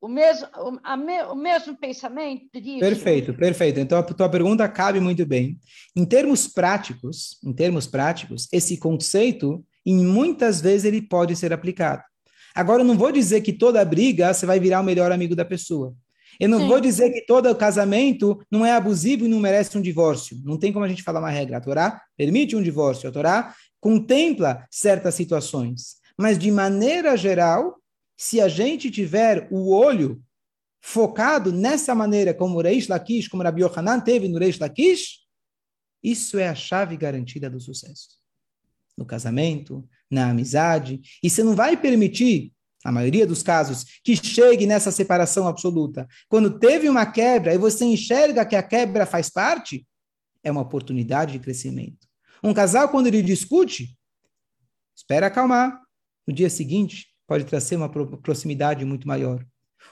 o 0.00 0.08
mesmo, 0.08 0.48
a 0.82 0.96
me, 0.96 1.22
o 1.24 1.34
mesmo 1.34 1.76
pensamento 1.76 2.60
disso? 2.60 2.80
Perfeito, 2.80 3.34
perfeito. 3.34 3.80
Então 3.80 3.98
a 3.98 4.02
tua 4.02 4.28
pergunta 4.28 4.66
cabe 4.68 4.98
muito 4.98 5.26
bem. 5.26 5.58
Em 5.94 6.04
termos 6.04 6.48
práticos, 6.48 7.38
em 7.44 7.52
termos 7.52 7.86
práticos, 7.86 8.48
esse 8.52 8.78
conceito, 8.78 9.64
em 9.84 10.04
muitas 10.04 10.60
vezes 10.60 10.86
ele 10.86 11.02
pode 11.02 11.36
ser 11.36 11.52
aplicado. 11.52 12.02
Agora 12.54 12.82
eu 12.82 12.86
não 12.86 12.96
vou 12.96 13.12
dizer 13.12 13.42
que 13.42 13.52
toda 13.52 13.84
briga 13.84 14.32
você 14.32 14.46
vai 14.46 14.58
virar 14.58 14.80
o 14.80 14.84
melhor 14.84 15.12
amigo 15.12 15.36
da 15.36 15.44
pessoa. 15.44 15.94
Eu 16.38 16.48
não 16.48 16.60
Sim. 16.60 16.68
vou 16.68 16.80
dizer 16.80 17.10
que 17.10 17.26
todo 17.26 17.54
casamento 17.54 18.40
não 18.50 18.64
é 18.64 18.72
abusivo 18.72 19.26
e 19.26 19.28
não 19.28 19.38
merece 19.38 19.76
um 19.76 19.82
divórcio. 19.82 20.38
Não 20.42 20.58
tem 20.58 20.72
como 20.72 20.84
a 20.84 20.88
gente 20.88 21.02
falar 21.02 21.20
uma 21.20 21.28
regra. 21.28 21.58
A 21.58 21.60
Torá 21.60 22.00
permite 22.16 22.56
um 22.56 22.62
divórcio, 22.62 23.08
a 23.08 23.12
Torá 23.12 23.54
contempla 23.78 24.66
certas 24.70 25.14
situações. 25.14 25.96
Mas, 26.18 26.38
de 26.38 26.50
maneira 26.50 27.16
geral, 27.16 27.76
se 28.20 28.38
a 28.38 28.48
gente 28.48 28.90
tiver 28.90 29.48
o 29.50 29.70
olho 29.70 30.22
focado 30.78 31.50
nessa 31.50 31.94
maneira, 31.94 32.34
como 32.34 32.58
o 32.58 32.60
Reish 32.60 32.86
Lakish, 32.86 33.28
como 33.28 33.42
Rabi 33.42 33.62
Yohanan 33.62 33.98
teve 33.98 34.28
no 34.28 34.38
Reish 34.38 34.58
Lakish, 34.58 35.20
isso 36.02 36.38
é 36.38 36.46
a 36.46 36.54
chave 36.54 36.98
garantida 36.98 37.48
do 37.48 37.58
sucesso. 37.58 38.20
No 38.94 39.06
casamento, 39.06 39.88
na 40.10 40.28
amizade. 40.28 41.00
E 41.22 41.30
você 41.30 41.42
não 41.42 41.56
vai 41.56 41.78
permitir, 41.78 42.52
na 42.84 42.92
maioria 42.92 43.26
dos 43.26 43.42
casos, 43.42 43.86
que 44.04 44.14
chegue 44.14 44.66
nessa 44.66 44.92
separação 44.92 45.48
absoluta. 45.48 46.06
Quando 46.28 46.58
teve 46.58 46.90
uma 46.90 47.06
quebra 47.06 47.54
e 47.54 47.58
você 47.58 47.86
enxerga 47.86 48.44
que 48.44 48.54
a 48.54 48.62
quebra 48.62 49.06
faz 49.06 49.30
parte, 49.30 49.88
é 50.44 50.50
uma 50.50 50.60
oportunidade 50.60 51.32
de 51.32 51.38
crescimento. 51.38 52.06
Um 52.44 52.52
casal, 52.52 52.90
quando 52.90 53.06
ele 53.06 53.22
discute, 53.22 53.96
espera 54.94 55.28
acalmar. 55.28 55.80
No 56.26 56.34
dia 56.34 56.50
seguinte, 56.50 57.09
pode 57.30 57.44
trazer 57.44 57.76
uma 57.76 57.88
proximidade 57.88 58.84
muito 58.84 59.06
maior. 59.06 59.46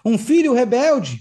Um 0.04 0.18
filho 0.18 0.52
rebelde, 0.52 1.20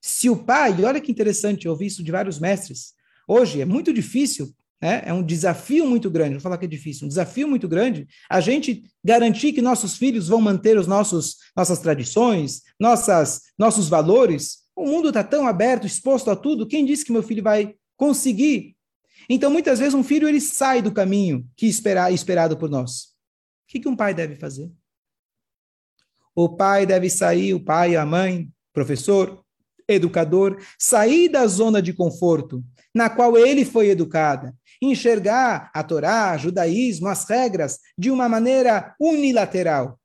se 0.00 0.30
o 0.30 0.36
pai, 0.36 0.72
olha 0.84 1.00
que 1.00 1.10
interessante, 1.10 1.66
eu 1.66 1.72
ouvi 1.72 1.86
isso 1.86 2.04
de 2.04 2.12
vários 2.12 2.38
mestres. 2.38 2.92
Hoje 3.26 3.60
é 3.60 3.64
muito 3.64 3.92
difícil, 3.92 4.54
né? 4.80 5.02
é 5.04 5.12
um 5.12 5.24
desafio 5.24 5.84
muito 5.84 6.08
grande, 6.08 6.34
vou 6.34 6.40
falar 6.40 6.56
que 6.56 6.66
é 6.66 6.68
difícil, 6.68 7.06
um 7.06 7.08
desafio 7.08 7.48
muito 7.48 7.66
grande, 7.66 8.06
a 8.30 8.40
gente 8.40 8.84
garantir 9.04 9.52
que 9.52 9.60
nossos 9.60 9.96
filhos 9.96 10.28
vão 10.28 10.40
manter 10.40 10.78
os 10.78 10.86
nossos 10.86 11.34
nossas 11.56 11.80
tradições, 11.80 12.62
nossas 12.78 13.40
nossos 13.58 13.88
valores, 13.88 14.58
O 14.76 14.86
mundo 14.86 15.08
está 15.08 15.24
tão 15.24 15.48
aberto, 15.48 15.84
exposto 15.84 16.30
a 16.30 16.36
tudo. 16.36 16.64
Quem 16.64 16.84
disse 16.84 17.04
que 17.04 17.10
meu 17.10 17.24
filho 17.24 17.42
vai 17.42 17.74
conseguir? 17.96 18.76
Então, 19.28 19.50
muitas 19.50 19.80
vezes, 19.80 19.94
um 19.94 20.04
filho 20.04 20.28
ele 20.28 20.40
sai 20.40 20.80
do 20.80 20.92
caminho 20.92 21.44
que 21.56 21.66
espera, 21.66 22.12
esperado 22.12 22.56
por 22.56 22.70
nós. 22.70 23.06
O 23.64 23.68
que, 23.68 23.80
que 23.80 23.88
um 23.88 23.96
pai 23.96 24.14
deve 24.14 24.36
fazer? 24.36 24.70
O 26.36 26.50
pai 26.50 26.84
deve 26.84 27.08
sair, 27.08 27.54
o 27.54 27.64
pai, 27.64 27.96
a 27.96 28.04
mãe, 28.04 28.50
professor, 28.70 29.42
educador, 29.88 30.62
sair 30.78 31.30
da 31.30 31.46
zona 31.46 31.80
de 31.80 31.94
conforto 31.94 32.62
na 32.94 33.08
qual 33.08 33.36
ele 33.36 33.64
foi 33.64 33.88
educado, 33.88 34.52
enxergar 34.80 35.70
a 35.74 35.82
Torá, 35.82 36.36
judaísmo, 36.36 37.08
as 37.08 37.28
regras 37.28 37.78
de 37.96 38.10
uma 38.10 38.28
maneira 38.28 38.94
unilateral. 39.00 39.98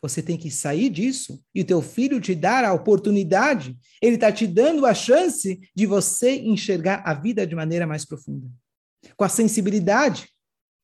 Você 0.00 0.20
tem 0.20 0.36
que 0.36 0.50
sair 0.50 0.90
disso 0.90 1.40
e 1.54 1.62
o 1.62 1.64
teu 1.64 1.80
filho 1.80 2.20
te 2.20 2.34
dar 2.34 2.64
a 2.64 2.72
oportunidade, 2.72 3.76
ele 4.00 4.16
está 4.16 4.32
te 4.32 4.48
dando 4.48 4.84
a 4.84 4.94
chance 4.94 5.60
de 5.74 5.86
você 5.86 6.36
enxergar 6.38 7.02
a 7.04 7.14
vida 7.14 7.46
de 7.46 7.54
maneira 7.54 7.86
mais 7.86 8.04
profunda, 8.04 8.48
com 9.16 9.24
a 9.24 9.28
sensibilidade 9.28 10.28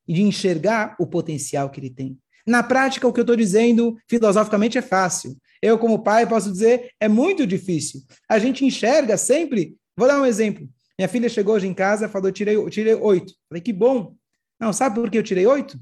de 0.08 0.22
enxergar 0.22 0.96
o 1.00 1.06
potencial 1.06 1.68
que 1.68 1.80
ele 1.80 1.90
tem. 1.90 2.18
Na 2.48 2.62
prática, 2.62 3.06
o 3.06 3.12
que 3.12 3.20
eu 3.20 3.24
estou 3.24 3.36
dizendo 3.36 3.98
filosoficamente 4.06 4.78
é 4.78 4.82
fácil. 4.82 5.36
Eu, 5.60 5.78
como 5.78 6.02
pai, 6.02 6.26
posso 6.26 6.50
dizer 6.50 6.90
é 6.98 7.06
muito 7.06 7.46
difícil. 7.46 8.00
A 8.26 8.38
gente 8.38 8.64
enxerga 8.64 9.18
sempre. 9.18 9.76
Vou 9.94 10.08
dar 10.08 10.18
um 10.18 10.24
exemplo. 10.24 10.66
Minha 10.98 11.10
filha 11.10 11.28
chegou 11.28 11.54
hoje 11.54 11.66
em 11.66 11.74
casa 11.74 12.08
falou: 12.08 12.32
tirei, 12.32 12.56
tirei 12.70 12.94
oito. 12.94 13.34
Falei: 13.50 13.60
que 13.60 13.70
bom. 13.70 14.14
Não, 14.58 14.72
sabe 14.72 14.94
por 14.94 15.10
que 15.10 15.18
eu 15.18 15.22
tirei 15.22 15.46
oito? 15.46 15.78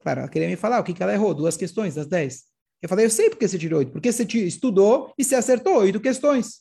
Claro, 0.00 0.20
ela 0.20 0.28
queria 0.28 0.48
me 0.48 0.56
falar 0.56 0.80
o 0.80 0.84
que, 0.84 0.92
que 0.92 1.02
ela 1.02 1.14
errou, 1.14 1.32
duas 1.32 1.56
questões 1.56 1.94
das 1.94 2.06
dez. 2.06 2.42
Eu 2.82 2.90
falei: 2.90 3.06
eu 3.06 3.10
sei 3.10 3.30
porque 3.30 3.48
você 3.48 3.58
tirou 3.58 3.78
oito. 3.78 3.92
Porque 3.92 4.12
você 4.12 4.24
estudou 4.24 5.14
e 5.16 5.24
você 5.24 5.34
acertou 5.34 5.78
oito 5.78 5.98
questões. 5.98 6.60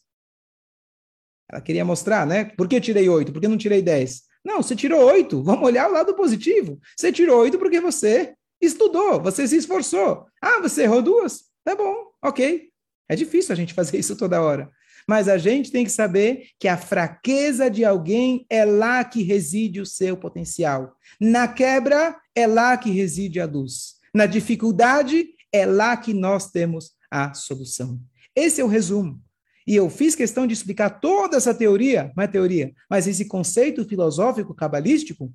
Ela 1.51 1.59
queria 1.59 1.83
mostrar, 1.83 2.25
né? 2.25 2.45
Por 2.45 2.69
que 2.69 2.79
tirei 2.79 3.09
oito? 3.09 3.33
Por 3.33 3.41
que 3.41 3.49
não 3.49 3.57
tirei 3.57 3.81
dez? 3.81 4.21
Não, 4.45 4.63
você 4.63 4.77
tirou 4.77 5.03
oito. 5.07 5.43
Vamos 5.43 5.65
olhar 5.65 5.89
o 5.89 5.93
lado 5.93 6.15
positivo. 6.15 6.79
Você 6.97 7.11
tirou 7.11 7.41
oito 7.41 7.59
porque 7.59 7.81
você 7.81 8.33
estudou, 8.61 9.21
você 9.21 9.47
se 9.47 9.57
esforçou. 9.57 10.25
Ah, 10.41 10.59
você 10.61 10.83
errou 10.83 11.01
duas? 11.01 11.45
Tá 11.63 11.75
bom, 11.75 11.95
ok. 12.21 12.69
É 13.09 13.15
difícil 13.15 13.53
a 13.53 13.55
gente 13.55 13.73
fazer 13.73 13.97
isso 13.97 14.15
toda 14.15 14.41
hora. 14.41 14.71
Mas 15.07 15.27
a 15.27 15.37
gente 15.37 15.71
tem 15.71 15.83
que 15.83 15.91
saber 15.91 16.47
que 16.59 16.67
a 16.67 16.77
fraqueza 16.77 17.69
de 17.69 17.83
alguém 17.83 18.45
é 18.49 18.63
lá 18.63 19.03
que 19.03 19.23
reside 19.23 19.81
o 19.81 19.85
seu 19.85 20.15
potencial. 20.15 20.95
Na 21.19 21.47
quebra, 21.47 22.15
é 22.35 22.47
lá 22.47 22.77
que 22.77 22.91
reside 22.91 23.39
a 23.39 23.45
luz. 23.45 23.95
Na 24.13 24.25
dificuldade, 24.25 25.29
é 25.51 25.65
lá 25.65 25.97
que 25.97 26.13
nós 26.13 26.51
temos 26.51 26.91
a 27.09 27.33
solução. 27.33 27.99
Esse 28.35 28.61
é 28.61 28.63
o 28.63 28.67
resumo. 28.67 29.21
E 29.67 29.75
eu 29.75 29.89
fiz 29.89 30.15
questão 30.15 30.47
de 30.47 30.53
explicar 30.53 30.89
toda 30.89 31.37
essa 31.37 31.53
teoria, 31.53 32.11
não 32.15 32.23
é 32.23 32.27
teoria, 32.27 32.73
mas 32.89 33.07
esse 33.07 33.25
conceito 33.25 33.85
filosófico 33.85 34.55
cabalístico, 34.55 35.33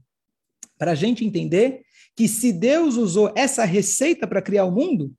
para 0.78 0.92
a 0.92 0.94
gente 0.94 1.24
entender 1.24 1.82
que 2.16 2.26
se 2.26 2.50
Deus 2.50 2.96
usou 2.96 3.30
essa 3.36 3.64
receita 3.64 4.26
para 4.26 4.40
criar 4.40 4.64
o 4.64 4.72
mundo, 4.72 5.12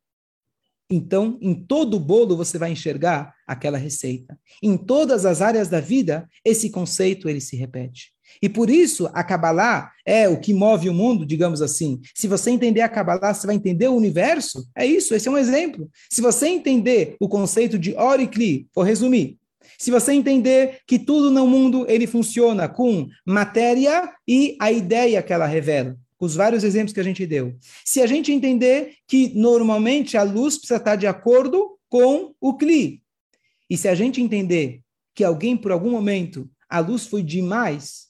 então 0.89 1.37
em 1.41 1.53
todo 1.53 1.95
o 1.95 1.99
bolo 1.99 2.35
você 2.35 2.57
vai 2.57 2.71
enxergar 2.71 3.33
aquela 3.45 3.77
receita. 3.77 4.37
Em 4.63 4.75
todas 4.75 5.25
as 5.25 5.41
áreas 5.41 5.69
da 5.69 5.79
vida, 5.79 6.27
esse 6.43 6.69
conceito 6.69 7.29
ele 7.29 7.39
se 7.39 7.55
repete. 7.55 8.11
E 8.41 8.49
por 8.49 8.69
isso 8.69 9.09
a 9.13 9.23
Kabbalah 9.23 9.91
é 10.05 10.27
o 10.27 10.39
que 10.39 10.53
move 10.53 10.89
o 10.89 10.93
mundo, 10.93 11.25
digamos 11.25 11.61
assim. 11.61 11.99
Se 12.15 12.27
você 12.27 12.51
entender 12.51 12.81
a 12.81 12.89
Kabbalah, 12.89 13.33
você 13.33 13.45
vai 13.45 13.55
entender 13.55 13.87
o 13.87 13.95
universo. 13.95 14.67
É 14.75 14.85
isso, 14.85 15.13
esse 15.13 15.27
é 15.27 15.31
um 15.31 15.37
exemplo. 15.37 15.89
Se 16.09 16.21
você 16.21 16.47
entender 16.47 17.15
o 17.19 17.29
conceito 17.29 17.77
de 17.77 17.95
Orikli, 17.95 18.67
vou 18.73 18.83
resumir. 18.83 19.37
Se 19.77 19.91
você 19.91 20.13
entender 20.13 20.79
que 20.87 20.97
tudo 20.97 21.29
no 21.29 21.45
mundo 21.45 21.85
ele 21.87 22.07
funciona 22.07 22.67
com 22.67 23.07
matéria 23.25 24.11
e 24.27 24.57
a 24.59 24.71
ideia 24.71 25.21
que 25.21 25.31
ela 25.31 25.45
revela 25.45 25.95
os 26.25 26.35
vários 26.35 26.63
exemplos 26.63 26.93
que 26.93 26.99
a 26.99 27.03
gente 27.03 27.25
deu. 27.25 27.55
Se 27.85 28.01
a 28.01 28.07
gente 28.07 28.31
entender 28.31 28.95
que 29.07 29.29
normalmente 29.35 30.17
a 30.17 30.23
luz 30.23 30.57
precisa 30.57 30.77
estar 30.77 30.95
de 30.95 31.07
acordo 31.07 31.77
com 31.89 32.33
o 32.41 32.57
CLI, 32.57 33.03
e 33.69 33.77
se 33.77 33.87
a 33.87 33.95
gente 33.95 34.21
entender 34.21 34.81
que 35.13 35.23
alguém, 35.23 35.55
por 35.57 35.71
algum 35.71 35.91
momento, 35.91 36.49
a 36.69 36.79
luz 36.79 37.05
foi 37.05 37.21
demais 37.21 38.07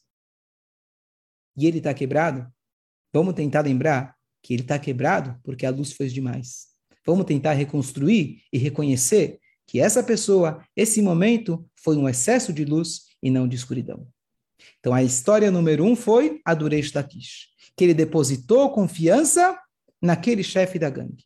e 1.56 1.66
ele 1.66 1.80
está 1.80 1.94
quebrado, 1.94 2.48
vamos 3.12 3.34
tentar 3.34 3.62
lembrar 3.62 4.16
que 4.44 4.54
ele 4.54 4.62
está 4.62 4.78
quebrado 4.78 5.40
porque 5.44 5.66
a 5.66 5.72
luz 5.72 5.92
foi 5.92 6.08
demais. 6.08 6.68
Vamos 7.06 7.26
tentar 7.26 7.54
reconstruir 7.54 8.44
e 8.52 8.58
reconhecer 8.58 9.40
que 9.66 9.80
essa 9.80 10.04
pessoa, 10.04 10.64
esse 10.76 11.02
momento, 11.02 11.68
foi 11.76 11.98
um 11.98 12.08
excesso 12.08 12.54
de 12.54 12.64
luz 12.64 13.08
e 13.22 13.30
não 13.30 13.48
de 13.48 13.56
escuridão. 13.56 14.08
Então, 14.80 14.94
a 14.94 15.04
história 15.04 15.50
número 15.52 15.84
um 15.84 15.96
foi 15.96 16.40
a 16.46 16.54
Duresh 16.54 16.94
Lakish 16.94 17.57
que 17.78 17.84
ele 17.84 17.94
depositou 17.94 18.72
confiança 18.72 19.58
naquele 20.02 20.44
chefe 20.44 20.80
da 20.80 20.90
gangue. 20.90 21.24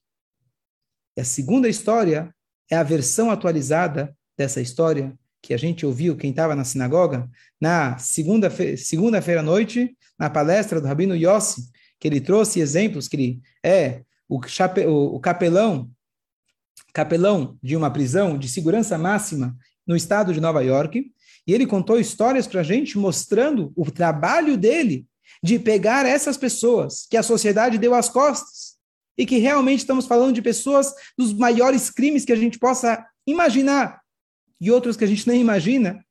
E 1.18 1.22
a 1.22 1.26
segunda 1.26 1.70
história 1.70 2.34
é 2.70 2.76
a 2.76 2.84
versão 2.84 3.32
atualizada 3.32 4.16
dessa 4.38 4.62
história 4.62 5.18
que 5.42 5.54
a 5.54 5.58
gente 5.58 5.86
ouviu, 5.86 6.16
quem 6.16 6.30
estava 6.30 6.56
na 6.56 6.64
sinagoga, 6.64 7.28
na 7.60 7.98
segunda-feira 7.98 8.78
segunda 8.78 9.18
à 9.18 9.42
noite, 9.42 9.98
na 10.20 10.30
palestra 10.30 10.80
do 10.80 10.88
Rabino 10.88 11.16
Yossi, 11.16 11.64
que 12.00 12.08
ele 12.08 12.22
trouxe 12.22 12.60
exemplos 12.60 13.08
que 13.08 13.16
ele 13.16 13.42
é 13.64 14.04
o, 14.30 14.42
chape, 14.48 14.86
o, 14.86 15.16
o 15.16 15.20
capelão, 15.20 15.90
capelão 16.94 17.58
de 17.62 17.76
uma 17.76 17.90
prisão 17.90 18.38
de 18.38 18.48
segurança 18.48 18.98
máxima 18.98 19.56
no 19.88 19.96
estado 19.96 20.34
de 20.34 20.40
Nova 20.40 20.62
York, 20.62 21.12
e 21.48 21.54
ele 21.54 21.66
contou 21.66 22.00
histórias 22.00 22.46
para 22.46 22.62
a 22.62 22.64
gente 22.64 22.98
mostrando 22.98 23.74
o 23.76 23.90
trabalho 23.90 24.56
dele 24.56 25.08
de 25.44 25.60
pegar 25.60 26.06
essas 26.06 26.38
pessoas 26.38 27.08
que 27.10 27.18
a 27.18 27.24
sociedade 27.24 27.78
deu 27.78 27.94
as 27.94 28.10
costas 28.10 28.78
e 29.18 29.26
que 29.26 29.38
realmente 29.38 29.80
estamos 29.80 30.06
falando 30.06 30.34
de 30.34 30.42
pessoas 30.42 30.94
dos 31.18 31.34
maiores 31.34 31.90
crimes 31.90 32.26
que 32.26 32.32
a 32.32 32.36
gente 32.36 32.58
possa 32.58 33.06
imaginar 33.26 34.02
e 34.62 34.70
outros 34.70 34.96
que 34.96 35.04
a 35.04 35.08
gente 35.08 35.28
nem 35.28 35.42
imagina, 35.42 36.06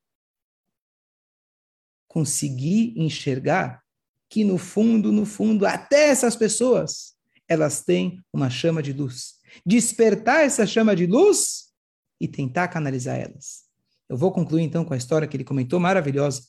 conseguir 2.08 2.92
enxergar 2.96 3.80
que 4.28 4.42
no 4.42 4.58
fundo, 4.58 5.12
no 5.12 5.24
fundo, 5.24 5.64
até 5.64 6.08
essas 6.08 6.34
pessoas, 6.34 7.14
elas 7.48 7.82
têm 7.82 8.20
uma 8.32 8.50
chama 8.50 8.82
de 8.82 8.92
luz. 8.92 9.34
Despertar 9.64 10.44
essa 10.44 10.66
chama 10.66 10.96
de 10.96 11.06
luz 11.06 11.72
e 12.20 12.26
tentar 12.26 12.66
canalizar 12.68 13.16
elas. 13.16 13.62
Eu 14.08 14.16
vou 14.16 14.32
concluir 14.32 14.62
então 14.62 14.84
com 14.84 14.92
a 14.92 14.96
história 14.96 15.28
que 15.28 15.36
ele 15.36 15.44
comentou, 15.44 15.78
maravilhosa. 15.78 16.42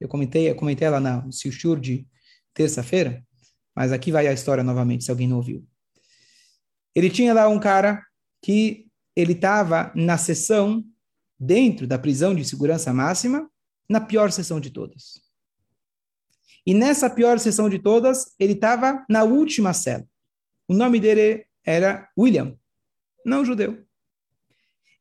Eu 0.00 0.08
comentei, 0.08 0.48
eu 0.48 0.54
comentei 0.54 0.86
ela 0.86 1.00
no 1.00 1.32
Silshur 1.32 1.80
de 1.80 2.06
terça-feira, 2.58 3.24
mas 3.74 3.92
aqui 3.92 4.10
vai 4.10 4.26
a 4.26 4.32
história 4.32 4.64
novamente, 4.64 5.04
se 5.04 5.10
alguém 5.10 5.28
não 5.28 5.36
ouviu. 5.36 5.64
Ele 6.92 7.08
tinha 7.08 7.32
lá 7.32 7.48
um 7.48 7.60
cara 7.60 8.04
que 8.42 8.88
ele 9.14 9.32
estava 9.32 9.92
na 9.94 10.18
sessão 10.18 10.84
dentro 11.38 11.86
da 11.86 11.96
prisão 11.98 12.34
de 12.34 12.44
segurança 12.44 12.92
máxima, 12.92 13.48
na 13.88 14.00
pior 14.00 14.32
sessão 14.32 14.58
de 14.58 14.70
todas. 14.70 15.22
E 16.66 16.74
nessa 16.74 17.08
pior 17.08 17.38
sessão 17.38 17.70
de 17.70 17.78
todas, 17.78 18.34
ele 18.38 18.54
estava 18.54 19.06
na 19.08 19.22
última 19.22 19.72
cela. 19.72 20.04
O 20.66 20.74
nome 20.74 20.98
dele 20.98 21.46
era 21.64 22.10
William, 22.18 22.58
não 23.24 23.44
judeu. 23.44 23.86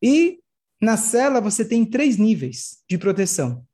E 0.02 0.40
na 0.80 0.96
cela 0.96 1.42
você 1.42 1.66
tem 1.66 1.84
três 1.84 2.18
níveis 2.18 2.84
de 2.88 2.98
proteção. 3.00 3.66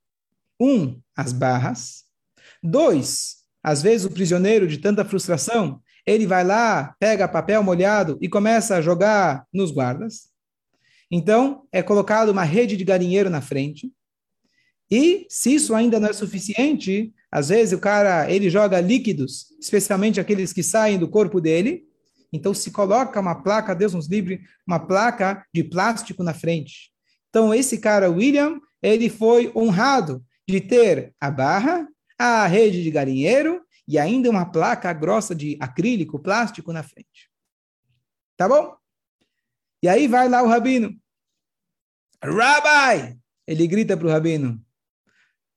Um, 0.59 1.01
as 1.15 1.33
barras. 1.33 2.05
Dois, 2.63 3.42
às 3.63 3.81
vezes, 3.81 4.05
o 4.05 4.11
prisioneiro, 4.11 4.67
de 4.67 4.77
tanta 4.77 5.05
frustração, 5.05 5.81
ele 6.05 6.27
vai 6.27 6.43
lá, 6.43 6.93
pega 6.99 7.27
papel 7.27 7.63
molhado 7.63 8.17
e 8.21 8.27
começa 8.27 8.75
a 8.75 8.81
jogar 8.81 9.47
nos 9.53 9.71
guardas. 9.71 10.33
Então, 11.09 11.65
é 11.71 11.81
colocado 11.81 12.29
uma 12.29 12.43
rede 12.43 12.75
de 12.75 12.83
galinheiro 12.83 13.29
na 13.29 13.39
frente. 13.39 13.91
E, 14.91 15.25
se 15.29 15.55
isso 15.55 15.73
ainda 15.73 15.99
não 15.99 16.09
é 16.09 16.13
suficiente, 16.13 17.13
às 17.31 17.49
vezes 17.49 17.73
o 17.73 17.79
cara 17.79 18.29
ele 18.29 18.49
joga 18.49 18.81
líquidos, 18.81 19.47
especialmente 19.61 20.19
aqueles 20.19 20.51
que 20.51 20.61
saem 20.61 20.99
do 20.99 21.07
corpo 21.07 21.39
dele. 21.39 21.85
Então, 22.33 22.53
se 22.53 22.69
coloca 22.71 23.19
uma 23.19 23.35
placa, 23.35 23.73
Deus 23.73 23.93
nos 23.93 24.07
livre, 24.07 24.41
uma 24.67 24.79
placa 24.79 25.45
de 25.53 25.63
plástico 25.63 26.21
na 26.21 26.33
frente. 26.33 26.91
Então, 27.29 27.53
esse 27.53 27.77
cara, 27.77 28.11
William, 28.11 28.59
ele 28.81 29.09
foi 29.09 29.51
honrado 29.55 30.23
de 30.47 30.59
ter 30.59 31.13
a 31.21 31.31
barra 31.31 31.87
a 32.23 32.47
rede 32.47 32.83
de 32.83 32.91
galinheiro 32.91 33.65
e 33.87 33.99
ainda 33.99 34.29
uma 34.29 34.45
placa 34.45 34.91
grossa 34.93 35.35
de 35.35 35.57
acrílico, 35.59 36.19
plástico 36.19 36.71
na 36.71 36.83
frente. 36.83 37.29
Tá 38.37 38.47
bom? 38.47 38.75
E 39.81 39.87
aí 39.87 40.07
vai 40.07 40.29
lá 40.29 40.41
o 40.41 40.47
rabino. 40.47 40.97
Rabbi! 42.23 43.19
Ele 43.45 43.67
grita 43.67 43.97
para 43.97 44.07
o 44.07 44.09
rabino. 44.09 44.63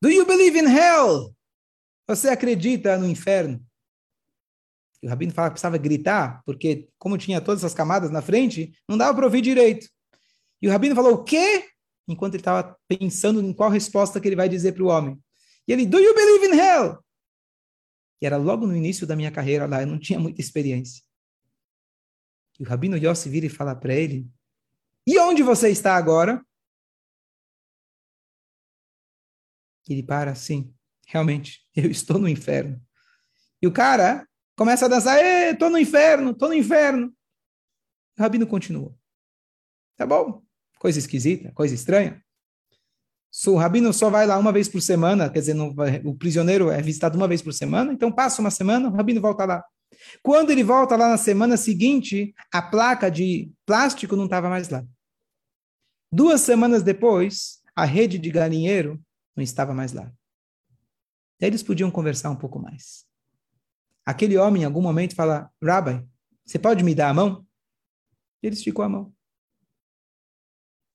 Do 0.01 0.11
you 0.11 0.27
believe 0.27 0.59
in 0.59 0.67
hell? 0.67 1.35
Você 2.09 2.29
acredita 2.29 2.99
no 2.99 3.07
inferno? 3.07 3.65
E 5.03 5.07
o 5.07 5.11
rabino 5.11 5.33
fala 5.33 5.49
que 5.49 5.55
precisava 5.55 5.79
gritar, 5.79 6.43
porque 6.45 6.89
como 6.99 7.17
tinha 7.17 7.41
todas 7.41 7.61
essas 7.61 7.75
camadas 7.75 8.11
na 8.11 8.21
frente, 8.21 8.77
não 8.89 8.99
dava 8.99 9.15
para 9.15 9.25
ouvir 9.25 9.41
direito. 9.41 9.89
E 10.61 10.69
o 10.69 10.71
rabino 10.73 10.97
falou, 10.97 11.15
o 11.15 11.25
quê? 11.25 11.65
enquanto 12.09 12.35
ele 12.35 12.41
estava 12.41 12.77
pensando 12.89 13.41
em 13.41 13.53
qual 13.53 13.71
resposta 13.71 14.21
que 14.21 14.29
ele 14.29 14.37
vai 14.37 14.49
dizer 14.49 14.73
para 14.73 14.85
o 14.85 14.89
homem. 14.89 15.21
E 15.67 15.73
ele, 15.73 15.87
do 15.87 15.99
you 15.99 16.15
believe 16.15 16.47
in 16.47 16.59
hell? 16.59 17.05
E 18.21 18.27
era 18.27 18.37
logo 18.37 18.67
no 18.67 18.77
início 18.77 19.07
da 19.07 19.17
minha 19.17 19.31
carreira 19.31 19.67
lá, 19.67 19.83
eu 19.83 19.87
não 19.87 19.99
tinha 19.99 20.19
muita 20.19 20.41
experiência. 20.41 21.03
E 22.59 22.63
o 22.63 22.67
Rabino 22.67 22.97
Yossi 22.97 23.29
vira 23.29 23.47
e 23.47 23.51
fala 23.51 23.75
para 23.75 23.95
ele, 23.95 24.31
e 25.07 25.19
onde 25.19 25.43
você 25.43 25.69
está 25.69 25.97
agora? 25.97 26.45
Ele 29.89 30.03
para 30.03 30.33
assim, 30.33 30.75
realmente, 31.07 31.65
eu 31.77 31.91
estou 31.91 32.19
no 32.19 32.29
inferno. 32.29 32.85
E 33.63 33.67
o 33.67 33.73
cara 33.73 34.27
começa 34.57 34.87
a 34.87 34.89
dançar, 34.89 35.23
estou 35.23 35.71
no 35.71 35.79
inferno, 35.79 36.33
estou 36.33 36.49
no 36.49 36.55
inferno. 36.55 37.15
O 38.19 38.23
Rabino 38.23 38.47
continua. 38.47 38.99
Tá 39.97 40.07
bom, 40.07 40.43
coisa 40.79 40.99
esquisita, 40.99 41.53
coisa 41.53 41.75
estranha. 41.75 42.26
O 43.47 43.57
rabino 43.57 43.93
só 43.93 44.09
vai 44.09 44.27
lá 44.27 44.39
uma 44.39 44.53
vez 44.53 44.69
por 44.69 44.81
semana, 44.81 45.29
quer 45.29 45.41
dizer, 45.41 45.55
vai, 45.75 46.01
o 46.05 46.15
prisioneiro 46.15 46.71
é 46.71 46.81
visitado 46.81 47.17
uma 47.17 47.29
vez 47.29 47.43
por 47.43 47.53
semana, 47.53 47.93
então 47.93 48.11
passa 48.11 48.41
uma 48.41 48.51
semana, 48.51 48.89
o 48.89 48.93
rabino 48.93 49.21
volta 49.21 49.45
lá. 49.45 49.65
Quando 50.23 50.51
ele 50.51 50.65
volta 50.65 50.97
lá 50.97 51.09
na 51.09 51.19
semana 51.19 51.57
seguinte, 51.57 52.35
a 52.53 52.63
placa 52.63 53.11
de 53.11 53.51
plástico 53.67 54.17
não 54.17 54.25
estava 54.25 54.49
mais 54.49 54.69
lá. 54.69 54.85
Duas 56.11 56.41
semanas 56.41 56.83
depois, 56.83 57.61
a 57.75 57.85
rede 57.85 58.19
de 58.19 58.31
galinheiro 58.31 59.01
não 59.35 59.43
estava 59.43 59.75
mais 59.75 59.93
lá. 59.93 60.11
Eles 61.41 61.63
podiam 61.63 61.91
conversar 61.91 62.31
um 62.31 62.37
pouco 62.37 62.59
mais. 62.59 63.05
Aquele 64.05 64.39
homem, 64.39 64.63
em 64.63 64.65
algum 64.65 64.81
momento, 64.81 65.15
fala: 65.15 65.51
Rabbi, 65.63 66.03
você 66.45 66.59
pode 66.59 66.83
me 66.83 66.95
dar 66.95 67.11
a 67.11 67.15
mão? 67.15 67.45
Ele 68.43 68.55
esticou 68.55 68.85
a 68.85 68.89
mão. 68.89 69.13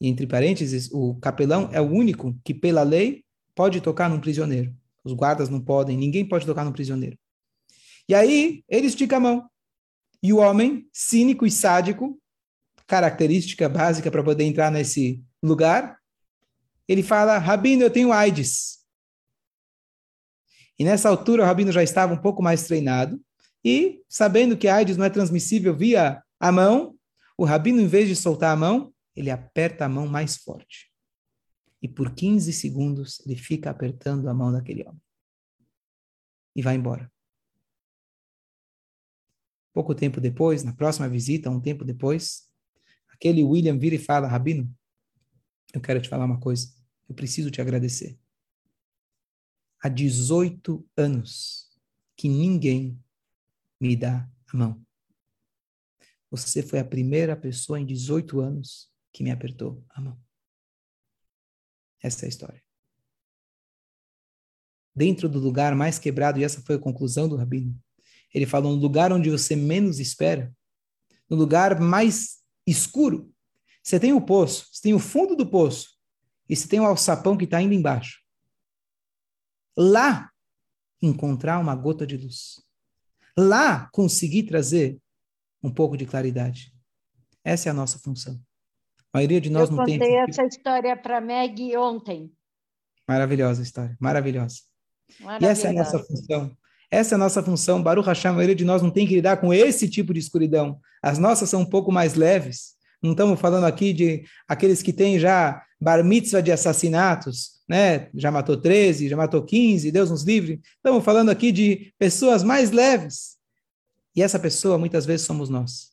E, 0.01 0.07
entre 0.07 0.25
parênteses, 0.25 0.89
o 0.91 1.13
capelão 1.21 1.69
é 1.71 1.79
o 1.79 1.85
único 1.85 2.35
que, 2.43 2.55
pela 2.55 2.81
lei, 2.81 3.23
pode 3.53 3.79
tocar 3.79 4.09
num 4.09 4.19
prisioneiro. 4.19 4.75
Os 5.03 5.13
guardas 5.13 5.47
não 5.47 5.61
podem, 5.61 5.95
ninguém 5.95 6.27
pode 6.27 6.43
tocar 6.43 6.65
num 6.65 6.71
prisioneiro. 6.71 7.15
E 8.09 8.15
aí, 8.15 8.63
ele 8.67 8.87
estica 8.87 9.17
a 9.17 9.19
mão. 9.19 9.47
E 10.23 10.33
o 10.33 10.37
homem, 10.37 10.89
cínico 10.91 11.45
e 11.45 11.51
sádico, 11.51 12.19
característica 12.87 13.69
básica 13.69 14.09
para 14.09 14.23
poder 14.23 14.43
entrar 14.43 14.71
nesse 14.71 15.23
lugar, 15.41 15.99
ele 16.87 17.03
fala: 17.03 17.37
Rabino, 17.37 17.83
eu 17.83 17.91
tenho 17.91 18.11
AIDS. 18.11 18.79
E 20.79 20.83
nessa 20.83 21.09
altura, 21.09 21.43
o 21.43 21.45
Rabino 21.45 21.71
já 21.71 21.83
estava 21.83 22.11
um 22.11 22.17
pouco 22.17 22.41
mais 22.41 22.63
treinado. 22.63 23.21
E, 23.63 24.01
sabendo 24.09 24.57
que 24.57 24.67
AIDS 24.67 24.97
não 24.97 25.05
é 25.05 25.11
transmissível 25.11 25.75
via 25.75 26.23
a 26.39 26.51
mão, 26.51 26.95
o 27.37 27.45
Rabino, 27.45 27.79
em 27.79 27.87
vez 27.87 28.07
de 28.07 28.15
soltar 28.15 28.51
a 28.51 28.55
mão, 28.55 28.91
ele 29.15 29.29
aperta 29.29 29.85
a 29.85 29.89
mão 29.89 30.07
mais 30.07 30.37
forte. 30.37 30.91
E 31.81 31.87
por 31.87 32.13
15 32.13 32.53
segundos 32.53 33.19
ele 33.25 33.35
fica 33.35 33.69
apertando 33.69 34.29
a 34.29 34.33
mão 34.33 34.51
daquele 34.51 34.83
homem. 34.87 35.01
E 36.55 36.61
vai 36.61 36.75
embora. 36.75 37.11
Pouco 39.73 39.95
tempo 39.95 40.19
depois, 40.19 40.63
na 40.63 40.73
próxima 40.73 41.07
visita, 41.07 41.49
um 41.49 41.61
tempo 41.61 41.85
depois, 41.85 42.51
aquele 43.09 43.43
William 43.43 43.77
vira 43.77 43.95
e 43.95 43.99
fala: 43.99 44.27
Rabino, 44.27 44.69
eu 45.73 45.81
quero 45.81 46.01
te 46.01 46.09
falar 46.09 46.25
uma 46.25 46.39
coisa. 46.39 46.73
Eu 47.07 47.15
preciso 47.15 47.49
te 47.49 47.61
agradecer. 47.61 48.19
Há 49.81 49.89
18 49.89 50.87
anos 50.95 51.69
que 52.15 52.29
ninguém 52.29 53.01
me 53.79 53.95
dá 53.95 54.29
a 54.53 54.57
mão. 54.57 54.85
Você 56.29 56.61
foi 56.61 56.79
a 56.79 56.85
primeira 56.85 57.35
pessoa 57.35 57.79
em 57.79 57.85
18 57.85 58.39
anos 58.39 58.91
que 59.11 59.23
me 59.23 59.31
apertou 59.31 59.83
a 59.89 60.01
mão. 60.01 60.17
Essa 62.01 62.25
é 62.25 62.27
a 62.27 62.29
história. 62.29 62.63
Dentro 64.95 65.29
do 65.29 65.39
lugar 65.39 65.75
mais 65.75 65.99
quebrado, 65.99 66.39
e 66.39 66.43
essa 66.43 66.61
foi 66.61 66.75
a 66.75 66.79
conclusão 66.79 67.29
do 67.29 67.35
rabino, 67.35 67.77
ele 68.33 68.45
falou: 68.45 68.75
no 68.75 68.81
lugar 68.81 69.11
onde 69.11 69.29
você 69.29 69.55
menos 69.55 69.99
espera, 69.99 70.53
no 71.29 71.37
lugar 71.37 71.79
mais 71.79 72.41
escuro, 72.65 73.33
você 73.83 73.99
tem 73.99 74.13
o 74.13 74.21
poço, 74.21 74.67
você 74.71 74.81
tem 74.81 74.93
o 74.93 74.99
fundo 74.99 75.35
do 75.35 75.49
poço, 75.49 75.97
e 76.49 76.55
você 76.55 76.67
tem 76.67 76.79
o 76.79 76.85
alçapão 76.85 77.37
que 77.37 77.45
está 77.45 77.61
indo 77.61 77.73
embaixo. 77.73 78.21
Lá, 79.77 80.29
encontrar 81.01 81.59
uma 81.59 81.75
gota 81.75 82.05
de 82.05 82.17
luz. 82.17 82.61
Lá, 83.37 83.89
conseguir 83.91 84.43
trazer 84.43 85.01
um 85.63 85.73
pouco 85.73 85.95
de 85.95 86.05
claridade. 86.05 86.75
Essa 87.43 87.69
é 87.69 87.71
a 87.71 87.73
nossa 87.73 87.97
função. 87.99 88.39
A 89.13 89.17
maioria 89.17 89.41
de 89.41 89.49
nós 89.49 89.69
Eu 89.69 89.75
não 89.75 89.85
tem. 89.85 89.95
Eu 89.95 89.99
contei 89.99 90.15
essa 90.17 90.43
história 90.43 90.95
para 90.95 91.19
Meg 91.19 91.75
ontem. 91.75 92.31
Maravilhosa 93.07 93.61
história, 93.61 93.95
maravilhosa. 93.99 94.61
E 95.41 95.45
essa 95.45 95.67
é 95.67 95.69
a 95.71 95.73
nossa 95.73 95.99
função. 95.99 96.57
Essa 96.89 97.15
é 97.15 97.17
a 97.17 97.19
nossa 97.19 97.43
função. 97.43 97.83
Baruch 97.83 98.07
Hashem, 98.07 98.31
a 98.31 98.33
maioria 98.33 98.55
de 98.55 98.63
nós 98.63 98.81
não 98.81 98.89
tem 98.89 99.05
que 99.05 99.15
lidar 99.15 99.37
com 99.37 99.53
esse 99.53 99.89
tipo 99.89 100.13
de 100.13 100.19
escuridão. 100.19 100.79
As 101.01 101.17
nossas 101.17 101.49
são 101.49 101.61
um 101.61 101.65
pouco 101.65 101.91
mais 101.91 102.15
leves. 102.15 102.75
Não 103.01 103.11
estamos 103.11 103.39
falando 103.39 103.65
aqui 103.65 103.91
de 103.91 104.23
aqueles 104.47 104.81
que 104.81 104.93
têm 104.93 105.19
já 105.19 105.61
bar 105.79 106.03
mitzvah 106.03 106.41
de 106.41 106.51
assassinatos, 106.51 107.61
né? 107.67 108.09
Já 108.13 108.31
matou 108.31 108.55
13, 108.55 109.09
já 109.09 109.17
matou 109.17 109.43
15, 109.43 109.91
Deus 109.91 110.09
nos 110.09 110.23
livre. 110.23 110.61
Estamos 110.75 111.03
falando 111.03 111.29
aqui 111.29 111.51
de 111.51 111.93
pessoas 111.97 112.43
mais 112.43 112.71
leves. 112.71 113.37
E 114.15 114.21
essa 114.21 114.39
pessoa 114.39 114.77
muitas 114.77 115.05
vezes 115.05 115.25
somos 115.25 115.49
nós. 115.49 115.91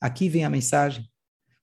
Aqui 0.00 0.28
vem 0.28 0.44
a 0.44 0.50
mensagem 0.50 1.04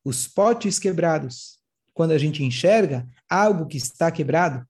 os 0.06 0.28
potes 0.28 0.78
quebrados. 0.78 1.60
Quando 1.94 2.12
a 2.12 2.18
gente 2.18 2.44
enxerga 2.44 3.08
algo 3.28 3.66
que 3.66 3.78
está 3.78 4.12
quebrado, 4.12 4.66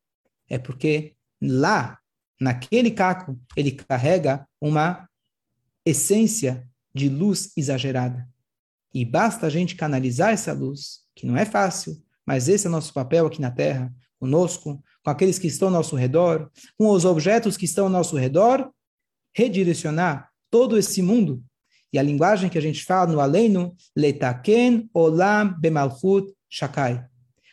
é 0.50 0.58
porque 0.58 1.14
lá, 1.42 2.00
naquele 2.40 2.90
caco, 2.90 3.38
ele 3.56 3.72
carrega 3.72 4.48
uma 4.62 5.10
essência 5.86 6.68
de 6.94 7.10
luz 7.10 7.52
exagerada. 7.58 8.28
E 8.94 9.04
basta 9.04 9.46
a 9.46 9.50
gente 9.50 9.76
canalizar 9.76 10.32
essa 10.32 10.54
luz, 10.54 11.02
que 11.14 11.26
não 11.26 11.36
é 11.36 11.46
fácil, 11.46 12.02
mas 12.26 12.48
esse 12.48 12.66
é 12.66 12.70
o 12.70 12.72
nosso 12.72 12.94
papel 12.94 13.28
aqui 13.28 13.42
na 13.42 13.52
Terra, 13.52 13.94
conosco, 14.18 14.82
com 15.04 15.10
aqueles 15.10 15.38
que 15.38 15.48
estão 15.48 15.68
ao 15.68 15.74
nosso 15.74 15.96
redor, 15.96 16.50
com 16.78 16.90
os 16.90 17.04
objetos 17.04 17.58
que 17.58 17.66
estão 17.66 17.86
ao 17.86 17.92
nosso 17.92 18.16
redor, 18.16 18.72
redirecionar 19.34 20.32
todo 20.50 20.78
esse 20.78 21.02
mundo 21.02 21.44
e 21.96 21.98
a 21.98 22.04
linguagem 22.04 22.50
que 22.50 22.58
a 22.58 22.62
gente 22.62 22.84
fala 22.84 23.10
no 23.10 23.22
Aleino, 23.22 23.74
letaken 23.96 24.90
olam 24.94 25.58
bemalchut 25.58 26.30
shakai. 26.50 27.06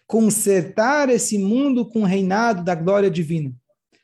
Consertar 0.05 1.09
esse 1.11 1.39
mundo 1.39 1.89
com 1.89 2.01
o 2.01 2.05
reinado 2.05 2.65
da 2.65 2.75
glória 2.75 3.09
divina. 3.09 3.55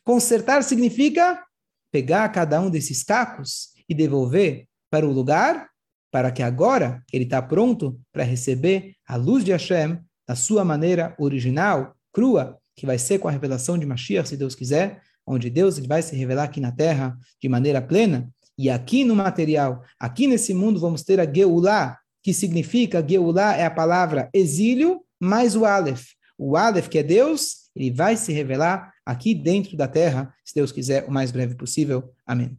Consertar 0.05 0.63
significa 0.63 1.43
pegar 1.91 2.29
cada 2.29 2.61
um 2.61 2.71
desses 2.71 3.03
cacos 3.03 3.71
e 3.89 3.93
devolver 3.93 4.69
para 4.89 5.05
o 5.05 5.13
lugar 5.13 5.69
para 6.09 6.31
que 6.31 6.41
agora 6.41 7.03
ele 7.13 7.25
está 7.25 7.43
pronto 7.43 8.01
para 8.13 8.23
receber 8.23 8.95
a 9.09 9.17
luz 9.17 9.45
de 9.45 9.51
Hashem 9.51 9.99
da 10.25 10.37
sua 10.37 10.65
maneira 10.65 11.17
original, 11.19 11.97
crua, 12.13 12.57
que 12.77 12.87
vai 12.87 12.97
ser 12.97 13.19
com 13.19 13.27
a 13.27 13.33
revelação 13.33 13.77
de 13.77 13.85
Mashiach, 13.85 14.29
se 14.29 14.37
Deus 14.37 14.55
quiser, 14.55 15.03
onde 15.27 15.51
Deus 15.51 15.81
vai 15.81 16.01
se 16.01 16.15
revelar 16.15 16.45
aqui 16.45 16.61
na 16.61 16.71
terra 16.71 17.19
de 17.43 17.49
maneira 17.49 17.83
plena, 17.83 18.33
e 18.59 18.69
aqui 18.69 19.05
no 19.05 19.15
material, 19.15 19.85
aqui 20.01 20.27
nesse 20.27 20.53
mundo, 20.53 20.81
vamos 20.81 21.05
ter 21.05 21.21
a 21.21 21.33
Geulah, 21.33 21.97
que 22.21 22.35
significa, 22.35 23.07
Geulah 23.07 23.57
é 23.57 23.65
a 23.65 23.71
palavra 23.71 24.29
exílio, 24.35 25.05
mais 25.21 25.55
o 25.55 25.65
Aleph. 25.65 26.09
O 26.37 26.57
Aleph, 26.57 26.89
que 26.89 26.99
é 26.99 27.03
Deus, 27.05 27.71
ele 27.75 27.93
vai 27.93 28.17
se 28.17 28.33
revelar 28.33 28.93
aqui 29.07 29.33
dentro 29.33 29.77
da 29.77 29.87
terra, 29.87 30.35
se 30.45 30.57
Deus 30.57 30.73
quiser, 30.73 31.05
o 31.05 31.13
mais 31.13 31.31
breve 31.31 31.55
possível. 31.55 32.13
Amém. 32.27 32.59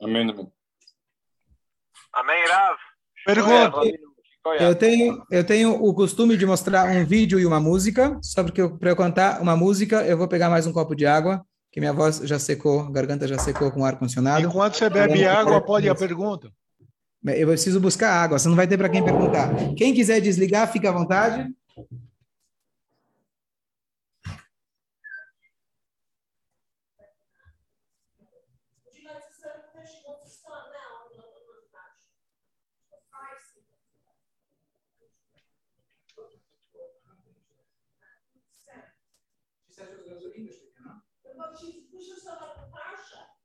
Amém. 0.00 0.28
Amém, 0.28 0.52
Amém 2.12 2.44
Rav. 2.48 2.76
Pergunta. 3.24 3.80
Eu 4.58 4.74
tenho, 4.74 5.24
eu 5.30 5.46
tenho 5.46 5.70
o 5.80 5.94
costume 5.94 6.36
de 6.36 6.44
mostrar 6.44 6.90
um 6.90 7.06
vídeo 7.06 7.38
e 7.38 7.46
uma 7.46 7.60
música, 7.60 8.18
só 8.20 8.42
porque 8.42 8.68
para 8.68 8.90
eu 8.90 8.96
cantar 8.96 9.40
uma 9.40 9.56
música, 9.56 10.04
eu 10.04 10.18
vou 10.18 10.26
pegar 10.26 10.50
mais 10.50 10.66
um 10.66 10.72
copo 10.72 10.96
de 10.96 11.06
água 11.06 11.46
que 11.72 11.80
minha 11.80 11.92
voz 11.92 12.18
já 12.18 12.38
secou, 12.38 12.80
a 12.80 12.90
garganta 12.90 13.26
já 13.26 13.38
secou 13.38 13.70
com 13.72 13.82
ar-condicionado. 13.82 14.46
Enquanto 14.46 14.76
você 14.76 14.90
bebe 14.90 15.24
água, 15.24 15.58
pode 15.58 15.86
ir 15.86 15.90
a 15.90 15.94
pergunta. 15.94 16.50
Eu 17.24 17.48
preciso 17.48 17.80
buscar 17.80 18.12
água, 18.12 18.38
você 18.38 18.46
não 18.46 18.56
vai 18.56 18.66
ter 18.66 18.76
para 18.76 18.90
quem 18.90 19.02
perguntar. 19.02 19.48
Quem 19.74 19.94
quiser 19.94 20.20
desligar, 20.20 20.70
fica 20.70 20.90
à 20.90 20.92
vontade. 20.92 21.48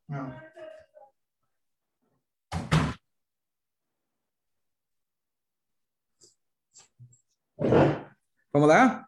Não. 0.07 0.33
Vamos 8.53 8.69
lá? 8.69 9.05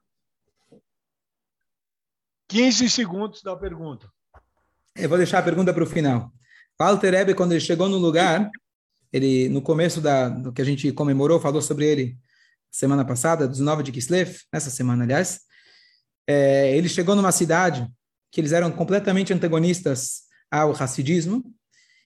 15 2.50 2.90
segundos 2.90 3.42
da 3.42 3.56
pergunta. 3.56 4.12
Eu 4.96 5.08
vou 5.08 5.18
deixar 5.18 5.40
a 5.40 5.44
pergunta 5.44 5.74
para 5.74 5.84
o 5.84 5.88
final. 5.88 6.34
Walter 6.78 7.14
Ebe, 7.14 7.34
quando 7.34 7.52
ele 7.54 7.62
chegou 7.62 7.88
no 7.88 7.98
lugar, 7.98 8.50
ele 9.14 9.48
no 9.50 9.62
começo 9.62 10.02
da, 10.02 10.28
do 10.28 10.52
que 10.52 10.62
a 10.62 10.66
gente 10.66 10.92
comemorou, 10.92 11.40
falou 11.40 11.62
sobre 11.62 11.86
ele 11.86 12.18
semana 12.72 13.06
passada, 13.06 13.48
19 13.48 13.84
de 13.84 13.92
Kislev, 13.92 14.42
nessa 14.52 14.70
semana, 14.70 15.04
aliás. 15.04 15.42
É, 16.28 16.76
ele 16.76 16.90
chegou 16.90 17.16
numa 17.16 17.32
cidade 17.32 17.88
que 18.32 18.42
eles 18.42 18.52
eram 18.52 18.72
completamente 18.72 19.34
antagonistas 19.34 20.29
ao 20.52 20.72
racidismo 20.72 21.44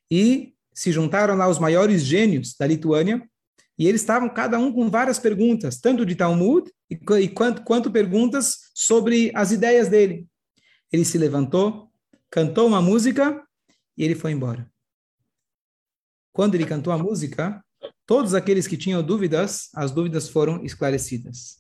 e 0.10 0.54
se 0.74 0.92
juntaram 0.92 1.36
lá 1.36 1.48
os 1.48 1.60
maiores 1.60 2.04
gênios 2.04 2.56
da 2.58 2.68
Lituânia 2.68 3.28
e 3.78 3.88
eles 3.88 4.02
estavam 4.02 4.30
cada 4.30 4.60
um 4.60 4.72
com 4.72 4.90
várias 4.90 5.18
perguntas, 5.18 5.80
tanto 5.80 6.06
de 6.06 6.16
Talmud 6.16 6.70
e, 6.90 7.00
e 7.20 7.28
quanto, 7.28 7.64
quanto 7.64 7.92
perguntas 7.92 8.70
sobre 8.74 9.32
as 9.34 9.52
ideias 9.52 9.90
dele. 9.90 10.28
Ele 10.92 11.04
se 11.04 11.18
levantou, 11.18 11.92
cantou 12.30 12.68
uma 12.68 12.82
música 12.82 13.44
e 13.98 14.04
ele 14.04 14.16
foi 14.16 14.32
embora. 14.32 14.70
Quando 16.32 16.56
ele 16.56 16.66
cantou 16.66 16.94
a 16.94 16.98
música, 16.98 17.64
todos 18.06 18.34
aqueles 18.34 18.68
que 18.68 18.78
tinham 18.78 19.04
dúvidas, 19.04 19.70
as 19.74 19.92
dúvidas 19.92 20.30
foram 20.30 20.64
esclarecidas. 20.64 21.58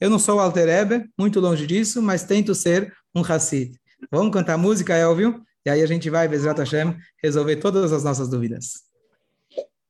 Eu 0.00 0.10
não 0.10 0.18
sou 0.18 0.36
o 0.36 0.40
Alter 0.40 0.68
Eber, 0.68 1.08
muito 1.16 1.38
longe 1.38 1.66
disso, 1.66 2.02
mas 2.02 2.24
tento 2.24 2.54
ser 2.54 2.92
um 3.14 3.22
Hassid. 3.22 3.78
Vamos 4.10 4.32
cantar 4.32 4.58
música, 4.58 4.96
Elvio? 4.96 5.44
E 5.64 5.70
aí 5.70 5.82
a 5.82 5.86
gente 5.86 6.10
vai, 6.10 6.26
Bezrat 6.28 6.58
Hashem, 6.58 6.96
resolver 7.22 7.56
todas 7.56 7.92
as 7.92 8.02
nossas 8.02 8.28
dúvidas. 8.28 8.82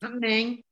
Amém. 0.00 0.64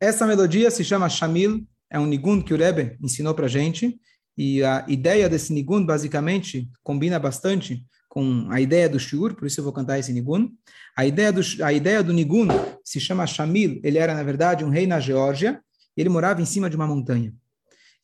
Essa 0.00 0.26
melodia 0.26 0.70
se 0.70 0.84
chama 0.84 1.08
Shamil, 1.08 1.66
é 1.90 1.98
um 1.98 2.06
nigun 2.06 2.42
que 2.42 2.54
o 2.54 2.56
Rebbe 2.56 2.96
ensinou 3.02 3.34
para 3.34 3.48
gente, 3.48 3.98
e 4.36 4.62
a 4.64 4.84
ideia 4.88 5.28
desse 5.28 5.52
nigun, 5.52 5.84
basicamente, 5.84 6.68
combina 6.82 7.18
bastante 7.18 7.84
com 8.08 8.46
a 8.50 8.60
ideia 8.60 8.88
do 8.88 8.98
shiur, 8.98 9.34
por 9.34 9.46
isso 9.46 9.60
eu 9.60 9.64
vou 9.64 9.72
cantar 9.72 9.98
esse 9.98 10.12
nigun. 10.12 10.48
A 10.96 11.04
ideia 11.04 11.32
do, 11.32 11.40
a 11.62 11.72
ideia 11.72 12.02
do 12.02 12.12
nigun 12.12 12.46
se 12.84 13.00
chama 13.00 13.26
Shamil, 13.26 13.80
ele 13.82 13.98
era, 13.98 14.14
na 14.14 14.22
verdade, 14.22 14.64
um 14.64 14.70
rei 14.70 14.86
na 14.86 15.00
Geórgia, 15.00 15.60
e 15.96 16.00
ele 16.00 16.08
morava 16.08 16.40
em 16.40 16.46
cima 16.46 16.70
de 16.70 16.76
uma 16.76 16.86
montanha. 16.86 17.34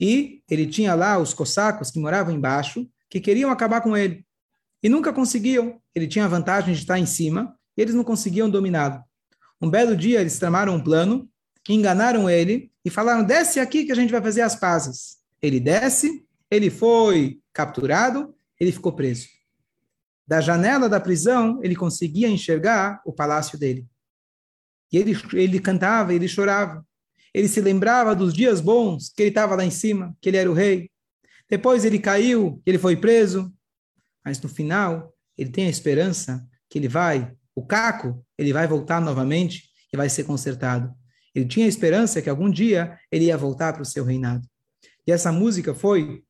E 0.00 0.42
ele 0.50 0.66
tinha 0.66 0.94
lá 0.94 1.18
os 1.18 1.34
cossacos 1.34 1.90
que 1.90 2.00
moravam 2.00 2.34
embaixo, 2.34 2.88
que 3.08 3.20
queriam 3.20 3.50
acabar 3.50 3.80
com 3.80 3.96
ele. 3.96 4.24
E 4.82 4.88
nunca 4.88 5.12
conseguiam. 5.12 5.80
Ele 5.94 6.06
tinha 6.06 6.24
a 6.24 6.28
vantagem 6.28 6.74
de 6.74 6.80
estar 6.80 6.98
em 6.98 7.06
cima, 7.06 7.56
e 7.76 7.82
eles 7.82 7.94
não 7.94 8.04
conseguiam 8.04 8.48
dominá-lo. 8.48 9.02
Um 9.60 9.68
belo 9.68 9.96
dia, 9.96 10.20
eles 10.20 10.38
tramaram 10.38 10.74
um 10.74 10.82
plano, 10.82 11.28
enganaram 11.68 12.28
ele 12.28 12.70
e 12.84 12.90
falaram: 12.90 13.24
desce 13.24 13.60
aqui 13.60 13.84
que 13.84 13.92
a 13.92 13.94
gente 13.94 14.10
vai 14.10 14.22
fazer 14.22 14.40
as 14.40 14.56
pazes. 14.56 15.18
Ele 15.42 15.60
desce, 15.60 16.24
ele 16.50 16.70
foi 16.70 17.40
capturado, 17.52 18.34
ele 18.58 18.72
ficou 18.72 18.92
preso. 18.92 19.26
Da 20.26 20.40
janela 20.40 20.88
da 20.88 21.00
prisão, 21.00 21.60
ele 21.62 21.74
conseguia 21.74 22.28
enxergar 22.28 23.00
o 23.04 23.12
palácio 23.12 23.58
dele. 23.58 23.86
E 24.92 24.98
ele, 24.98 25.16
ele 25.32 25.58
cantava, 25.60 26.14
ele 26.14 26.28
chorava. 26.28 26.84
Ele 27.32 27.48
se 27.48 27.60
lembrava 27.60 28.14
dos 28.14 28.32
dias 28.32 28.60
bons, 28.60 29.08
que 29.08 29.22
ele 29.22 29.30
estava 29.30 29.54
lá 29.54 29.64
em 29.64 29.70
cima, 29.70 30.16
que 30.20 30.28
ele 30.28 30.36
era 30.36 30.50
o 30.50 30.54
rei. 30.54 30.90
Depois 31.48 31.84
ele 31.84 31.98
caiu, 31.98 32.60
ele 32.66 32.78
foi 32.78 32.96
preso. 32.96 33.52
Mas 34.30 34.40
no 34.40 34.48
final, 34.48 35.12
ele 35.36 35.50
tem 35.50 35.66
a 35.66 35.68
esperança 35.68 36.46
que 36.68 36.78
ele 36.78 36.86
vai, 36.86 37.32
o 37.52 37.66
caco, 37.66 38.24
ele 38.38 38.52
vai 38.52 38.64
voltar 38.64 39.00
novamente 39.00 39.64
e 39.92 39.96
vai 39.96 40.08
ser 40.08 40.22
consertado. 40.22 40.94
Ele 41.34 41.46
tinha 41.46 41.66
a 41.66 41.68
esperança 41.68 42.22
que 42.22 42.30
algum 42.30 42.48
dia 42.48 42.96
ele 43.10 43.24
ia 43.24 43.36
voltar 43.36 43.72
para 43.72 43.82
o 43.82 43.84
seu 43.84 44.04
reinado. 44.04 44.46
E 45.04 45.10
essa 45.10 45.32
música 45.32 45.74
foi 45.74 46.22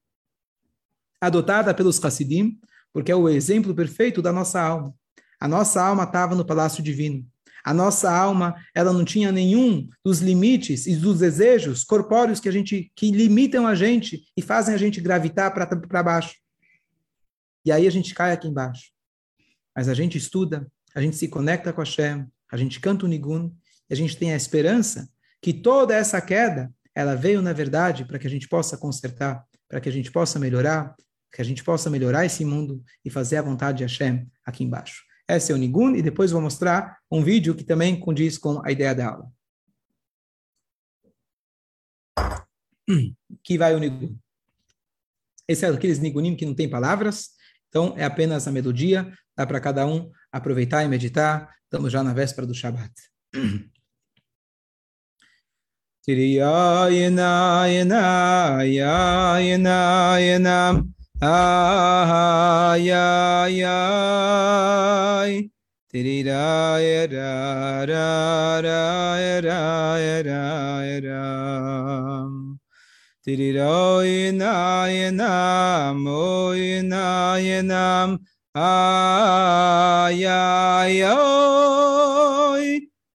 adotada 1.20 1.74
pelos 1.74 2.02
Hassidim, 2.02 2.58
porque 2.90 3.12
é 3.12 3.14
o 3.14 3.28
exemplo 3.28 3.74
perfeito 3.74 4.22
da 4.22 4.32
nossa 4.32 4.58
alma. 4.58 4.94
A 5.38 5.46
nossa 5.46 5.84
alma 5.84 6.04
estava 6.04 6.34
no 6.34 6.46
palácio 6.46 6.82
divino. 6.82 7.22
A 7.62 7.74
nossa 7.74 8.10
alma, 8.10 8.56
ela 8.74 8.94
não 8.94 9.04
tinha 9.04 9.30
nenhum 9.30 9.86
dos 10.02 10.20
limites 10.20 10.86
e 10.86 10.96
dos 10.96 11.18
desejos 11.18 11.84
corpóreos 11.84 12.40
que 12.40 12.48
a 12.48 12.52
gente 12.52 12.90
que 12.96 13.10
limitam 13.10 13.66
a 13.66 13.74
gente 13.74 14.22
e 14.34 14.40
fazem 14.40 14.74
a 14.74 14.78
gente 14.78 15.02
gravitar 15.02 15.52
para 15.52 16.02
baixo. 16.02 16.40
E 17.64 17.72
aí 17.72 17.86
a 17.86 17.90
gente 17.90 18.14
cai 18.14 18.32
aqui 18.32 18.48
embaixo. 18.48 18.90
Mas 19.74 19.88
a 19.88 19.94
gente 19.94 20.18
estuda, 20.18 20.70
a 20.94 21.00
gente 21.00 21.16
se 21.16 21.28
conecta 21.28 21.72
com 21.72 21.80
a 21.80 21.84
Shem, 21.84 22.26
a 22.50 22.56
gente 22.56 22.80
canta 22.80 23.04
o 23.04 23.08
Nigun, 23.08 23.52
e 23.88 23.94
a 23.94 23.96
gente 23.96 24.16
tem 24.16 24.32
a 24.32 24.36
esperança 24.36 25.08
que 25.42 25.52
toda 25.52 25.94
essa 25.94 26.20
queda, 26.20 26.72
ela 26.94 27.14
veio, 27.14 27.40
na 27.40 27.52
verdade, 27.52 28.04
para 28.04 28.18
que 28.18 28.26
a 28.26 28.30
gente 28.30 28.48
possa 28.48 28.76
consertar, 28.76 29.44
para 29.68 29.80
que 29.80 29.88
a 29.88 29.92
gente 29.92 30.10
possa 30.10 30.38
melhorar, 30.38 30.94
que 31.32 31.40
a 31.40 31.44
gente 31.44 31.62
possa 31.62 31.88
melhorar 31.88 32.26
esse 32.26 32.44
mundo 32.44 32.82
e 33.04 33.10
fazer 33.10 33.36
a 33.36 33.42
vontade 33.42 33.78
de 33.78 33.84
Hashem 33.84 34.28
aqui 34.44 34.64
embaixo. 34.64 35.04
Esse 35.28 35.52
é 35.52 35.54
o 35.54 35.58
Nigun, 35.58 35.94
e 35.94 36.02
depois 36.02 36.32
vou 36.32 36.40
mostrar 36.40 36.98
um 37.10 37.22
vídeo 37.22 37.54
que 37.54 37.62
também 37.62 37.98
condiz 37.98 38.36
com 38.36 38.60
a 38.64 38.72
ideia 38.72 38.94
da 38.94 39.08
aula. 39.08 39.32
Que 43.42 43.56
vai 43.56 43.74
o 43.74 43.78
Nigun. 43.78 44.18
Esse 45.46 45.64
é 45.64 45.68
aqueles 45.68 46.00
Nigunim 46.00 46.36
que 46.36 46.44
não 46.44 46.54
tem 46.54 46.68
palavras, 46.68 47.30
então 47.70 47.94
é 47.96 48.04
apenas 48.04 48.46
a 48.46 48.52
melodia, 48.52 49.10
dá 49.34 49.46
para 49.46 49.60
cada 49.60 49.86
um 49.86 50.10
aproveitar 50.30 50.84
e 50.84 50.88
meditar. 50.88 51.54
Estamos 51.64 51.90
já 51.90 52.02
na 52.02 52.12
véspera 52.12 52.46
do 52.46 52.52
Shabat. 52.52 52.92
Tirirayanam, 73.30 76.02
Oyanayanam, 76.02 78.18
Ayayoy. 78.58 79.70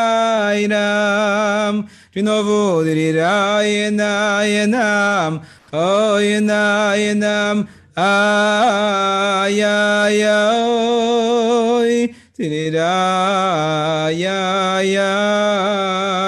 inam 0.58 1.88
ti 2.12 2.24
no 2.24 2.41
vo 2.41 2.84
di 2.84 3.12
ra 3.12 3.62
ya 3.62 3.91
na 3.91 4.41
ya 4.41 4.66
nam. 4.66 5.41
O 5.72 6.18
ya 6.18 6.39
na 6.41 6.95
ya 6.95 7.14
nam. 7.14 7.68
A 7.95 9.45
ya 9.54 10.10
ya 10.10 10.58
oi 10.66 12.10
ti 12.34 12.49
ni 12.49 12.72
ra 12.74 14.10
ya 14.10 14.82
ya 14.82 15.14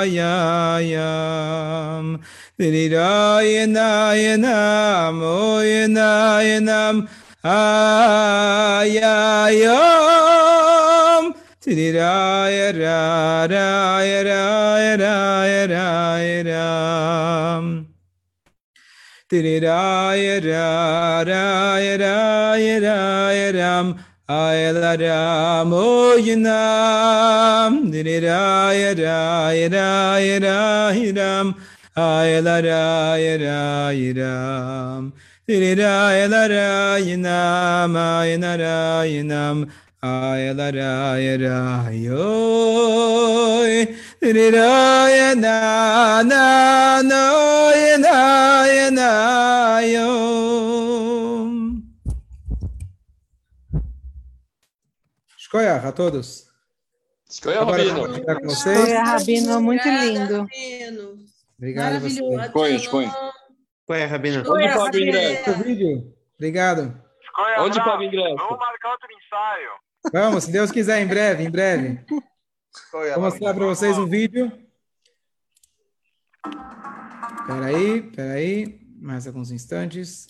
ya 0.06 0.78
ya 0.86 1.35
Nirayanayanam, 2.58 5.20
Oyanayanam, 5.20 7.10
Ayayam. 7.44 8.96
Tiriraya 11.60 12.72
raya 12.72 14.24
raya 14.24 14.96
raya 14.96 15.68
raya 15.68 16.40
ram. 16.46 17.88
Tiriraya 19.30 20.40
raya 20.46 21.98
raya 22.00 22.80
raya 22.80 23.52
ram. 23.52 24.00
Ayala 24.30 24.96
ram 24.98 25.74
oyinam. 25.74 27.92
Tiriraya 27.92 28.96
raya 28.96 29.68
raya 29.70 30.40
raya 30.40 31.12
ram. 31.18 31.56
Ayalarayayoy 31.96 34.12
Dirirayana 44.22 46.24
na 46.24 47.02
no 47.02 47.72
yana 47.72 48.68
Shkoyach 55.38 55.86
a 55.86 55.92
todos. 55.94 56.48
Shkoyach, 57.32 57.64
Rabino. 57.64 58.08
vocês. 58.44 58.90
Rabino, 58.92 59.62
muito 59.62 59.88
lindo. 59.88 60.46
Obrigado 61.58 61.94
Maravilhoso. 61.94 62.44
Shkoyach, 62.50 62.84
Shkoyach. 62.86 63.16
Shkoyach, 63.84 64.12
Rabino. 64.12 64.44
Onde 64.52 64.74
pode 64.74 65.04
ingresso? 65.04 65.64
vídeo. 65.64 66.14
Obrigado. 66.36 67.04
Onde 67.60 67.84
pode 67.84 68.06
ingresso? 68.06 68.36
Vamos 68.36 68.60
marcar 68.60 68.92
outro 68.92 69.08
ensaio. 69.12 69.70
Vamos, 70.12 70.44
se 70.44 70.52
Deus 70.52 70.72
quiser, 70.72 71.02
em 71.02 71.08
breve, 71.08 71.44
em 71.44 71.50
breve. 71.50 72.06
Vou 72.92 73.22
mostrar 73.22 73.54
para 73.54 73.66
vocês 73.66 73.98
um 73.98 74.06
vídeo. 74.06 74.52
Espera 77.42 77.66
aí, 77.68 78.00
espera 78.00 78.34
aí. 78.34 78.80
Mais 79.00 79.28
alguns 79.28 79.52
instantes. 79.52 80.28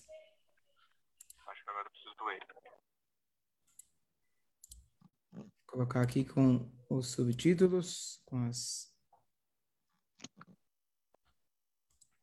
colocar 5.76 6.02
aqui 6.02 6.24
com 6.24 6.72
os 6.90 7.08
subtítulos, 7.08 8.22
com 8.26 8.48
as. 8.48 8.95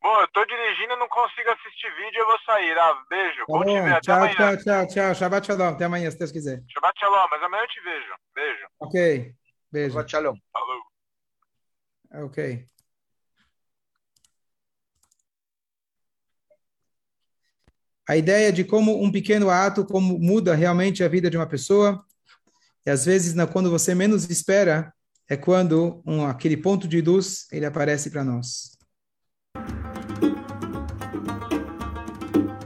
Bom, 0.03 0.19
eu 0.19 0.27
tô 0.33 0.43
dirigindo, 0.43 0.97
não 0.97 1.07
consigo 1.07 1.49
assistir 1.49 1.89
vídeo, 1.95 2.19
eu 2.19 2.25
vou 2.25 2.37
sair. 2.45 2.77
Ah, 2.77 3.03
beijo. 3.09 3.39
Tá 3.39 3.45
bom, 3.47 3.63
bom 3.63 3.99
tchau, 4.01 4.27
tchau, 4.27 4.57
tchau, 4.57 4.87
tchau. 4.87 5.15
Shabbat 5.15 5.47
shalom. 5.47 5.69
Até 5.69 5.85
amanhã, 5.85 6.11
se 6.11 6.19
Deus 6.19 6.29
quiser. 6.29 6.61
Shabbat 6.67 6.99
shalom, 6.99 7.25
mas 7.31 7.41
amanhã 7.41 7.63
eu 7.63 7.67
te 7.69 7.79
vejo. 7.79 8.13
Beijo. 8.35 8.67
Ok. 8.81 9.35
Beijo. 9.71 9.93
Shabbat 9.93 10.11
shalom. 10.11 10.35
Falou. 10.51 12.25
Ok. 12.25 12.67
A 18.09 18.17
ideia 18.17 18.51
de 18.51 18.65
como 18.65 19.01
um 19.01 19.09
pequeno 19.09 19.49
ato, 19.49 19.85
como 19.85 20.19
muda 20.19 20.53
realmente 20.53 21.01
a 21.01 21.07
vida 21.07 21.29
de 21.29 21.37
uma 21.37 21.47
pessoa. 21.47 22.05
E 22.85 22.91
às 22.91 23.05
vezes, 23.05 23.33
quando 23.53 23.71
você 23.71 23.95
menos 23.95 24.29
espera, 24.29 24.93
é 25.29 25.37
quando 25.37 26.03
um, 26.05 26.25
aquele 26.25 26.57
ponto 26.57 26.89
de 26.89 26.99
luz 26.99 27.47
ele 27.53 27.65
aparece 27.65 28.11
para 28.11 28.25
nós. 28.25 28.72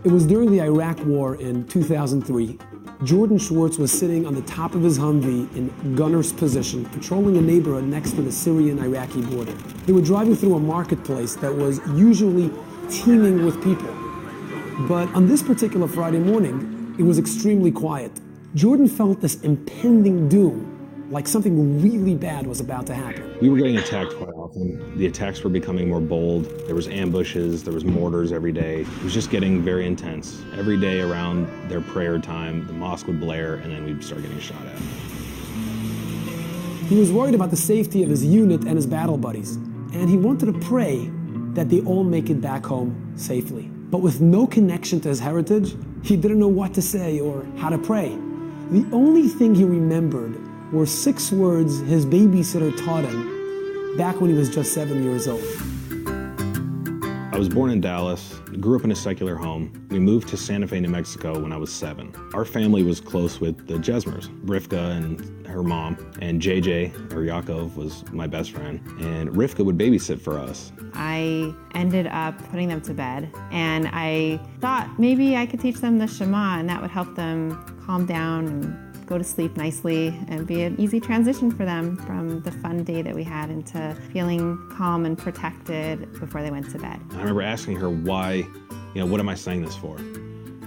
It 0.08 0.14
was 0.14 0.26
during 0.26 0.54
the 0.54 0.62
Iraq 0.62 1.04
War 1.06 1.36
in 1.36 1.68
2003. 1.68 2.58
Jordan 3.04 3.38
Schwartz 3.38 3.78
was 3.78 3.92
sitting 3.92 4.26
on 4.26 4.36
the 4.36 4.42
top 4.44 4.74
of 4.74 4.82
his 4.82 4.98
Humvee 4.98 5.54
in 5.54 5.96
gunner's 5.98 6.32
position, 6.32 6.86
patrolling 6.86 7.36
a 7.36 7.42
neighborhood 7.42 7.84
next 7.84 8.12
to 8.12 8.22
the 8.22 8.32
Syrian-Iraqi 8.32 9.24
border. 9.24 9.52
They 9.86 9.92
were 9.92 10.02
driving 10.02 10.38
through 10.38 10.56
a 10.56 10.62
marketplace 10.62 11.36
that 11.36 11.54
was 11.54 11.82
usually 11.94 12.50
teeming 12.90 13.44
with 13.44 13.62
people. 13.62 13.94
But 14.88 15.14
on 15.14 15.28
this 15.28 15.44
particular 15.44 15.90
Friday 15.90 16.20
morning, 16.20 16.96
it 16.98 17.04
was 17.04 17.20
extremely 17.20 17.74
quiet. 17.74 18.14
Jordan 18.56 18.88
felt 18.88 19.20
this 19.20 19.42
impending 19.42 20.30
doom, 20.30 20.77
like 21.10 21.28
something 21.28 21.82
really 21.82 22.16
bad 22.16 22.46
was 22.46 22.60
about 22.60 22.86
to 22.88 22.94
happen. 22.94 23.38
We 23.40 23.50
were 23.50 23.58
getting 23.58 23.78
attacked 23.78 24.14
quite 24.16 24.34
often. 24.34 24.98
The 24.98 25.06
attacks 25.06 25.42
were 25.42 25.50
becoming 25.50 25.88
more 25.88 26.02
bold. 26.02 26.46
There 26.66 26.76
was 26.76 26.88
ambushes, 26.88 27.64
there 27.64 27.74
was 27.74 27.86
mortars 27.86 28.34
every 28.34 28.52
day. 28.52 28.82
It 28.82 29.04
was 29.04 29.14
just 29.14 29.30
getting 29.30 29.62
very 29.62 29.86
intense. 29.86 30.42
Every 30.58 30.78
day 30.78 31.00
around 31.00 31.48
their 31.70 31.82
prayer 31.82 32.20
time, 32.20 32.68
the 32.68 32.74
mosque 32.74 33.08
would 33.08 33.20
blare 33.20 33.56
and 33.56 33.72
then 33.72 33.86
we'd 33.86 34.04
start 34.04 34.22
getting 34.22 34.40
shot 34.40 34.66
at. 34.66 34.78
He 36.88 37.00
was 37.00 37.12
worried 37.12 37.36
about 37.36 37.52
the 37.52 37.58
safety 37.58 38.04
of 38.04 38.10
his 38.10 38.26
unit 38.26 38.62
and 38.62 38.76
his 38.76 38.88
battle 38.88 39.18
buddies, 39.18 39.56
and 39.94 40.10
he 40.10 40.18
wanted 40.18 40.46
to 40.48 40.60
pray 40.68 41.10
that 41.54 41.70
they 41.70 41.82
all 41.82 42.04
make 42.04 42.30
it 42.30 42.42
back 42.42 42.66
home 42.66 43.14
safely. 43.16 43.64
But 43.64 44.00
with 44.00 44.20
no 44.20 44.46
connection 44.46 45.00
to 45.02 45.10
his 45.10 45.20
heritage, 45.20 45.76
he 46.04 46.18
didn't 46.18 46.40
know 46.40 46.48
what 46.48 46.74
to 46.76 46.82
say 46.82 47.20
or 47.20 47.46
how 47.58 47.70
to 47.70 47.78
pray. 47.78 48.10
The 48.72 48.86
only 48.92 49.28
thing 49.28 49.56
he 49.56 49.64
remembered 49.64 50.38
were 50.72 50.86
six 50.86 51.32
words 51.32 51.80
his 51.82 52.06
babysitter 52.06 52.76
taught 52.86 53.04
him 53.06 53.98
back 53.98 54.20
when 54.20 54.30
he 54.30 54.36
was 54.36 54.50
just 54.50 54.74
seven 54.74 55.04
years 55.04 55.28
old. 55.28 55.44
I 57.38 57.40
was 57.40 57.50
born 57.50 57.70
in 57.70 57.82
Dallas, 57.82 58.34
grew 58.60 58.76
up 58.76 58.84
in 58.84 58.92
a 58.92 58.96
secular 58.96 59.36
home. 59.36 59.72
We 59.92 60.00
moved 60.00 60.28
to 60.30 60.38
Santa 60.38 60.68
Fe, 60.68 60.80
New 60.80 60.90
Mexico 60.90 61.40
when 61.40 61.54
I 61.54 61.58
was 61.58 61.72
seven. 61.72 62.12
Our 62.34 62.46
family 62.46 62.82
was 62.82 63.00
close 63.00 63.40
with 63.40 63.68
the 63.68 63.76
Jesmers, 63.76 64.28
Rivka 64.44 64.98
and 64.98 65.46
her 65.46 65.62
mom, 65.62 65.98
and 66.20 66.42
JJ, 66.42 67.12
or 67.14 67.18
Yaakov, 67.18 67.76
was 67.76 68.04
my 68.12 68.26
best 68.26 68.54
friend. 68.54 68.80
And 69.00 69.30
Rivka 69.30 69.64
would 69.64 69.78
babysit 69.78 70.20
for 70.20 70.40
us. 70.40 70.72
I 70.94 71.54
ended 71.76 72.08
up 72.08 72.38
putting 72.50 72.70
them 72.70 72.82
to 72.82 72.94
bed, 72.96 73.32
and 73.52 73.88
I 73.94 74.40
thought 74.60 75.00
maybe 75.00 75.38
I 75.38 75.46
could 75.46 75.60
teach 75.60 75.78
them 75.78 76.00
the 76.00 76.08
Shema, 76.08 76.58
and 76.58 76.68
that 76.70 76.82
would 76.82 76.92
help 76.92 77.16
them 77.16 77.52
calm 77.86 78.08
down 78.08 78.48
and 78.48 78.87
go 79.08 79.18
to 79.18 79.24
sleep 79.24 79.56
nicely 79.56 80.08
and 80.28 80.46
be 80.46 80.62
an 80.64 80.80
easy 80.80 81.00
transition 81.00 81.50
for 81.50 81.66
them 81.66 81.96
from 81.98 82.42
the 82.42 82.52
fun 82.52 82.84
day 82.84 83.02
that 83.02 83.16
we 83.16 83.24
had 83.24 83.50
into 83.50 83.96
feeling 84.12 84.58
calm 84.72 85.06
and 85.06 85.18
protected 85.18 86.12
before 86.20 86.44
they 86.44 86.52
went 86.52 86.70
to 86.72 86.78
bed. 86.78 87.00
I 87.12 87.20
remember 87.20 87.42
asking 87.42 87.78
her 87.78 87.90
why, 87.90 88.34
you 88.34 88.96
know, 88.96 89.06
what 89.06 89.22
am 89.22 89.30
I 89.30 89.36
saying 89.36 89.64
this 89.64 89.76
for? 89.78 89.98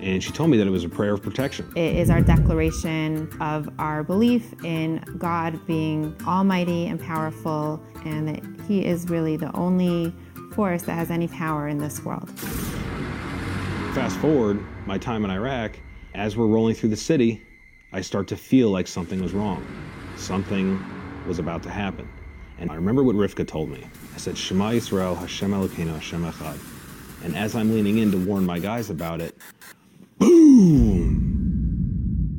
And 0.01 0.25
she 0.25 0.33
told 0.33 0.49
me 0.49 0.57
that 0.57 0.67
it 0.67 0.71
was 0.71 0.85
a 0.85 0.89
prayer 0.89 1.13
of 1.13 1.23
protection. 1.23 1.71
It 1.77 1.95
is 1.97 2.09
our 2.09 2.23
declaration 2.23 3.31
of 3.43 3.69
our 3.79 4.03
belief 4.03 4.55
in 4.65 5.05
God 5.19 5.67
being 5.67 6.17
almighty 6.27 6.87
and 6.87 6.99
powerful, 6.99 7.83
and 8.07 8.27
that 8.29 8.43
He 8.67 8.87
is 8.87 9.11
really 9.11 9.37
the 9.37 9.55
only 9.55 10.15
force 10.55 10.85
that 10.85 10.95
has 10.95 11.11
any 11.11 11.29
power 11.29 11.69
in 11.69 11.77
this 11.77 12.03
world. 12.03 12.31
Fast 13.95 14.17
forward 14.19 14.65
my 14.87 14.97
time 14.97 15.23
in 15.27 15.31
Iraq, 15.31 15.79
as 16.15 16.35
we're 16.35 16.47
rolling 16.47 16.75
through 16.75 16.89
the 16.89 16.97
city, 16.97 17.47
I 17.93 18.03
start 18.03 18.29
to 18.29 18.37
feel 18.37 18.71
like 18.71 18.87
something 18.87 19.21
was 19.21 19.33
wrong. 19.35 19.67
Something 20.17 20.81
was 21.27 21.41
about 21.41 21.65
to 21.65 21.71
happen. 21.71 22.09
And 22.59 22.71
I 22.71 22.77
remember 22.77 23.03
what 23.03 23.17
Rivka 23.17 23.49
told 23.49 23.69
me. 23.69 23.85
I 24.15 24.19
said, 24.19 24.39
Shema 24.39 24.71
Yisrael, 24.71 25.17
Hashem 25.19 25.51
Elokeinu, 25.51 25.95
Hashem 25.95 26.25
Echad. 26.25 26.61
And 27.25 27.37
as 27.37 27.57
I'm 27.57 27.75
leaning 27.75 27.99
in 27.99 28.13
to 28.13 28.19
warn 28.19 28.47
my 28.47 28.61
guys 28.61 28.91
about 28.91 29.21
it, 29.21 29.37
boom! 30.19 31.25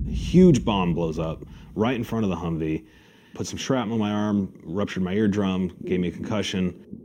A 0.08 0.12
huge 0.12 0.64
bomb 0.64 0.94
blows 0.94 1.20
up 1.20 1.44
right 1.76 1.96
in 1.96 2.04
front 2.06 2.24
of 2.24 2.30
the 2.30 2.38
Humvee, 2.38 2.86
put 3.34 3.46
some 3.46 3.58
shrapnel 3.58 3.96
in 3.96 4.00
my 4.00 4.12
arm, 4.12 4.54
ruptured 4.64 5.04
my 5.04 5.14
eardrum, 5.14 5.74
gave 5.84 6.00
me 6.00 6.08
a 6.08 6.12
concussion. 6.12 7.01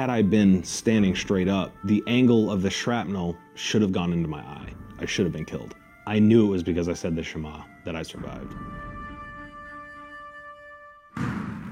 Had 0.00 0.08
I 0.08 0.22
been 0.22 0.64
standing 0.64 1.14
straight 1.14 1.46
up, 1.46 1.76
the 1.84 2.02
angle 2.06 2.50
of 2.50 2.62
the 2.62 2.70
shrapnel 2.70 3.36
should 3.54 3.82
have 3.82 3.92
gone 3.92 4.14
into 4.14 4.28
my 4.28 4.40
eye. 4.40 4.72
I 4.98 5.04
should 5.04 5.26
have 5.26 5.32
been 5.34 5.44
killed. 5.44 5.74
I 6.06 6.18
knew 6.18 6.46
it 6.46 6.48
was 6.48 6.62
because 6.62 6.88
I 6.88 6.94
said 6.94 7.14
the 7.14 7.22
Shema 7.22 7.64
that 7.84 7.94
I 7.94 8.02
survived. 8.02 8.54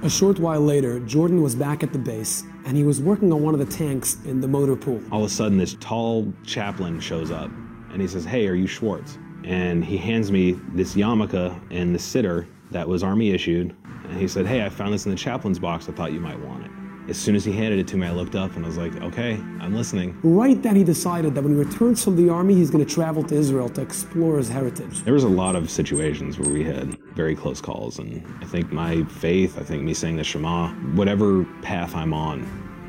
A 0.03 0.11
short 0.11 0.39
while 0.39 0.61
later, 0.61 1.01
Jordan 1.01 1.43
was 1.43 1.55
back 1.55 1.83
at 1.83 1.95
the 1.95 1.99
base, 1.99 2.45
and 2.66 2.76
he 2.76 2.85
was 2.85 3.01
working 3.01 3.33
on 3.33 3.43
one 3.43 3.55
of 3.55 3.61
the 3.61 3.74
tanks 3.74 4.18
in 4.26 4.43
the 4.43 4.49
motor 4.49 4.76
pool. 4.76 5.01
All 5.11 5.24
of 5.24 5.31
a 5.31 5.33
sudden, 5.33 5.57
this 5.57 5.79
tall 5.81 6.31
chaplain 6.45 7.01
shows 7.01 7.31
up, 7.31 7.51
and 7.93 8.03
he 8.03 8.07
says, 8.07 8.26
Hey, 8.26 8.47
are 8.47 8.55
you 8.55 8.66
Schwartz? 8.66 9.16
And 9.45 9.83
he 9.83 9.97
hands 9.97 10.31
me 10.31 10.53
this 10.74 10.95
yarmulke 10.95 11.59
and 11.70 11.95
the 11.95 11.99
sitter 11.99 12.47
that 12.72 12.87
was 12.87 13.03
Army 13.03 13.31
issued. 13.31 13.74
And 14.05 14.18
he 14.18 14.29
said, 14.29 14.47
Hey, 14.47 14.66
I 14.66 14.68
found 14.68 14.93
this 14.93 15.07
in 15.07 15.12
the 15.12 15.16
chaplain's 15.16 15.59
box. 15.59 15.89
I 15.89 15.93
thought 15.93 16.12
you 16.12 16.20
might 16.20 16.39
want 16.41 16.66
it. 16.66 16.70
As 17.09 17.17
soon 17.17 17.35
as 17.35 17.43
he 17.43 17.53
handed 17.53 17.79
it 17.79 17.89
to 17.89 17.97
me, 17.97 18.07
I 18.07 18.11
looked 18.11 18.35
up 18.35 18.55
and 18.55 18.67
I 18.67 18.69
was 18.69 18.77
like, 18.77 18.95
okay, 18.97 19.41
I'm 19.61 19.75
listening. 19.75 20.19
Right 20.23 20.63
then, 20.63 20.77
he 20.77 20.85
decided 20.85 21.35
that 21.35 21.43
when 21.43 21.55
he 21.55 21.59
returns 21.59 22.05
from 22.05 22.17
the 22.17 22.29
army, 22.29 22.55
he's 22.55 22.71
going 22.71 22.85
to 22.85 22.95
travel 22.95 23.23
to 23.23 23.35
Israel 23.35 23.71
to 23.71 23.81
explore 23.81 24.37
his 24.37 24.51
heritage. 24.51 25.05
There 25.05 25.15
was 25.15 25.25
a 25.25 25.29
lot 25.29 25.57
of 25.57 25.71
situations 25.71 26.39
where 26.39 26.51
we 26.51 26.63
had 26.63 26.99
very 27.15 27.35
close 27.35 27.63
calls, 27.63 27.99
and 27.99 28.23
I 28.43 28.45
think 28.45 28.71
my 28.73 29.05
faith, 29.05 29.59
I 29.59 29.63
think 29.63 29.85
me 29.85 29.95
saying 29.95 30.17
the 30.17 30.25
Shema, 30.25 30.69
whatever 30.97 31.45
path 31.63 31.95
I'm 31.95 32.13
on, 32.13 32.43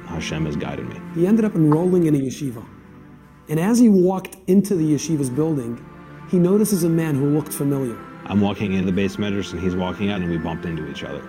Hashem 0.08 0.46
has 0.48 0.58
guided 0.58 0.90
me. 0.90 1.00
He 1.16 1.26
ended 1.26 1.46
up 1.46 1.56
enrolling 1.56 2.08
in 2.08 2.16
a 2.16 2.20
yeshiva. 2.20 2.66
And 3.48 3.58
as 3.58 3.80
he 3.80 3.88
walked 3.88 4.36
into 4.48 4.76
the 4.76 4.96
yeshiva's 4.96 5.30
building, 5.30 5.82
he 6.30 6.40
notices 6.40 6.84
a 6.84 6.90
man 6.90 7.16
who 7.16 7.30
looked 7.30 7.54
familiar. 7.54 7.98
I'm 8.26 8.42
walking 8.42 8.74
into 8.74 8.88
the 8.88 8.92
base 8.92 9.18
measures, 9.18 9.54
and 9.54 9.62
he's 9.62 9.78
walking 9.78 10.12
out, 10.12 10.20
and 10.20 10.30
we 10.30 10.38
bumped 10.38 10.66
into 10.66 10.90
each 10.90 11.06
other 11.06 11.24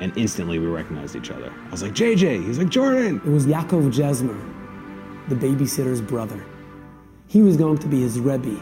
and 0.00 0.16
instantly 0.16 0.58
we 0.58 0.66
recognized 0.66 1.16
each 1.16 1.30
other. 1.30 1.52
I 1.66 1.70
was 1.70 1.82
like, 1.82 1.92
JJ. 1.92 2.44
He's 2.46 2.58
like, 2.58 2.68
Jordan. 2.68 3.16
It 3.24 3.30
was 3.30 3.46
Yaakov 3.46 3.92
Jesmer. 3.92 4.38
the 5.28 5.34
babysitter's 5.34 6.00
brother. 6.00 6.44
He 7.28 7.42
was 7.42 7.56
going 7.56 7.78
to 7.78 7.88
be 7.88 8.00
his 8.02 8.20
Rebbe 8.20 8.60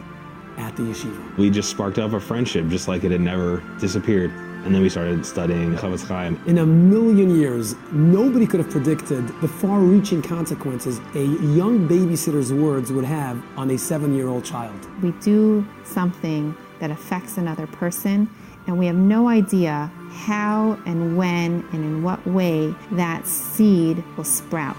at 0.57 0.77
the 0.77 0.83
yeshiva. 0.83 1.37
We 1.37 1.51
just 1.51 1.71
sparked 1.71 1.99
up 1.99 2.13
a 2.13 2.21
friendship 2.21 2.69
just 2.69 2.89
like 2.89 3.05
it 3.05 3.11
had 3.11 3.21
never 3.21 3.63
disappeared. 3.81 4.31
And 4.65 4.73
then 4.73 4.81
we 4.81 4.89
started 4.89 5.27
studying 5.27 5.75
Chofetz 5.75 6.07
Chaim. 6.07 6.41
In 6.47 6.59
a 6.59 6.67
million 6.67 7.35
years, 7.37 7.75
nobody 7.91 8.47
could 8.47 8.61
have 8.61 8.71
predicted 8.71 9.27
the 9.41 9.49
far-reaching 9.49 10.23
consequences 10.23 11.01
a 11.17 11.25
young 11.25 11.89
babysitter's 11.89 12.53
words 12.53 12.93
would 12.93 13.05
have 13.05 13.43
on 13.57 13.71
a 13.71 13.79
seven-year-old 13.79 14.45
child. 14.45 14.79
We 15.03 15.11
do 15.21 15.67
something 15.83 16.55
that 16.79 16.93
affects 16.93 17.39
another 17.39 17.67
person, 17.67 18.31
and 18.67 18.79
we 18.79 18.87
have 18.87 18.97
no 18.97 19.29
idea 19.29 19.91
how 20.11 20.79
and 20.87 21.17
when 21.17 21.65
and 21.73 21.85
in 21.85 22.03
what 22.03 22.25
way 22.27 22.75
that 22.93 23.27
seed 23.27 24.03
will 24.17 24.25
sprout. 24.25 24.77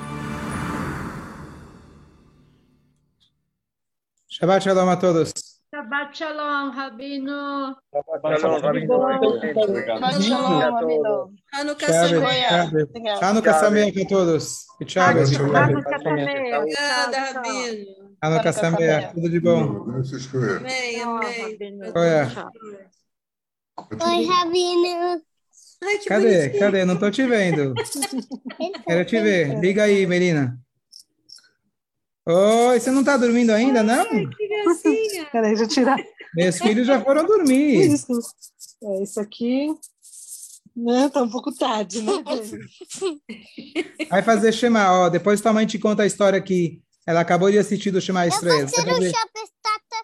Shabbat 4.32 4.64
shalom 4.64 4.90
a 4.90 4.96
todos. 5.00 5.32
Shabbat 5.74 6.14
shalom, 6.14 6.76
Rabino. 6.76 7.76
Shabbat 7.94 8.40
shalom, 8.40 8.62
Rabino. 8.62 8.98
Shabbat 9.42 10.22
shalom, 10.22 10.74
Rabino. 10.74 11.34
Hanukkah 11.54 11.90
Shabbos, 11.90 12.22
Sameach. 12.22 12.50
Shabbos. 12.50 12.88
Hanukkah 13.22 13.54
Sameach 13.62 13.98
a 14.02 14.06
todos. 14.06 14.66
E 14.82 14.86
Shabbos. 14.86 15.32
Hanukkah 15.38 16.00
Sameach. 16.02 16.54
Obrigada, 16.54 17.22
Rabino. 17.34 18.14
Hanukkah 18.24 18.54
Sameach. 18.54 19.14
Tudo 19.14 19.30
de 19.30 19.40
bom. 19.40 19.92
Deus 19.92 20.10
te 20.10 20.16
escolher. 20.18 20.58
Amém, 20.58 21.02
amém. 21.02 21.92
Qual 21.92 22.04
é? 22.04 22.30
Oi, 23.78 24.26
Rabino. 24.26 25.22
Ai, 25.84 25.98
que 25.98 26.08
Cadê? 26.08 26.38
bonitinho. 26.40 26.60
Cadê? 26.60 26.86
Não 26.86 26.98
tô 26.98 27.12
te 27.12 27.26
vendo. 27.28 27.74
Quero 28.86 29.06
te 29.06 29.20
ver. 29.20 29.60
Liga 29.60 29.84
aí, 29.84 30.06
Melina. 30.08 30.60
Oi, 32.26 32.80
você 32.80 32.90
não 32.92 33.04
tá 33.04 33.18
dormindo 33.18 33.52
ainda, 33.52 33.84
não? 33.84 34.06
Que 34.30 34.48
gracinha. 34.48 35.26
Peraí, 35.32 35.50
deixa 35.50 35.64
eu 35.64 35.68
tirar 35.68 35.98
Meus 36.34 36.58
filhos 36.58 36.88
já 36.88 37.02
foram 37.04 37.26
dormir. 37.26 37.92
isso. 37.94 38.08
É, 38.84 39.04
isso 39.04 39.20
aqui. 39.20 39.68
Né? 40.76 41.10
Tá 41.10 41.22
um 41.22 41.30
pouco 41.30 41.54
tarde, 41.54 42.02
né? 42.02 42.14
Vai 44.10 44.24
fazer 44.24 44.52
Shema, 44.54 44.92
ó. 44.92 45.10
Depois 45.10 45.42
tua 45.42 45.54
mãe 45.54 45.68
te 45.68 45.78
conta 45.78 46.04
a 46.04 46.08
história 46.08 46.42
que 46.42 46.82
ela 47.06 47.20
acabou 47.20 47.52
de 47.52 47.58
assistir 47.60 47.92
do 47.92 48.02
Shema 48.02 48.26
Eu 48.26 48.30
Estreia. 48.30 48.66
vou 48.66 48.70
ser 48.70 48.82
o 48.82 48.86
Chapestata 48.86 49.98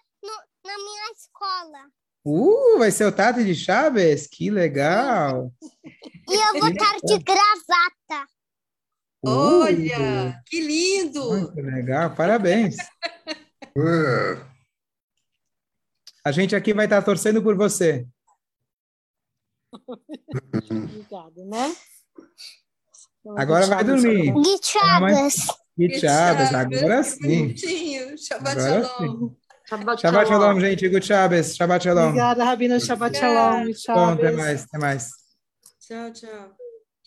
na 0.66 0.78
minha 0.78 1.12
escola. 1.16 1.90
Uh, 2.26 2.78
vai 2.78 2.92
ser 2.92 3.06
o 3.06 3.12
Tati 3.12 3.44
de 3.44 3.56
Chaves? 3.56 4.28
Que 4.28 4.50
legal. 4.50 5.52
E 6.28 6.36
eu 6.36 6.60
vou 6.60 6.70
estar 6.70 6.98
de 7.04 7.18
gravata. 7.20 8.30
Uh, 9.26 9.64
Olha, 9.64 10.42
que 10.46 10.62
lindo. 10.62 11.30
Muito 11.32 11.62
legal, 11.62 12.16
parabéns. 12.16 12.76
É, 13.78 14.42
A 16.26 16.32
gente 16.32 16.56
aqui 16.56 16.74
vai 16.74 16.86
estar 16.86 17.02
torcendo 17.04 17.42
por 17.42 17.56
você. 17.56 18.06
Obrigada, 20.70 21.46
né? 21.46 21.76
Agora 23.38 23.68
vai 23.68 23.84
dormir. 23.84 24.34
De 24.34 24.60
Chaves. 24.66 25.46
Que 25.76 26.00
Chaves, 26.00 26.54
agora 26.54 26.98
Que 26.98 27.04
sim. 27.04 27.20
bonitinho. 27.22 28.18
Shabbat 28.18 28.60
Agora 28.60 28.84
shalom. 28.84 29.36
Shabbat 29.70 30.02
Shabbat 30.02 30.28
shalom, 30.28 30.60
gente. 30.60 30.90
Good 30.90 31.04
Chaves. 31.04 31.56
Shabbat 31.56 31.84
shalom. 31.84 32.08
Obrigada, 32.10 32.44
Rabino. 32.44 32.80
Shabbat 32.80 33.16
shalom. 33.16 33.66
Bom, 33.66 33.74
Tchau. 33.74 34.10
até 34.14 34.32
mais, 34.32 34.64
até 34.64 34.78
mais. 34.80 35.10
Tchau, 35.80 36.12
tchau. 36.12 36.56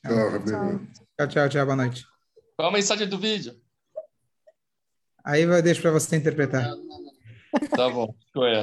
tchau, 0.00 0.30
Rabino. 0.30 0.88
Tchau, 1.18 1.26
tchau, 1.28 1.48
tchau, 1.48 1.66
boa 1.66 1.76
noite. 1.76 2.04
Qual 2.56 2.68
a 2.68 2.72
mensagem 2.72 3.08
do 3.08 3.18
vídeo? 3.18 3.54
Aí 5.24 5.42
eu 5.42 5.60
deixo 5.60 5.82
para 5.82 5.90
você 5.90 6.14
interpretar. 6.14 6.70
Tá 7.76 7.90
bom. 7.90 8.14
Qual 8.32 8.46
é? 8.46 8.60